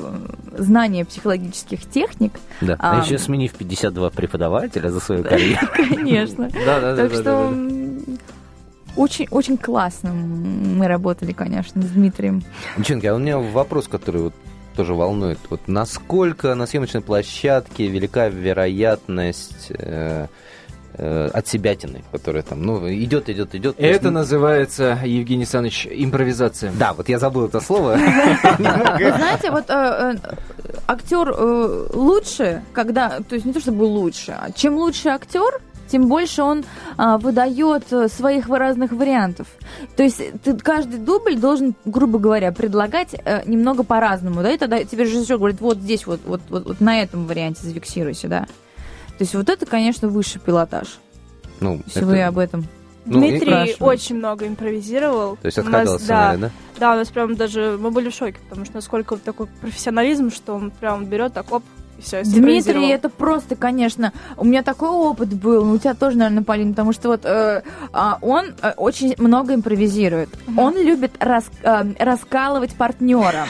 э, 0.53 0.61
знание 0.63 1.05
психологических 1.05 1.85
техник, 1.89 2.33
Да. 2.61 2.75
А, 2.79 2.99
А, 2.99 3.03
еще 3.05 3.17
сменив 3.17 3.53
52 3.53 4.09
преподавателя 4.09 4.89
за 4.89 4.99
свою 4.99 5.23
карьеру. 5.23 5.67
конечно. 5.95 6.49
Так 6.49 7.13
что 7.13 7.53
очень, 8.95 9.27
очень 9.31 9.57
классно 9.57 10.11
мы 10.13 10.87
работали, 10.87 11.31
конечно, 11.31 11.81
с 11.81 11.85
Дмитрием. 11.85 12.43
Девчонки, 12.77 13.05
а 13.05 13.15
у 13.15 13.19
меня 13.19 13.37
вопрос, 13.37 13.87
который 13.87 14.23
вот 14.23 14.33
тоже 14.79 14.93
волнует. 14.93 15.39
Вот 15.49 15.67
насколько 15.67 16.55
на 16.55 16.65
съемочной 16.65 17.01
площадке 17.01 17.87
велика 17.87 18.29
вероятность 18.29 19.71
э, 19.71 20.27
э, 20.93 21.29
от 21.33 21.47
себятины, 21.49 22.01
которая 22.13 22.43
там, 22.43 22.63
ну, 22.63 22.89
идет, 22.89 23.27
идет, 23.27 23.55
идет. 23.55 23.75
То 23.75 23.85
есть, 23.85 23.99
Это 23.99 24.09
ну, 24.09 24.19
называется, 24.19 24.97
Евгений 25.03 25.41
Александрович, 25.41 25.85
импровизация. 25.91 26.71
Да, 26.79 26.93
вот 26.93 27.09
я 27.09 27.19
забыл 27.19 27.47
это 27.47 27.59
слово. 27.59 27.97
Вы 27.97 29.11
знаете, 29.11 29.51
вот 29.51 29.65
э, 29.67 30.15
актер 30.87 31.29
э, 31.29 31.87
лучше, 31.93 32.63
когда, 32.71 33.19
то 33.19 33.35
есть 33.35 33.45
не 33.45 33.51
то 33.51 33.59
чтобы 33.59 33.83
лучше, 33.83 34.31
а 34.31 34.49
чем 34.53 34.77
лучше 34.77 35.09
актер, 35.09 35.59
тем 35.89 36.07
больше 36.07 36.43
он 36.43 36.63
а, 36.97 37.17
выдает 37.17 37.91
э, 37.91 38.07
своих 38.07 38.47
разных 38.47 38.91
вариантов. 38.91 39.47
То 39.95 40.03
есть 40.03 40.21
ты 40.43 40.57
каждый 40.57 40.99
дубль 40.99 41.35
должен, 41.35 41.75
грубо 41.85 42.19
говоря, 42.19 42.51
предлагать 42.51 43.09
э, 43.13 43.43
немного 43.45 43.83
по-разному, 43.83 44.41
да, 44.41 44.51
и 44.51 44.57
тогда 44.57 44.83
тебе 44.83 45.03
режиссер 45.03 45.37
говорит, 45.37 45.61
вот 45.61 45.77
здесь 45.77 46.05
вот, 46.05 46.21
вот, 46.25 46.41
вот, 46.49 46.65
вот 46.65 46.81
на 46.81 47.01
этом 47.01 47.25
варианте 47.25 47.63
зафиксируйся, 47.63 48.27
да. 48.27 48.41
То 49.17 49.23
есть 49.23 49.35
вот 49.35 49.49
это, 49.49 49.65
конечно, 49.65 50.07
высший 50.07 50.39
пилотаж, 50.39 50.99
Ну, 51.59 51.81
если 51.85 52.01
это- 52.01 52.07
вы 52.07 52.21
об 52.23 52.37
этом. 52.37 52.67
Ну, 53.05 53.19
Дмитрий 53.19 53.75
очень 53.79 54.17
много 54.17 54.45
импровизировал. 54.47 55.37
То 55.37 55.47
есть 55.47 55.57
отходил 55.57 55.93
от 55.93 56.05
да, 56.05 56.37
да? 56.37 56.51
Да, 56.79 56.93
у 56.93 56.95
нас 56.95 57.07
прям 57.07 57.35
даже 57.35 57.77
мы 57.79 57.91
были 57.91 58.09
в 58.09 58.13
шоке, 58.13 58.37
потому 58.47 58.65
что 58.65 58.75
насколько 58.75 59.13
вот 59.13 59.23
такой 59.23 59.47
профессионализм, 59.47 60.29
что 60.31 60.53
он 60.53 60.69
прям 60.69 61.05
берет 61.05 61.33
так 61.33 61.51
оп 61.51 61.63
все. 62.01 62.23
Дмитрий, 62.23 62.89
это 62.89 63.09
просто, 63.09 63.55
конечно, 63.55 64.13
у 64.37 64.45
меня 64.45 64.63
такой 64.63 64.89
опыт 64.89 65.29
был, 65.33 65.65
ну, 65.65 65.73
у 65.73 65.77
тебя 65.77 65.93
тоже, 65.93 66.17
наверное, 66.17 66.43
Полин, 66.43 66.71
потому 66.71 66.93
что 66.93 67.09
вот 67.09 67.21
э, 67.25 67.61
а, 67.93 68.17
он 68.21 68.53
э, 68.61 68.71
очень 68.77 69.15
много 69.17 69.53
импровизирует. 69.53 70.29
Мгм. 70.47 70.59
Он 70.59 70.77
любит 70.77 71.11
рас- 71.19 71.49
э, 71.63 71.83
раскалывать 71.99 72.75
партнера. 72.75 73.45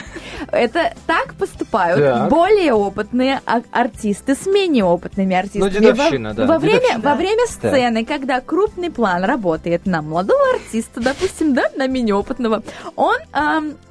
Это 0.52 0.94
так 1.08 1.34
поступают 1.36 2.00
Так. 2.00 2.30
более 2.30 2.74
опытные 2.74 3.42
а- 3.46 3.62
артисты 3.72 4.36
с 4.36 4.46
менее 4.46 4.84
опытными 4.84 5.36
артистами. 5.36 5.70
дедовщина, 5.70 6.30
во, 6.30 6.36
да, 6.36 6.46
во 6.46 6.60
время, 6.60 6.80
дедовщина. 6.80 7.10
во 7.10 7.16
время 7.16 7.46
сцены, 7.48 8.06
когда 8.06 8.42
крупный 8.42 8.92
план 8.92 9.24
работает 9.24 9.86
на 9.86 10.02
молодого 10.02 10.40
артиста, 10.56 11.02
допустим, 11.02 11.54
да, 11.54 11.64
на 11.76 11.88
менее 11.88 12.16
опытного, 12.16 12.64
он 12.96 13.18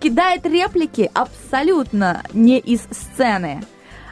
кидает 0.00 0.46
реплики 0.46 1.10
абсолютно 1.14 2.22
не 2.32 2.58
из 2.58 2.80
сцены. 2.90 3.62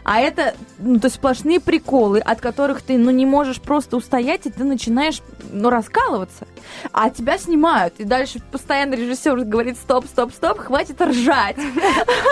А 0.08 0.20
это, 0.20 0.54
ну, 0.78 1.00
то 1.00 1.06
есть 1.06 1.16
сплошные 1.16 1.58
приколы, 1.58 2.20
от 2.20 2.40
которых 2.40 2.80
ты, 2.80 2.96
ну, 2.96 3.10
не 3.10 3.26
можешь 3.26 3.60
просто 3.60 3.96
устоять, 3.96 4.46
и 4.46 4.50
ты 4.50 4.62
начинаешь, 4.62 5.20
ну, 5.50 5.68
раскалываться. 5.68 6.46
А 6.92 7.10
тебя 7.10 7.38
снимают, 7.38 7.94
и 7.98 8.04
дальше 8.04 8.40
постоянно 8.52 8.94
режиссер 8.94 9.40
говорит, 9.40 9.76
стоп, 9.76 10.06
стоп, 10.06 10.32
стоп, 10.32 10.60
хватит 10.60 11.02
ржать. 11.02 11.56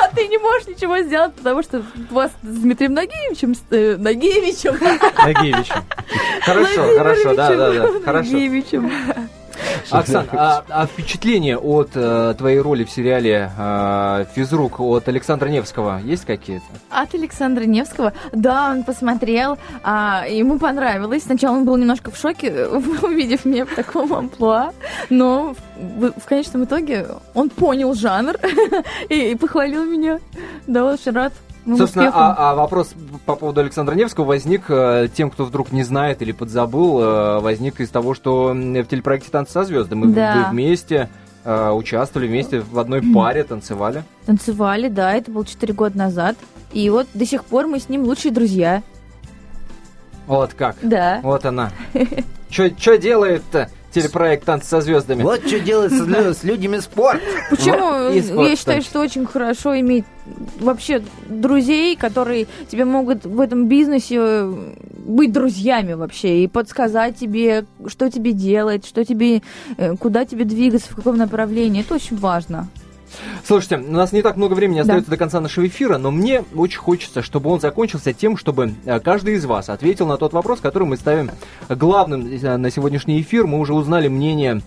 А 0.05 0.15
ты 0.15 0.29
не 0.29 0.39
можешь 0.39 0.69
ничего 0.69 0.99
сделать, 0.99 1.35
потому 1.35 1.65
что 1.65 1.83
вас 2.11 2.31
с 2.45 2.47
Дмитрием 2.47 2.95
Нагиевичем, 2.95 3.57
э, 3.71 3.97
Нагиевичем, 3.97 4.75
Нагиевичем. 5.25 5.85
Хорошо, 6.43 6.97
хорошо, 6.97 7.35
да, 7.35 7.57
да, 7.57 7.73
да, 7.73 8.01
хорошо. 8.05 8.31
Нагиевичем. 8.31 8.93
Оксан, 9.91 10.27
а, 10.33 10.65
а 10.69 10.87
впечатления 10.87 11.57
от 11.57 11.91
э, 11.95 12.35
твоей 12.37 12.61
роли 12.61 12.85
в 12.85 12.91
сериале 12.91 13.51
э, 13.57 14.25
«Физрук» 14.35 14.81
от 14.81 15.09
Александра 15.09 15.49
Невского 15.49 16.01
есть 16.01 16.25
какие-то? 16.25 16.65
От 16.91 17.15
Александра 17.15 17.65
Невского. 17.65 18.13
Да, 18.33 18.71
он 18.71 18.85
посмотрел, 18.85 19.59
а, 19.83 20.25
ему 20.29 20.59
понравилось. 20.59 21.25
Сначала 21.25 21.57
он 21.57 21.65
был 21.65 21.77
немножко 21.77 22.11
в 22.11 22.17
шоке, 22.17 22.67
увидев 23.03 23.45
меня 23.45 23.67
в 23.67 23.75
таком 23.75 24.13
амплуа, 24.13 24.73
но 25.11 25.55
в, 25.77 26.13
в 26.13 26.25
конечном 26.25 26.65
итоге 26.65 27.07
он 27.35 27.51
понял 27.51 27.95
жанр 27.95 28.37
и, 29.09 29.33
и 29.33 29.35
похвалил 29.35 29.85
меня. 29.85 30.21
Да, 30.67 30.85
очень 30.85 31.13
рад. 31.13 31.33
Моим 31.67 31.79
Собственно, 31.79 32.11
а, 32.13 32.51
а 32.51 32.55
вопрос 32.55 32.95
по 33.27 33.37
поводу 33.37 33.61
Александра 33.61 33.95
Невского 33.95 34.25
возник 34.25 34.65
э, 34.69 35.09
тем, 35.15 35.31
кто 35.31 35.45
вдруг 35.45 35.73
не 35.73 35.83
знает 35.83 36.23
или 36.23 36.33
подзабыл, 36.33 37.01
э, 37.01 37.41
возник 37.41 37.81
из 37.81 37.91
того, 37.91 38.15
что 38.15 38.53
в 38.53 38.85
телепроекте 38.85 39.31
«Танцы 39.31 39.53
со 39.53 39.65
звездами» 39.65 40.13
Да. 40.13 40.35
вы 40.47 40.51
вместе 40.53 41.09
э, 41.45 41.71
участвовали, 41.71 42.29
вместе 42.29 42.61
в 42.61 42.79
одной 42.79 43.03
паре 43.03 43.45
танцевали. 43.45 44.05
Танцевали, 44.27 44.89
да, 44.89 45.15
это 45.15 45.31
было 45.31 45.45
4 45.45 45.73
года 45.73 45.97
назад. 45.97 46.37
И 46.73 46.91
вот 46.91 47.07
до 47.15 47.25
сих 47.25 47.45
пор 47.45 47.67
мы 47.67 47.79
с 47.79 47.89
ним 47.89 48.03
лучшие 48.05 48.33
друзья. 48.33 48.83
Вот 50.27 50.55
как. 50.55 50.77
Да. 50.83 51.21
Вот 51.23 51.45
она. 51.45 51.71
Что 52.51 52.99
делает-то 52.99 53.71
телепроект 53.95 54.45
«Танцы 54.45 54.69
со 54.69 54.81
звездами»? 54.81 55.23
Вот 55.23 55.47
что 55.47 55.61
делать 55.61 55.93
с, 55.93 56.41
с 56.41 56.45
людьми 56.45 56.81
спорт. 56.81 57.21
Почему? 57.51 58.11
И 58.11 58.21
спорт, 58.21 58.49
Я 58.49 58.57
считаю, 58.57 58.83
что 58.83 59.01
очень 59.01 59.27
хорошо 59.27 59.79
иметь 59.81 60.05
вообще 60.59 61.03
друзей, 61.29 61.97
которые 61.97 62.47
тебе 62.71 62.85
могут 62.85 63.25
в 63.25 63.41
этом 63.41 63.69
бизнесе 63.69 64.17
э, 64.19 64.55
быть 65.07 65.33
друзьями 65.33 65.93
вообще 65.93 66.45
и 66.45 66.49
подсказать 66.49 67.17
тебе, 67.17 67.67
что 67.87 68.11
тебе 68.11 68.33
делать, 68.33 68.87
что 68.87 69.05
тебе, 69.05 69.43
э, 69.77 69.97
куда 69.97 70.25
тебе 70.25 70.45
двигаться, 70.45 70.91
в 70.91 70.97
каком 70.97 71.17
направлении. 71.17 71.83
Это 71.83 71.95
очень 71.95 72.17
важно. 72.17 72.69
Слушайте, 73.45 73.77
у 73.77 73.93
нас 73.93 74.13
не 74.13 74.23
так 74.23 74.37
много 74.37 74.55
времени 74.55 74.81
остается 74.81 75.11
до 75.11 75.17
конца 75.17 75.41
нашего 75.41 75.67
эфира, 75.67 75.99
но 75.99 76.11
мне 76.11 76.45
очень 76.55 76.79
хочется, 76.79 77.23
чтобы 77.23 77.51
он 77.51 77.61
закончился 77.61 78.13
тем, 78.13 78.37
чтобы 78.37 78.75
э, 78.85 79.01
каждый 79.01 79.35
из 79.35 79.45
вас 79.45 79.69
ответил 79.69 80.07
на 80.07 80.17
тот 80.17 80.33
вопрос, 80.33 80.61
который 80.61 80.89
мы 80.89 80.97
ставим 80.97 81.31
главным 81.69 82.27
э, 82.27 82.57
на 82.57 82.71
сегодняшний 82.71 83.21
эфир. 83.21 83.47
Мы 83.47 83.59
уже 83.59 83.75
узнали 83.75 84.09
мнение 84.09 84.63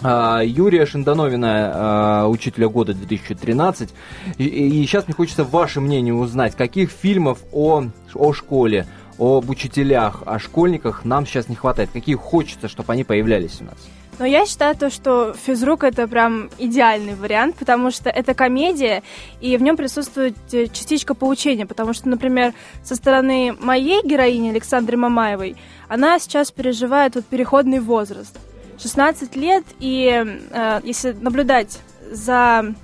а, 0.00 0.40
Юрия 0.42 0.86
Шиндановина, 0.86 2.26
учителя 2.28 2.68
года 2.68 2.94
2013. 2.94 3.90
И, 4.38 4.44
и 4.44 4.86
сейчас 4.86 5.06
мне 5.06 5.14
хочется 5.14 5.44
ваше 5.44 5.80
мнение 5.80 6.14
узнать, 6.14 6.56
каких 6.56 6.90
фильмов 6.90 7.38
о, 7.52 7.84
о 8.14 8.32
школе, 8.32 8.86
об 9.22 9.48
учителях, 9.50 10.22
о 10.26 10.38
школьниках 10.38 11.04
нам 11.04 11.26
сейчас 11.26 11.48
не 11.48 11.54
хватает, 11.54 11.90
какие 11.92 12.16
хочется, 12.16 12.68
чтобы 12.68 12.92
они 12.92 13.04
появлялись 13.04 13.60
у 13.60 13.64
нас. 13.64 13.76
Но 14.18 14.26
я 14.26 14.44
считаю 14.44 14.76
то, 14.76 14.90
что 14.90 15.32
физрук 15.32 15.84
это 15.84 16.06
прям 16.06 16.50
идеальный 16.58 17.14
вариант, 17.14 17.56
потому 17.56 17.90
что 17.90 18.10
это 18.10 18.34
комедия, 18.34 19.02
и 19.40 19.56
в 19.56 19.62
нем 19.62 19.76
присутствует 19.76 20.36
э, 20.52 20.66
частичка 20.66 21.14
поучения, 21.14 21.66
потому 21.66 21.92
что, 21.92 22.08
например, 22.08 22.52
со 22.84 22.94
стороны 22.94 23.56
моей 23.58 24.02
героини 24.04 24.50
Александры 24.50 24.96
Мамаевой, 24.96 25.56
она 25.88 26.18
сейчас 26.18 26.50
переживает 26.50 27.14
вот 27.14 27.24
переходный 27.24 27.80
возраст. 27.80 28.38
16 28.78 29.34
лет, 29.36 29.64
и 29.78 30.38
э, 30.50 30.80
если 30.84 31.12
наблюдать 31.12 31.78
за 32.10 32.74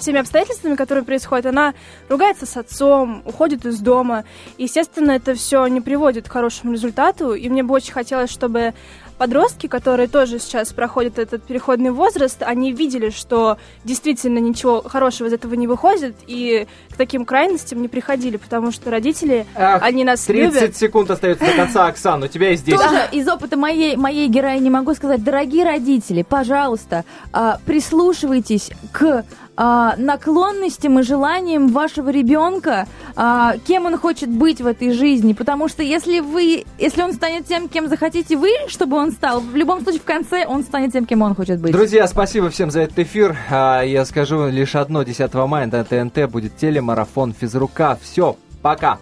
всеми 0.00 0.18
обстоятельствами, 0.18 0.74
которые 0.74 1.04
происходят, 1.04 1.46
она 1.46 1.74
ругается 2.08 2.46
с 2.46 2.56
отцом, 2.56 3.22
уходит 3.24 3.64
из 3.66 3.78
дома. 3.78 4.24
И, 4.58 4.64
естественно, 4.64 5.12
это 5.12 5.34
все 5.34 5.66
не 5.66 5.80
приводит 5.80 6.28
к 6.28 6.32
хорошему 6.32 6.72
результату, 6.72 7.34
и 7.34 7.48
мне 7.48 7.62
бы 7.62 7.74
очень 7.74 7.92
хотелось, 7.92 8.30
чтобы 8.30 8.74
подростки, 9.20 9.66
которые 9.66 10.08
тоже 10.08 10.38
сейчас 10.38 10.72
проходят 10.72 11.18
этот 11.18 11.42
переходный 11.42 11.90
возраст, 11.90 12.42
они 12.42 12.72
видели, 12.72 13.10
что 13.10 13.58
действительно 13.84 14.38
ничего 14.38 14.80
хорошего 14.80 15.26
из 15.28 15.34
этого 15.34 15.52
не 15.52 15.66
выходит, 15.66 16.16
и 16.26 16.66
к 16.90 16.96
таким 16.96 17.26
крайностям 17.26 17.82
не 17.82 17.88
приходили, 17.88 18.38
потому 18.38 18.72
что 18.72 18.90
родители, 18.90 19.44
Ах, 19.54 19.82
они 19.82 20.04
нас 20.04 20.22
30 20.22 20.54
любят. 20.62 20.76
секунд 20.76 21.10
остается 21.10 21.44
до 21.44 21.52
конца, 21.52 21.86
Оксана, 21.86 22.24
у 22.24 22.28
тебя 22.28 22.52
и 22.52 22.56
здесь. 22.56 22.80
Тоже 22.80 23.10
из 23.12 23.28
опыта 23.28 23.58
моей, 23.58 23.94
моей 23.96 24.26
героини 24.26 24.70
могу 24.70 24.94
сказать, 24.94 25.22
дорогие 25.22 25.64
родители, 25.64 26.22
пожалуйста, 26.22 27.04
а, 27.30 27.58
прислушивайтесь 27.66 28.70
к 28.90 29.26
а, 29.62 29.94
наклонностям 29.98 30.98
и 31.00 31.02
желаниям 31.02 31.68
вашего 31.68 32.08
ребенка, 32.08 32.86
а, 33.14 33.56
кем 33.66 33.84
он 33.84 33.98
хочет 33.98 34.30
быть 34.30 34.62
в 34.62 34.66
этой 34.66 34.90
жизни. 34.90 35.34
Потому 35.34 35.68
что 35.68 35.82
если 35.82 36.20
вы, 36.20 36.64
если 36.78 37.02
он 37.02 37.12
станет 37.12 37.44
тем, 37.44 37.68
кем 37.68 37.86
захотите 37.86 38.38
вы, 38.38 38.48
чтобы 38.68 38.96
он 38.96 39.12
стал, 39.12 39.40
в 39.40 39.54
любом 39.54 39.82
случае 39.82 40.00
в 40.00 40.04
конце 40.04 40.46
он 40.46 40.62
станет 40.62 40.94
тем, 40.94 41.04
кем 41.04 41.20
он 41.20 41.34
хочет 41.34 41.60
быть. 41.60 41.72
Друзья, 41.72 42.06
спасибо 42.08 42.48
всем 42.48 42.70
за 42.70 42.80
этот 42.80 43.00
эфир. 43.00 43.36
А, 43.50 43.82
я 43.82 44.06
скажу 44.06 44.48
лишь 44.48 44.74
одно. 44.74 45.02
10 45.02 45.34
мая 45.34 45.66
на 45.66 45.84
ТНТ 45.84 46.30
будет 46.30 46.56
телемарафон 46.56 47.34
физрука. 47.34 47.98
Все, 48.00 48.38
пока. 48.62 48.98